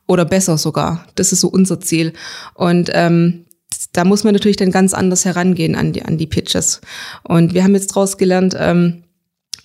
Oder 0.07 0.25
besser 0.25 0.59
sogar. 0.59 1.07
Das 1.15 1.33
ist 1.33 1.41
so 1.41 1.49
unser 1.49 1.81
Ziel. 1.81 2.13
Und 2.55 2.91
ähm, 2.93 3.45
da 3.93 4.05
muss 4.05 4.25
man 4.25 4.33
natürlich 4.35 4.57
dann 4.57 4.71
ganz 4.71 4.95
anders 4.95 5.25
herangehen 5.25 5.75
an 5.75 5.93
die, 5.93 6.03
an 6.03 6.19
die 6.19 6.27
Pitches. 6.27 6.81
Und 7.23 7.55
wir 7.55 7.63
haben 7.63 7.75
jetzt 7.75 7.91
daraus 7.91 8.19
gelernt, 8.19 8.57
ähm, 8.59 9.05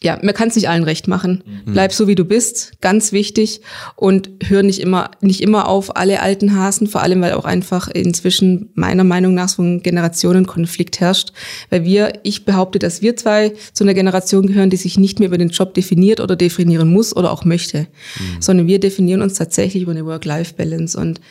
ja, 0.02 0.20
man 0.22 0.34
kann 0.34 0.50
es 0.50 0.56
nicht 0.56 0.70
allen 0.70 0.84
recht 0.84 1.08
machen. 1.08 1.44
Mhm. 1.46 1.74
Bleib 1.74 1.92
so 1.92 2.08
wie 2.08 2.16
du 2.16 2.24
bist, 2.24 2.74
ganz 2.82 3.12
wichtig 3.12 3.62
und 3.96 4.30
hör 4.48 4.62
nicht 4.62 4.80
immer 4.80 5.12
nicht 5.22 5.42
immer 5.42 5.68
auf 5.68 5.96
alle 5.96 6.22
alten 6.22 6.56
Hasen, 6.56 6.88
vor 6.88 7.02
allem 7.02 7.22
weil 7.22 7.34
auch 7.34 7.46
einfach 7.46 7.88
inzwischen 7.88 8.70
meiner 8.76 9.04
Meinung 9.04 9.34
nach 9.34 9.50
so 9.50 9.64
ein 9.64 9.82
Generationenkonflikt 9.82 11.00
herrscht, 11.00 11.34
weil 11.70 11.84
wir 11.84 12.14
ich 12.24 12.46
behaupte, 12.46 12.80
dass 12.80 13.02
wir 13.02 13.16
zwei 13.16 13.54
zu 13.74 13.84
einer 13.84 13.96
Generation 13.96 14.46
gehören, 14.46 14.70
die 14.70 14.78
sich 14.78 14.98
nicht 14.98 15.20
mehr 15.20 15.30
über 15.30 15.38
den 15.38 15.50
Job 15.50 15.74
definiert 15.74 16.20
oder 16.20 16.36
definieren 16.36 16.92
muss 16.92 17.16
oder 17.16 17.32
auch 17.32 17.44
möchte, 17.44 17.82
mhm. 17.82 18.42
sondern 18.42 18.68
wir 18.68 18.80
definieren 18.80 19.22
uns 19.22 19.34
tatsächlich 19.34 19.84
über 19.84 19.94
eine 19.94 20.06
Work-Life-Balance 20.06 21.00
und 21.00 21.22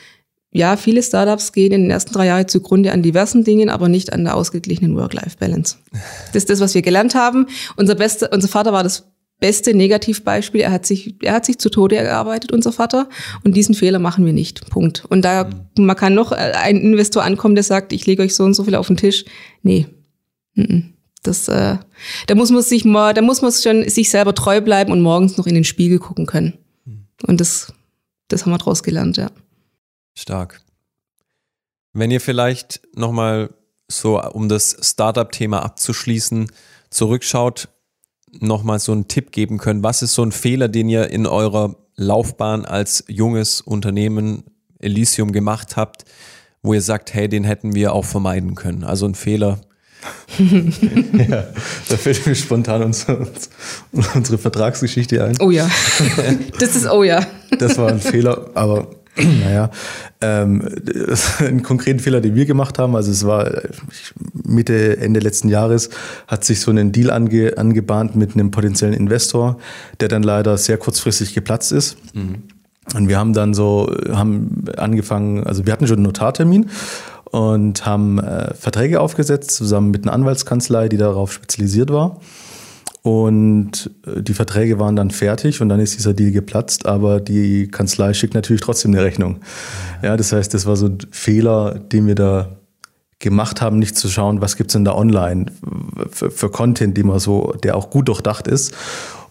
ja, 0.57 0.77
viele 0.77 1.03
Startups 1.03 1.53
gehen 1.53 1.73
in 1.73 1.83
den 1.83 1.90
ersten 1.90 2.12
drei 2.12 2.27
Jahren 2.27 2.49
zugrunde 2.49 2.92
an 2.92 3.03
diversen 3.03 3.45
Dingen, 3.45 3.69
aber 3.69 3.88
nicht 3.88 4.12
an 4.12 4.25
der 4.25 4.35
ausgeglichenen 4.35 4.97
Work-Life-Balance. 4.97 5.77
Das 6.33 6.42
ist 6.42 6.51
das, 6.51 6.61
was 6.61 6.75
wir 6.75 6.83
gelernt 6.83 7.14
haben. 7.14 7.47
Unser, 7.77 7.95
beste, 7.95 8.29
unser 8.29 8.49
Vater 8.49 8.73
war 8.73 8.83
das 8.83 9.05
beste 9.38 9.75
Negativbeispiel. 9.75 10.61
Er 10.61 10.71
hat 10.71 10.87
sich, 10.87 11.16
er 11.23 11.35
hat 11.35 11.45
sich 11.45 11.59
zu 11.59 11.69
Tode 11.69 11.97
erarbeitet, 11.97 12.53
unser 12.53 12.73
Vater. 12.73 13.09
Und 13.45 13.57
diesen 13.57 13.75
Fehler 13.75 13.99
machen 13.99 14.25
wir 14.25 14.33
nicht. 14.33 14.69
Punkt. 14.71 15.05
Und 15.07 15.25
da, 15.25 15.49
man 15.79 15.97
kann 15.97 16.14
noch 16.14 16.33
äh, 16.33 16.37
ein 16.37 16.77
Investor 16.79 17.23
ankommen, 17.23 17.55
der 17.55 17.64
sagt, 17.64 17.92
ich 17.92 18.07
lege 18.07 18.23
euch 18.23 18.35
so 18.35 18.45
und 18.45 18.55
so 18.55 18.64
viel 18.64 18.75
auf 18.75 18.87
den 18.87 18.97
Tisch. 18.97 19.25
Nee. 19.62 19.87
Das, 21.23 21.49
äh, 21.49 21.77
da 22.27 22.35
muss 22.35 22.51
man 22.51 22.62
sich 22.62 22.85
mal, 22.85 23.12
da 23.14 23.21
muss 23.21 23.42
man 23.42 23.53
schon 23.53 23.88
sich 23.88 24.11
selber 24.11 24.35
treu 24.35 24.61
bleiben 24.61 24.92
und 24.92 25.03
morgens 25.03 25.37
noch 25.37 25.47
in 25.47 25.55
den 25.55 25.64
Spiegel 25.64 25.99
gucken 25.99 26.27
können. 26.27 26.55
Und 27.27 27.40
das, 27.40 27.73
das 28.29 28.45
haben 28.45 28.53
wir 28.53 28.59
draus 28.59 28.83
gelernt, 28.83 29.16
ja. 29.16 29.31
Stark. 30.16 30.61
Wenn 31.92 32.11
ihr 32.11 32.20
vielleicht 32.20 32.81
nochmal 32.94 33.50
so, 33.88 34.20
um 34.20 34.48
das 34.48 34.76
Startup-Thema 34.83 35.62
abzuschließen, 35.62 36.50
zurückschaut, 36.90 37.68
nochmal 38.40 38.79
so 38.79 38.92
einen 38.92 39.09
Tipp 39.09 39.33
geben 39.33 39.59
könnt. 39.59 39.83
Was 39.83 40.02
ist 40.02 40.14
so 40.14 40.22
ein 40.22 40.33
Fehler, 40.33 40.68
den 40.68 40.88
ihr 40.88 41.11
in 41.11 41.26
eurer 41.26 41.76
Laufbahn 41.96 42.64
als 42.64 43.05
junges 43.09 43.61
Unternehmen 43.61 44.44
Elysium 44.79 45.33
gemacht 45.33 45.76
habt, 45.76 46.05
wo 46.62 46.74
ihr 46.74 46.83
sagt, 46.83 47.14
hey, 47.14 47.29
den 47.29 47.44
hätten 47.44 47.74
wir 47.74 47.92
auch 47.92 48.05
vermeiden 48.05 48.55
können? 48.55 48.85
Also 48.85 49.07
ein 49.07 49.14
Fehler. 49.14 49.61
ja, 50.38 51.46
da 51.88 51.96
fällt 51.96 52.26
mir 52.26 52.35
spontan 52.35 52.83
unsere, 52.83 53.26
unsere 54.14 54.38
Vertragsgeschichte 54.38 55.24
ein. 55.24 55.37
Oh 55.40 55.50
ja, 55.50 55.68
das 56.59 56.76
ist 56.76 56.87
oh 56.87 57.02
ja. 57.02 57.26
Das 57.59 57.79
war 57.79 57.88
ein 57.88 58.00
Fehler, 58.00 58.50
aber 58.55 58.90
naja, 59.44 59.70
ähm, 60.20 60.68
einen 61.38 61.62
konkreten 61.62 62.00
Fehler, 62.00 62.20
den 62.20 62.35
wir 62.35 62.44
gemacht 62.44 62.79
haben, 62.79 62.96
also 62.96 63.11
es 63.11 63.24
war 63.24 63.50
Mitte, 64.44 64.98
Ende 64.98 65.20
letzten 65.20 65.48
Jahres, 65.48 65.90
hat 66.26 66.44
sich 66.44 66.61
so 66.61 66.70
ein 66.70 66.92
Deal 66.92 67.11
ange, 67.11 67.55
angebahnt 67.57 68.14
mit 68.16 68.35
einem 68.35 68.50
potenziellen 68.50 68.94
Investor, 68.94 69.59
der 70.00 70.09
dann 70.09 70.22
leider 70.22 70.59
sehr 70.59 70.76
kurzfristig 70.76 71.35
geplatzt 71.35 71.72
ist. 71.72 71.96
Mhm. 72.14 72.42
Und 72.94 73.09
wir 73.09 73.18
haben 73.18 73.33
dann 73.33 73.52
so, 73.52 73.92
haben 74.12 74.64
angefangen, 74.76 75.44
also 75.44 75.66
wir 75.66 75.72
hatten 75.72 75.87
schon 75.87 75.96
einen 75.96 76.05
Notartermin 76.05 76.70
und 77.24 77.85
haben 77.85 78.18
äh, 78.18 78.55
Verträge 78.55 79.00
aufgesetzt, 79.00 79.50
zusammen 79.50 79.90
mit 79.90 80.05
einer 80.05 80.12
Anwaltskanzlei, 80.12 80.88
die 80.88 80.96
darauf 80.96 81.33
spezialisiert 81.33 81.90
war. 81.90 82.20
Und 83.07 83.88
äh, 84.05 84.21
die 84.21 84.35
Verträge 84.35 84.81
waren 84.81 84.97
dann 84.97 85.12
fertig 85.12 85.61
und 85.61 85.69
dann 85.69 85.79
ist 85.79 85.97
dieser 85.97 86.12
Deal 86.12 86.33
geplatzt, 86.33 86.87
aber 86.87 87.21
die 87.21 87.69
Kanzlei 87.69 88.12
schickt 88.14 88.35
natürlich 88.35 88.62
trotzdem 88.62 88.90
eine 88.90 89.05
Rechnung. 89.05 89.38
Ja, 90.03 90.16
das 90.16 90.33
heißt, 90.33 90.53
das 90.53 90.66
war 90.66 90.75
so 90.75 90.87
ein 90.87 90.99
Fehler, 91.12 91.79
den 91.79 92.09
wir 92.09 92.16
da 92.16 92.57
gemacht 93.21 93.62
haben, 93.62 93.79
nicht 93.79 93.97
zu 93.97 94.09
schauen, 94.09 94.40
was 94.40 94.57
gibt's 94.57 94.73
denn 94.73 94.85
da 94.85 94.92
online 94.92 95.47
für, 96.11 96.33
für 96.33 96.51
Content, 96.51 96.97
den 96.97 97.07
man 97.07 97.21
so, 97.21 97.55
der 97.62 97.77
auch 97.77 97.90
gut 97.90 98.09
durchdacht 98.09 98.49
ist. 98.49 98.75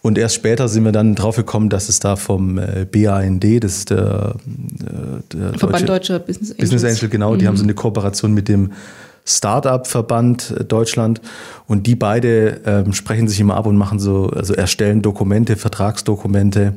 Und 0.02 0.18
erst 0.18 0.36
später 0.36 0.70
sind 0.70 0.86
wir 0.86 0.94
dann 0.94 1.14
drauf 1.14 1.36
gekommen, 1.36 1.70
dass 1.70 1.90
es 1.90 2.00
da 2.00 2.16
vom 2.16 2.58
äh, 2.58 2.88
BAND, 2.90 3.44
das 3.62 3.80
ist 3.80 3.90
der, 3.90 4.36
äh, 4.46 5.36
der 5.36 5.54
Verband 5.60 5.90
Deutscher 5.90 6.20
Business 6.20 6.52
Angels. 6.52 6.72
Business 6.72 6.96
Angel, 6.96 7.10
genau, 7.10 7.36
die 7.36 7.44
mhm. 7.44 7.50
haben 7.50 7.58
so 7.58 7.64
eine 7.64 7.74
Kooperation 7.74 8.34
mit 8.34 8.48
dem 8.48 8.72
Startup-Verband 9.26 10.52
äh, 10.52 10.64
Deutschland 10.64 11.20
und 11.68 11.88
die 11.88 11.96
beide 11.96 12.62
ähm, 12.66 12.94
sprechen 12.94 13.28
sich 13.28 13.40
immer 13.40 13.56
ab 13.56 13.66
und 13.66 13.76
machen 13.76 14.00
so, 14.00 14.28
also 14.28 14.54
erstellen 14.54 15.02
Dokumente, 15.02 15.56
Vertragsdokumente, 15.58 16.76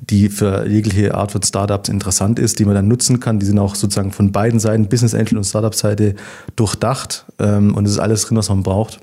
die 0.00 0.28
für 0.28 0.66
jegliche 0.66 1.14
Art 1.14 1.32
von 1.32 1.42
Startups 1.42 1.88
interessant 1.88 2.38
ist, 2.38 2.58
die 2.58 2.64
man 2.64 2.74
dann 2.74 2.88
nutzen 2.88 3.20
kann. 3.20 3.38
Die 3.38 3.46
sind 3.46 3.58
auch 3.58 3.76
sozusagen 3.76 4.10
von 4.10 4.32
beiden 4.32 4.58
Seiten, 4.58 4.88
Business 4.88 5.14
Angel 5.14 5.38
und 5.38 5.44
Startup-Seite, 5.44 6.16
durchdacht 6.56 7.26
ähm, 7.38 7.74
und 7.74 7.86
es 7.86 7.92
ist 7.92 7.98
alles 7.98 8.22
drin, 8.22 8.36
was 8.36 8.48
man 8.48 8.62
braucht. 8.62 9.00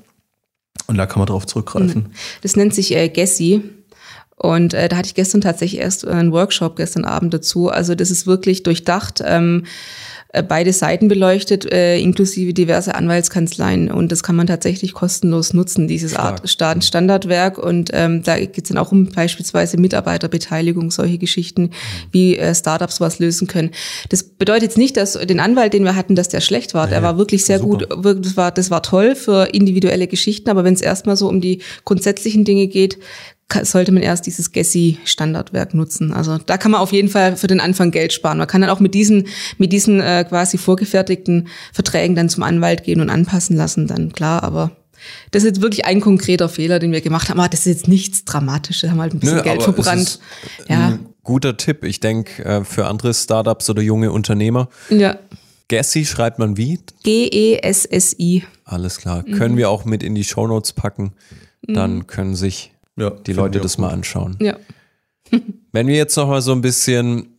Und 0.86 0.98
da 0.98 1.06
kann 1.06 1.18
man 1.18 1.26
darauf 1.26 1.46
zurückgreifen. 1.46 2.02
Mhm. 2.02 2.12
Das 2.42 2.56
nennt 2.56 2.74
sich 2.74 2.94
äh, 2.94 3.08
Gessi. 3.08 3.62
Und 4.36 4.74
äh, 4.74 4.88
da 4.88 4.96
hatte 4.96 5.06
ich 5.06 5.14
gestern 5.14 5.40
tatsächlich 5.40 5.80
erst 5.80 6.06
einen 6.06 6.32
Workshop 6.32 6.76
gestern 6.76 7.04
Abend 7.04 7.32
dazu. 7.32 7.68
Also 7.68 7.94
das 7.94 8.10
ist 8.10 8.26
wirklich 8.26 8.64
durchdacht. 8.64 9.22
Ähm, 9.24 9.64
äh, 9.64 10.21
beide 10.40 10.72
Seiten 10.72 11.08
beleuchtet, 11.08 11.70
äh, 11.70 11.98
inklusive 11.98 12.54
diverse 12.54 12.94
Anwaltskanzleien. 12.94 13.90
Und 13.90 14.10
das 14.10 14.22
kann 14.22 14.34
man 14.34 14.46
tatsächlich 14.46 14.94
kostenlos 14.94 15.52
nutzen, 15.52 15.88
dieses 15.88 16.16
Art 16.16 16.48
Standardwerk. 16.48 17.58
Und 17.58 17.90
ähm, 17.92 18.22
da 18.22 18.38
geht 18.38 18.64
es 18.64 18.68
dann 18.68 18.78
auch 18.78 18.92
um 18.92 19.06
beispielsweise 19.06 19.76
Mitarbeiterbeteiligung, 19.76 20.90
solche 20.90 21.18
Geschichten, 21.18 21.70
wie 22.12 22.38
äh, 22.38 22.54
Startups 22.54 22.98
was 22.98 23.18
lösen 23.18 23.46
können. 23.46 23.72
Das 24.08 24.22
bedeutet 24.22 24.62
jetzt 24.62 24.78
nicht, 24.78 24.96
dass 24.96 25.12
den 25.12 25.38
Anwalt, 25.38 25.74
den 25.74 25.84
wir 25.84 25.96
hatten, 25.96 26.14
dass 26.14 26.30
der 26.30 26.40
schlecht 26.40 26.72
war. 26.72 26.86
Der 26.86 27.02
war 27.02 27.18
wirklich 27.18 27.44
sehr 27.44 27.58
super. 27.58 27.86
gut. 27.86 28.24
Das 28.24 28.36
war, 28.36 28.50
das 28.52 28.70
war 28.70 28.82
toll 28.82 29.14
für 29.14 29.48
individuelle 29.52 30.06
Geschichten. 30.06 30.48
Aber 30.48 30.64
wenn 30.64 30.72
es 30.72 30.80
erstmal 30.80 31.16
so 31.16 31.28
um 31.28 31.42
die 31.42 31.60
grundsätzlichen 31.84 32.46
Dinge 32.46 32.68
geht, 32.68 32.98
sollte 33.62 33.92
man 33.92 34.02
erst 34.02 34.26
dieses 34.26 34.52
Gessi-Standardwerk 34.52 35.74
nutzen. 35.74 36.12
Also 36.12 36.38
da 36.38 36.56
kann 36.56 36.70
man 36.70 36.80
auf 36.80 36.92
jeden 36.92 37.08
Fall 37.08 37.36
für 37.36 37.46
den 37.46 37.60
Anfang 37.60 37.90
Geld 37.90 38.12
sparen. 38.12 38.38
Man 38.38 38.46
kann 38.46 38.60
dann 38.60 38.70
auch 38.70 38.80
mit 38.80 38.94
diesen, 38.94 39.28
mit 39.58 39.72
diesen 39.72 40.00
äh, 40.00 40.24
quasi 40.28 40.58
vorgefertigten 40.58 41.48
Verträgen 41.72 42.16
dann 42.16 42.28
zum 42.28 42.42
Anwalt 42.42 42.84
gehen 42.84 43.00
und 43.00 43.10
anpassen 43.10 43.56
lassen, 43.56 43.86
dann 43.86 44.12
klar, 44.12 44.42
aber 44.42 44.72
das 45.30 45.42
ist 45.42 45.48
jetzt 45.48 45.62
wirklich 45.62 45.84
ein 45.84 46.00
konkreter 46.00 46.48
Fehler, 46.48 46.78
den 46.78 46.92
wir 46.92 47.00
gemacht 47.00 47.28
haben. 47.28 47.40
Aber 47.40 47.48
das 47.48 47.60
ist 47.60 47.66
jetzt 47.66 47.88
nichts 47.88 48.24
Dramatisches, 48.24 48.90
haben 48.90 49.00
halt 49.00 49.14
ein 49.14 49.20
bisschen 49.20 49.38
Nö, 49.38 49.42
Geld 49.42 49.62
verbrannt. 49.62 50.20
ja. 50.68 50.98
guter 51.24 51.56
Tipp. 51.56 51.84
Ich 51.84 52.00
denke, 52.00 52.44
äh, 52.44 52.64
für 52.64 52.86
andere 52.86 53.14
Startups 53.14 53.68
oder 53.68 53.82
junge 53.82 54.12
Unternehmer. 54.12 54.68
Ja. 54.90 55.18
Gessi 55.68 56.04
schreibt 56.04 56.38
man 56.38 56.56
wie? 56.56 56.80
G-E-S-S-I. 57.02 58.44
Alles 58.64 58.98
klar. 58.98 59.24
Mhm. 59.26 59.32
Können 59.32 59.56
wir 59.56 59.70
auch 59.70 59.84
mit 59.84 60.02
in 60.02 60.14
die 60.14 60.24
Shownotes 60.24 60.72
packen. 60.72 61.14
Dann 61.62 61.96
mhm. 61.96 62.06
können 62.06 62.34
sich 62.34 62.71
ja, 62.96 63.10
die 63.10 63.32
Leute 63.32 63.60
das 63.60 63.76
gut. 63.76 63.82
mal 63.82 63.92
anschauen. 63.92 64.36
Ja. 64.40 64.56
Wenn 65.72 65.86
wir 65.86 65.96
jetzt 65.96 66.16
noch 66.16 66.28
mal 66.28 66.42
so 66.42 66.52
ein 66.52 66.60
bisschen 66.60 67.38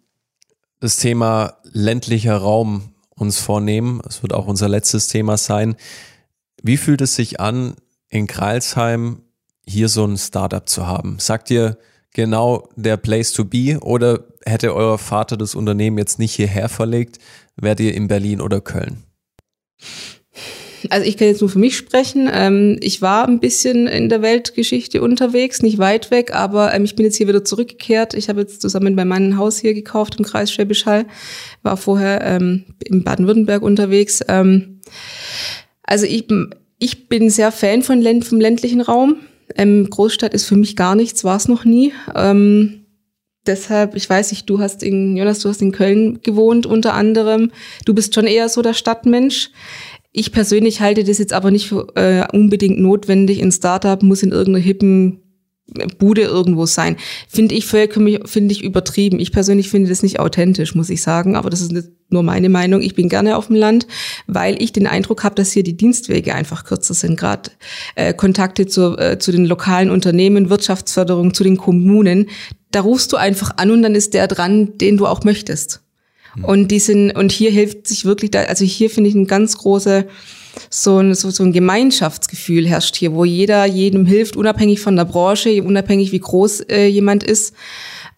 das 0.79 0.97
Thema 0.97 1.57
ländlicher 1.63 2.37
Raum 2.37 2.93
uns 3.15 3.39
vornehmen, 3.39 4.01
es 4.07 4.21
wird 4.21 4.33
auch 4.33 4.47
unser 4.47 4.67
letztes 4.67 5.07
Thema 5.07 5.37
sein. 5.37 5.75
Wie 6.61 6.77
fühlt 6.77 7.01
es 7.01 7.15
sich 7.15 7.39
an, 7.39 7.75
in 8.09 8.27
Kreilsheim 8.27 9.21
hier 9.65 9.89
so 9.89 10.05
ein 10.05 10.17
Startup 10.17 10.67
zu 10.67 10.87
haben? 10.87 11.19
Sagt 11.19 11.51
ihr 11.51 11.77
genau 12.13 12.69
der 12.75 12.97
Place 12.97 13.31
to 13.33 13.45
be 13.45 13.79
oder 13.81 14.25
hätte 14.45 14.73
euer 14.73 14.97
Vater 14.97 15.37
das 15.37 15.55
Unternehmen 15.55 15.97
jetzt 15.97 16.19
nicht 16.19 16.35
hierher 16.35 16.69
verlegt, 16.69 17.19
wärt 17.55 17.79
ihr 17.79 17.93
in 17.93 18.07
Berlin 18.07 18.41
oder 18.41 18.61
Köln? 18.61 19.03
Also 20.89 21.07
ich 21.07 21.17
kann 21.17 21.27
jetzt 21.27 21.41
nur 21.41 21.49
für 21.49 21.59
mich 21.59 21.77
sprechen. 21.77 22.29
Ähm, 22.31 22.77
ich 22.81 23.01
war 23.01 23.27
ein 23.27 23.39
bisschen 23.39 23.87
in 23.87 24.09
der 24.09 24.21
Weltgeschichte 24.21 25.01
unterwegs, 25.01 25.61
nicht 25.61 25.77
weit 25.77 26.11
weg, 26.11 26.33
aber 26.33 26.73
ähm, 26.73 26.83
ich 26.83 26.95
bin 26.95 27.05
jetzt 27.05 27.17
hier 27.17 27.27
wieder 27.27 27.43
zurückgekehrt. 27.43 28.13
Ich 28.13 28.29
habe 28.29 28.41
jetzt 28.41 28.61
zusammen 28.61 28.95
mit 28.95 29.07
meinem 29.07 29.37
Haus 29.37 29.59
hier 29.59 29.73
gekauft 29.73 30.15
im 30.17 30.25
Kreis 30.25 30.51
Schwäbisch 30.51 30.85
Hall, 30.85 31.05
war 31.61 31.77
vorher 31.77 32.21
ähm, 32.23 32.65
in 32.83 33.03
Baden-Württemberg 33.03 33.61
unterwegs. 33.61 34.21
Ähm, 34.27 34.79
also 35.83 36.05
ich, 36.05 36.27
ich 36.79 37.07
bin 37.09 37.29
sehr 37.29 37.51
Fan 37.51 37.83
von 37.83 38.01
Länd 38.01 38.25
vom 38.25 38.39
ländlichen 38.39 38.81
Raum. 38.81 39.17
Ähm, 39.55 39.89
Großstadt 39.89 40.33
ist 40.33 40.45
für 40.45 40.55
mich 40.55 40.75
gar 40.75 40.95
nichts, 40.95 41.23
war 41.23 41.37
es 41.37 41.47
noch 41.47 41.65
nie. 41.65 41.93
Ähm, 42.15 42.85
deshalb, 43.45 43.95
ich 43.95 44.09
weiß 44.09 44.31
nicht, 44.31 44.49
du 44.49 44.59
hast 44.59 44.83
in, 44.83 45.15
Jonas, 45.15 45.39
du 45.39 45.49
hast 45.49 45.61
in 45.61 45.71
Köln 45.71 46.21
gewohnt 46.21 46.65
unter 46.65 46.93
anderem. 46.93 47.51
Du 47.85 47.93
bist 47.93 48.15
schon 48.15 48.25
eher 48.25 48.49
so 48.49 48.61
der 48.61 48.73
Stadtmensch. 48.73 49.51
Ich 50.15 50.31
persönlich 50.31 50.79
halte 50.79 51.03
das 51.03 51.17
jetzt 51.17 51.33
aber 51.33 51.49
nicht 51.49 51.67
für 51.67 51.87
äh, 51.95 52.25
unbedingt 52.31 52.79
notwendig. 52.79 53.41
Ein 53.41 53.51
Startup 53.51 54.01
muss 54.03 54.21
in 54.21 54.31
irgendeiner 54.31 54.63
hippen 54.63 55.19
Bude 55.97 56.21
irgendwo 56.21 56.65
sein. 56.65 56.97
Finde 57.27 57.55
ich 57.55 57.65
finde 57.65 58.19
ich 58.51 58.63
übertrieben. 58.63 59.19
Ich 59.19 59.31
persönlich 59.31 59.69
finde 59.69 59.89
das 59.89 60.03
nicht 60.03 60.19
authentisch, 60.19 60.75
muss 60.75 60.89
ich 60.89 61.01
sagen. 61.01 61.35
Aber 61.35 61.49
das 61.49 61.61
ist 61.61 61.73
nur 62.09 62.21
meine 62.21 62.49
Meinung. 62.49 62.81
Ich 62.81 62.95
bin 62.95 63.09
gerne 63.09 63.37
auf 63.37 63.47
dem 63.47 63.55
Land, 63.55 63.87
weil 64.27 64.61
ich 64.61 64.71
den 64.71 64.85
Eindruck 64.85 65.23
habe, 65.23 65.35
dass 65.35 65.51
hier 65.51 65.63
die 65.63 65.77
Dienstwege 65.77 66.35
einfach 66.35 66.63
kürzer 66.65 66.93
sind. 66.93 67.17
Gerade 67.17 67.49
äh, 67.95 68.13
Kontakte 68.13 68.67
zu, 68.67 68.97
äh, 68.97 69.17
zu 69.17 69.31
den 69.31 69.45
lokalen 69.45 69.89
Unternehmen, 69.89 70.49
Wirtschaftsförderung, 70.49 71.33
zu 71.33 71.43
den 71.43 71.57
Kommunen. 71.57 72.29
Da 72.69 72.81
rufst 72.81 73.11
du 73.13 73.17
einfach 73.17 73.57
an 73.57 73.71
und 73.71 73.81
dann 73.81 73.95
ist 73.95 74.13
der 74.13 74.27
dran, 74.27 74.77
den 74.77 74.97
du 74.97 75.07
auch 75.07 75.23
möchtest. 75.23 75.82
Mhm. 76.35 76.45
Und 76.45 76.67
die 76.69 76.79
sind, 76.79 77.11
und 77.11 77.31
hier 77.31 77.51
hilft 77.51 77.87
sich 77.87 78.05
wirklich 78.05 78.31
da, 78.31 78.43
also 78.43 78.65
hier 78.65 78.89
finde 78.89 79.09
ich 79.09 79.15
ein 79.15 79.27
ganz 79.27 79.57
große 79.57 80.05
so 80.69 80.99
ein, 80.99 81.15
so, 81.15 81.29
so 81.31 81.43
ein 81.43 81.51
Gemeinschaftsgefühl 81.51 82.67
herrscht 82.67 82.95
hier, 82.95 83.13
wo 83.13 83.25
jeder 83.25 83.65
jedem 83.65 84.05
hilft, 84.05 84.35
unabhängig 84.35 84.81
von 84.81 84.95
der 84.95 85.05
Branche, 85.05 85.63
unabhängig 85.63 86.11
wie 86.11 86.19
groß 86.19 86.61
äh, 86.69 86.87
jemand 86.87 87.23
ist. 87.23 87.55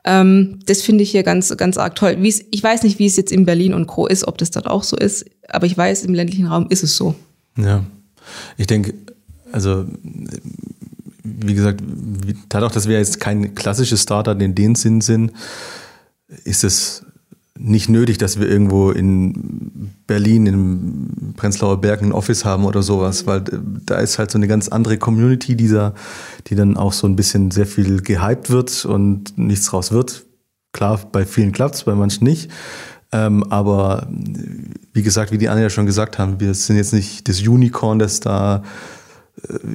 Ähm, 0.04 0.60
das 0.66 0.82
finde 0.82 1.04
ich 1.04 1.12
hier 1.12 1.24
ganz, 1.24 1.56
ganz 1.58 1.78
arg 1.78 1.96
toll. 1.96 2.18
Wie's, 2.20 2.44
ich 2.52 2.62
weiß 2.62 2.84
nicht, 2.84 3.00
wie 3.00 3.06
es 3.06 3.16
jetzt 3.18 3.32
in 3.32 3.46
Berlin 3.46 3.74
und 3.74 3.88
Co. 3.88 4.08
ist, 4.08 4.28
ob 4.28 4.38
das 4.38 4.52
dort 4.52 4.68
auch 4.68 4.84
so 4.84 4.98
ist, 4.98 5.26
aber 5.50 5.66
ich 5.66 5.78
weiß, 5.78 6.04
im 6.04 6.14
ländlichen 6.14 6.48
Raum 6.48 6.68
ist 6.70 6.84
es 6.84 6.96
so. 6.96 7.16
Ja, 7.58 7.84
ich 8.58 8.68
denke, 8.68 8.94
also 9.52 9.86
wie 11.24 11.54
gesagt, 11.54 11.82
dadurch, 12.50 12.74
dass 12.74 12.88
wir 12.88 12.98
jetzt 12.98 13.20
kein 13.20 13.56
klassisches 13.56 14.04
Startup 14.04 14.40
in 14.40 14.54
dem 14.54 14.76
Sinn 14.76 15.02
sind, 15.02 15.32
ist 16.44 16.64
es 16.64 17.04
nicht 17.58 17.90
nötig, 17.90 18.18
dass 18.18 18.40
wir 18.40 18.50
irgendwo 18.50 18.92
in 18.92 19.92
Berlin, 20.08 20.46
im 20.46 21.34
Prenzlauer 21.38 21.80
Berg 21.80 22.02
ein 22.02 22.12
Office 22.12 22.44
haben 22.44 22.66
oder 22.66 22.84
sowas, 22.84 23.26
weil 23.28 23.44
da 23.86 23.96
ist 23.96 24.20
halt 24.20 24.32
so 24.32 24.38
eine 24.38 24.48
ganz 24.48 24.68
andere 24.68 24.98
Community, 24.98 25.56
dieser, 25.56 25.94
die 26.48 26.56
dann 26.56 26.76
auch 26.76 26.94
so 26.94 27.08
ein 27.08 27.16
bisschen 27.16 27.52
sehr 27.52 27.66
viel 27.66 28.02
gehypt 28.02 28.50
wird 28.50 28.86
und 28.86 29.38
nichts 29.38 29.68
draus 29.68 29.92
wird. 29.92 30.26
Klar, 30.74 31.00
bei 31.12 31.26
vielen 31.26 31.54
klappt 31.54 31.76
es, 31.76 31.84
bei 31.84 31.96
manchen 31.96 32.26
nicht. 32.26 32.52
Ähm, 33.14 33.44
aber 33.50 34.08
wie 34.92 35.04
gesagt, 35.04 35.32
wie 35.32 35.38
die 35.38 35.48
anderen 35.48 35.64
ja 35.64 35.70
schon 35.70 35.86
gesagt 35.86 36.20
haben, 36.20 36.42
wir 36.42 36.54
sind 36.54 36.76
jetzt 36.76 36.94
nicht 36.94 37.30
das 37.30 37.40
Unicorn, 37.42 38.00
das 38.00 38.20
da 38.20 38.58
äh, 38.58 38.62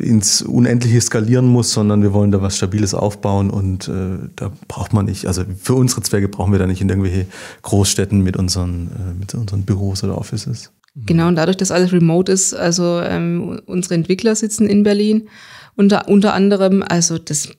ins 0.01 0.43
Unendliche 0.43 1.01
skalieren 1.01 1.47
muss, 1.47 1.73
sondern 1.73 2.03
wir 2.03 2.13
wollen 2.13 2.31
da 2.31 2.41
was 2.41 2.57
Stabiles 2.57 2.95
aufbauen 2.95 3.51
und 3.51 3.89
äh, 3.89 4.19
da 4.37 4.51
braucht 4.69 4.93
man 4.93 5.05
nicht, 5.05 5.27
also 5.27 5.45
für 5.61 5.75
unsere 5.75 6.03
Zwecke 6.03 6.29
brauchen 6.29 6.53
wir 6.53 6.59
da 6.59 6.67
nicht 6.67 6.81
in 6.81 6.89
irgendwelche 6.89 7.27
Großstädten 7.63 8.23
mit 8.23 8.37
unseren, 8.37 8.89
äh, 8.89 9.19
mit 9.19 9.35
unseren 9.35 9.65
Büros 9.65 10.03
oder 10.03 10.17
Offices. 10.17 10.73
Genau, 10.97 11.29
und 11.29 11.37
dadurch, 11.37 11.57
dass 11.57 11.71
alles 11.71 11.93
remote 11.93 12.33
ist, 12.33 12.55
also 12.55 13.01
ähm, 13.01 13.61
unsere 13.67 13.95
Entwickler 13.95 14.35
sitzen 14.35 14.67
in 14.67 14.83
Berlin 14.83 15.29
unter, 15.77 16.09
unter 16.09 16.35
anderem, 16.35 16.83
also 16.87 17.19
das 17.19 17.51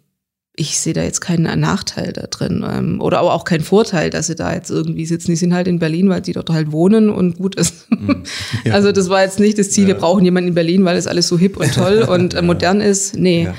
ich 0.61 0.79
sehe 0.79 0.93
da 0.93 1.01
jetzt 1.01 1.21
keinen 1.21 1.59
Nachteil 1.59 2.13
da 2.13 2.27
drin 2.27 2.63
ähm, 2.71 3.01
oder 3.01 3.19
aber 3.19 3.33
auch 3.33 3.45
keinen 3.45 3.63
Vorteil, 3.63 4.11
dass 4.11 4.27
sie 4.27 4.35
da 4.35 4.53
jetzt 4.53 4.69
irgendwie 4.69 5.07
sitzen. 5.07 5.31
Die 5.31 5.35
sind 5.35 5.55
halt 5.55 5.67
in 5.67 5.79
Berlin, 5.79 6.07
weil 6.07 6.21
die 6.21 6.33
dort 6.33 6.51
halt 6.51 6.71
wohnen 6.71 7.09
und 7.09 7.37
gut 7.37 7.55
ist. 7.55 7.87
Mhm. 7.91 8.23
Ja. 8.63 8.73
Also 8.81 8.91
das 8.91 9.09
war 9.09 9.21
jetzt 9.21 9.39
nicht 9.39 9.59
das 9.59 9.69
Ziel, 9.69 9.85
wir 9.85 9.93
brauchen 9.95 10.23
jemanden 10.25 10.49
in 10.49 10.53
Berlin, 10.55 10.85
weil 10.85 10.97
es 10.97 11.05
alles 11.05 11.27
so 11.27 11.37
hip 11.37 11.57
und 11.57 11.71
toll 11.73 11.99
und 12.09 12.33
äh, 12.33 12.41
modern 12.41 12.81
ist. 12.81 13.15
Nee. 13.15 13.43
Ja. 13.43 13.53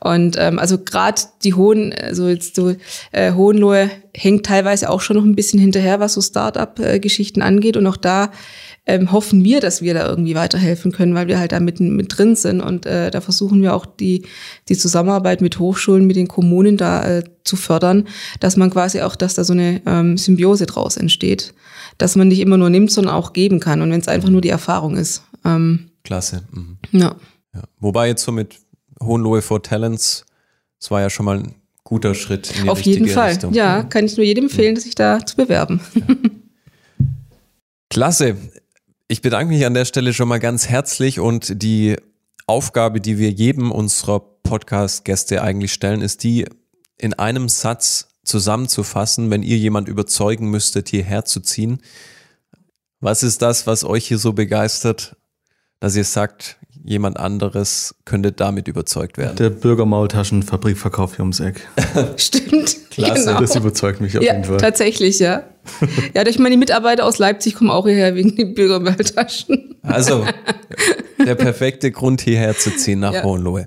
Und 0.00 0.36
ähm, 0.38 0.58
also 0.58 0.78
gerade 0.78 1.22
die 1.42 1.54
Hohen, 1.54 1.92
also 1.92 2.28
jetzt 2.28 2.56
so 2.56 2.74
äh, 3.12 3.32
Hohenlohe 3.32 3.90
hängt 4.14 4.46
teilweise 4.46 4.90
auch 4.90 5.00
schon 5.00 5.16
noch 5.16 5.24
ein 5.24 5.36
bisschen 5.36 5.60
hinterher, 5.60 6.00
was 6.00 6.14
so 6.14 6.20
Start-up-Geschichten 6.20 7.42
angeht. 7.42 7.76
Und 7.76 7.86
auch 7.86 7.96
da 7.96 8.30
ähm, 8.86 9.12
hoffen 9.12 9.44
wir, 9.44 9.60
dass 9.60 9.82
wir 9.82 9.94
da 9.94 10.06
irgendwie 10.06 10.34
weiterhelfen 10.34 10.92
können, 10.92 11.14
weil 11.14 11.26
wir 11.26 11.38
halt 11.38 11.52
da 11.52 11.60
mitten 11.60 11.96
mit 11.96 12.16
drin 12.16 12.36
sind. 12.36 12.60
Und 12.60 12.86
äh, 12.86 13.10
da 13.10 13.20
versuchen 13.20 13.62
wir 13.62 13.74
auch 13.74 13.86
die, 13.86 14.26
die 14.68 14.76
Zusammenarbeit 14.76 15.40
mit 15.40 15.58
Hochschulen, 15.58 16.06
mit 16.06 16.16
den 16.16 16.28
Kommunen 16.28 16.76
da 16.76 17.18
äh, 17.18 17.24
zu 17.44 17.56
fördern, 17.56 18.06
dass 18.40 18.56
man 18.56 18.70
quasi 18.70 19.00
auch, 19.00 19.16
dass 19.16 19.34
da 19.34 19.44
so 19.44 19.52
eine 19.52 19.80
ähm, 19.86 20.18
Symbiose 20.18 20.66
draus 20.66 20.96
entsteht. 20.96 21.54
Dass 21.98 22.16
man 22.16 22.28
nicht 22.28 22.40
immer 22.40 22.56
nur 22.56 22.70
nimmt, 22.70 22.90
sondern 22.90 23.14
auch 23.14 23.32
geben 23.32 23.60
kann. 23.60 23.80
Und 23.80 23.90
wenn 23.90 24.00
es 24.00 24.08
einfach 24.08 24.28
nur 24.28 24.40
die 24.40 24.48
Erfahrung 24.48 24.96
ist. 24.96 25.22
Ähm, 25.44 25.90
Klasse. 26.02 26.42
Mhm. 26.52 26.78
Ja. 26.92 27.16
ja. 27.54 27.62
Wobei 27.78 28.08
jetzt 28.08 28.24
so 28.24 28.32
mit 28.32 28.56
Hohenlohe 29.04 29.42
for 29.42 29.62
Talents, 29.62 30.24
das 30.80 30.90
war 30.90 31.00
ja 31.00 31.10
schon 31.10 31.26
mal 31.26 31.38
ein 31.38 31.54
guter 31.84 32.14
Schritt 32.14 32.50
in 32.56 32.64
die 32.64 32.68
Auf 32.68 32.80
jeden 32.80 33.08
Fall. 33.08 33.30
Richtung. 33.30 33.52
Ja, 33.52 33.82
kann 33.82 34.06
ich 34.06 34.16
nur 34.16 34.26
jedem 34.26 34.44
empfehlen, 34.44 34.76
sich 34.76 34.94
da 34.94 35.24
zu 35.24 35.36
bewerben. 35.36 35.80
Ja. 35.94 36.04
Klasse. 37.90 38.36
Ich 39.06 39.22
bedanke 39.22 39.52
mich 39.52 39.64
an 39.66 39.74
der 39.74 39.84
Stelle 39.84 40.12
schon 40.12 40.28
mal 40.28 40.40
ganz 40.40 40.68
herzlich 40.68 41.20
und 41.20 41.62
die 41.62 41.96
Aufgabe, 42.46 43.00
die 43.00 43.18
wir 43.18 43.30
jedem 43.30 43.70
unserer 43.70 44.20
Podcast-Gäste 44.20 45.42
eigentlich 45.42 45.72
stellen, 45.72 46.00
ist 46.00 46.24
die, 46.24 46.46
in 46.98 47.14
einem 47.14 47.48
Satz 47.48 48.08
zusammenzufassen, 48.24 49.30
wenn 49.30 49.42
ihr 49.42 49.58
jemand 49.58 49.88
überzeugen 49.88 50.50
müsstet, 50.50 50.88
hierher 50.88 51.24
zu 51.24 51.40
ziehen. 51.40 51.80
Was 53.00 53.22
ist 53.22 53.42
das, 53.42 53.66
was 53.66 53.84
euch 53.84 54.06
hier 54.06 54.18
so 54.18 54.32
begeistert, 54.32 55.16
dass 55.80 55.94
ihr 55.94 56.04
sagt, 56.04 56.58
jemand 56.84 57.18
anderes 57.18 57.94
könnte 58.04 58.30
damit 58.30 58.68
überzeugt 58.68 59.16
werden. 59.16 59.36
Der 59.36 59.48
Bürgermaultaschenfabrikverkauf 59.48 61.16
hier 61.16 61.20
ums 61.20 61.40
Eck. 61.40 61.66
Stimmt. 62.16 62.90
Klasse, 62.90 63.28
genau. 63.28 63.40
das 63.40 63.56
überzeugt 63.56 64.02
mich 64.02 64.16
auf 64.18 64.22
ja, 64.22 64.34
jeden 64.34 64.44
Fall. 64.44 64.58
Tatsächlich, 64.58 65.18
ja. 65.18 65.44
ja, 66.14 66.24
durch 66.24 66.38
meine 66.38 66.58
Mitarbeiter 66.58 67.06
aus 67.06 67.18
Leipzig 67.18 67.54
kommen 67.54 67.70
auch 67.70 67.86
hierher 67.86 68.14
wegen 68.14 68.36
den 68.36 68.52
Bürgermaultaschen. 68.52 69.76
Also, 69.82 70.26
der 71.26 71.34
perfekte 71.36 71.90
Grund 71.90 72.20
hierher 72.20 72.56
zu 72.56 72.70
ziehen 72.76 73.00
nach 73.00 73.14
ja. 73.14 73.22
Hohenlohe. 73.22 73.64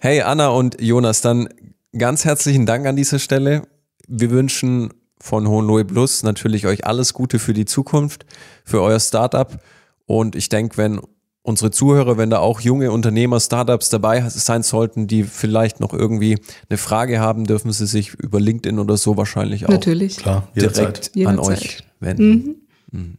Hey 0.00 0.22
Anna 0.22 0.48
und 0.48 0.80
Jonas, 0.80 1.20
dann 1.20 1.50
ganz 1.96 2.24
herzlichen 2.24 2.64
Dank 2.64 2.86
an 2.86 2.96
dieser 2.96 3.18
Stelle. 3.18 3.62
Wir 4.08 4.30
wünschen 4.30 4.94
von 5.20 5.46
Hohenlohe 5.46 5.84
Plus 5.84 6.22
natürlich 6.22 6.66
euch 6.66 6.86
alles 6.86 7.12
Gute 7.12 7.38
für 7.38 7.52
die 7.52 7.66
Zukunft, 7.66 8.24
für 8.64 8.80
euer 8.80 9.00
Startup. 9.00 9.58
Und 10.06 10.34
ich 10.34 10.48
denke, 10.48 10.78
wenn 10.78 11.00
unsere 11.42 11.70
Zuhörer, 11.70 12.18
wenn 12.18 12.30
da 12.30 12.38
auch 12.38 12.60
junge 12.60 12.92
Unternehmer, 12.92 13.40
Startups 13.40 13.88
dabei 13.88 14.28
sein 14.28 14.62
sollten, 14.62 15.06
die 15.06 15.24
vielleicht 15.24 15.80
noch 15.80 15.92
irgendwie 15.92 16.38
eine 16.68 16.76
Frage 16.76 17.20
haben, 17.20 17.44
dürfen 17.44 17.72
sie 17.72 17.86
sich 17.86 18.14
über 18.14 18.40
LinkedIn 18.40 18.78
oder 18.78 18.96
so 18.96 19.16
wahrscheinlich 19.16 19.66
auch 19.66 19.70
Natürlich. 19.70 20.18
Klar, 20.18 20.48
direkt 20.54 21.12
jederzeit. 21.14 21.26
an 21.26 21.38
euch 21.38 21.78
wenden. 22.00 22.28
Mhm. 22.30 22.56
mhm. 22.92 23.16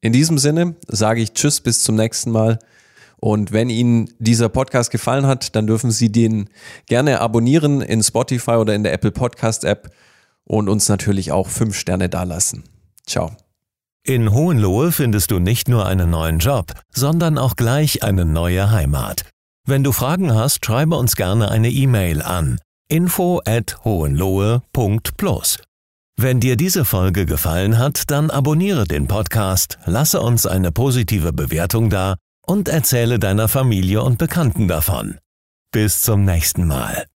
In 0.00 0.12
diesem 0.12 0.36
Sinne 0.36 0.76
sage 0.86 1.22
ich 1.22 1.32
Tschüss, 1.32 1.62
bis 1.62 1.82
zum 1.82 1.96
nächsten 1.96 2.30
Mal 2.30 2.58
Und 3.24 3.52
wenn 3.52 3.70
Ihnen 3.70 4.10
dieser 4.18 4.50
Podcast 4.50 4.90
gefallen 4.90 5.26
hat, 5.26 5.56
dann 5.56 5.66
dürfen 5.66 5.90
Sie 5.90 6.12
den 6.12 6.50
gerne 6.84 7.22
abonnieren 7.22 7.80
in 7.80 8.02
Spotify 8.02 8.56
oder 8.56 8.74
in 8.74 8.82
der 8.82 8.92
Apple 8.92 9.12
Podcast 9.12 9.64
App 9.64 9.94
und 10.44 10.68
uns 10.68 10.90
natürlich 10.90 11.32
auch 11.32 11.48
fünf 11.48 11.74
Sterne 11.74 12.10
dalassen. 12.10 12.64
Ciao. 13.06 13.34
In 14.06 14.32
Hohenlohe 14.32 14.92
findest 14.92 15.30
du 15.30 15.38
nicht 15.38 15.68
nur 15.68 15.86
einen 15.86 16.10
neuen 16.10 16.38
Job, 16.38 16.72
sondern 16.92 17.38
auch 17.38 17.56
gleich 17.56 18.02
eine 18.02 18.26
neue 18.26 18.70
Heimat. 18.70 19.24
Wenn 19.66 19.82
du 19.82 19.92
Fragen 19.92 20.34
hast, 20.34 20.64
schreibe 20.66 20.96
uns 20.96 21.16
gerne 21.16 21.50
eine 21.50 21.70
E-Mail 21.70 22.20
an 22.20 22.58
info 22.90 23.40
at 23.46 23.82
hohenlohe.plus. 23.84 25.58
Wenn 26.16 26.38
dir 26.38 26.56
diese 26.56 26.84
Folge 26.84 27.26
gefallen 27.26 27.78
hat, 27.78 28.10
dann 28.10 28.30
abonniere 28.30 28.84
den 28.84 29.08
Podcast, 29.08 29.78
lasse 29.86 30.20
uns 30.20 30.46
eine 30.46 30.70
positive 30.70 31.32
Bewertung 31.32 31.90
da 31.90 32.16
und 32.46 32.68
erzähle 32.68 33.18
deiner 33.18 33.48
Familie 33.48 34.02
und 34.02 34.18
Bekannten 34.18 34.68
davon. 34.68 35.18
Bis 35.72 36.02
zum 36.02 36.24
nächsten 36.24 36.66
Mal. 36.66 37.06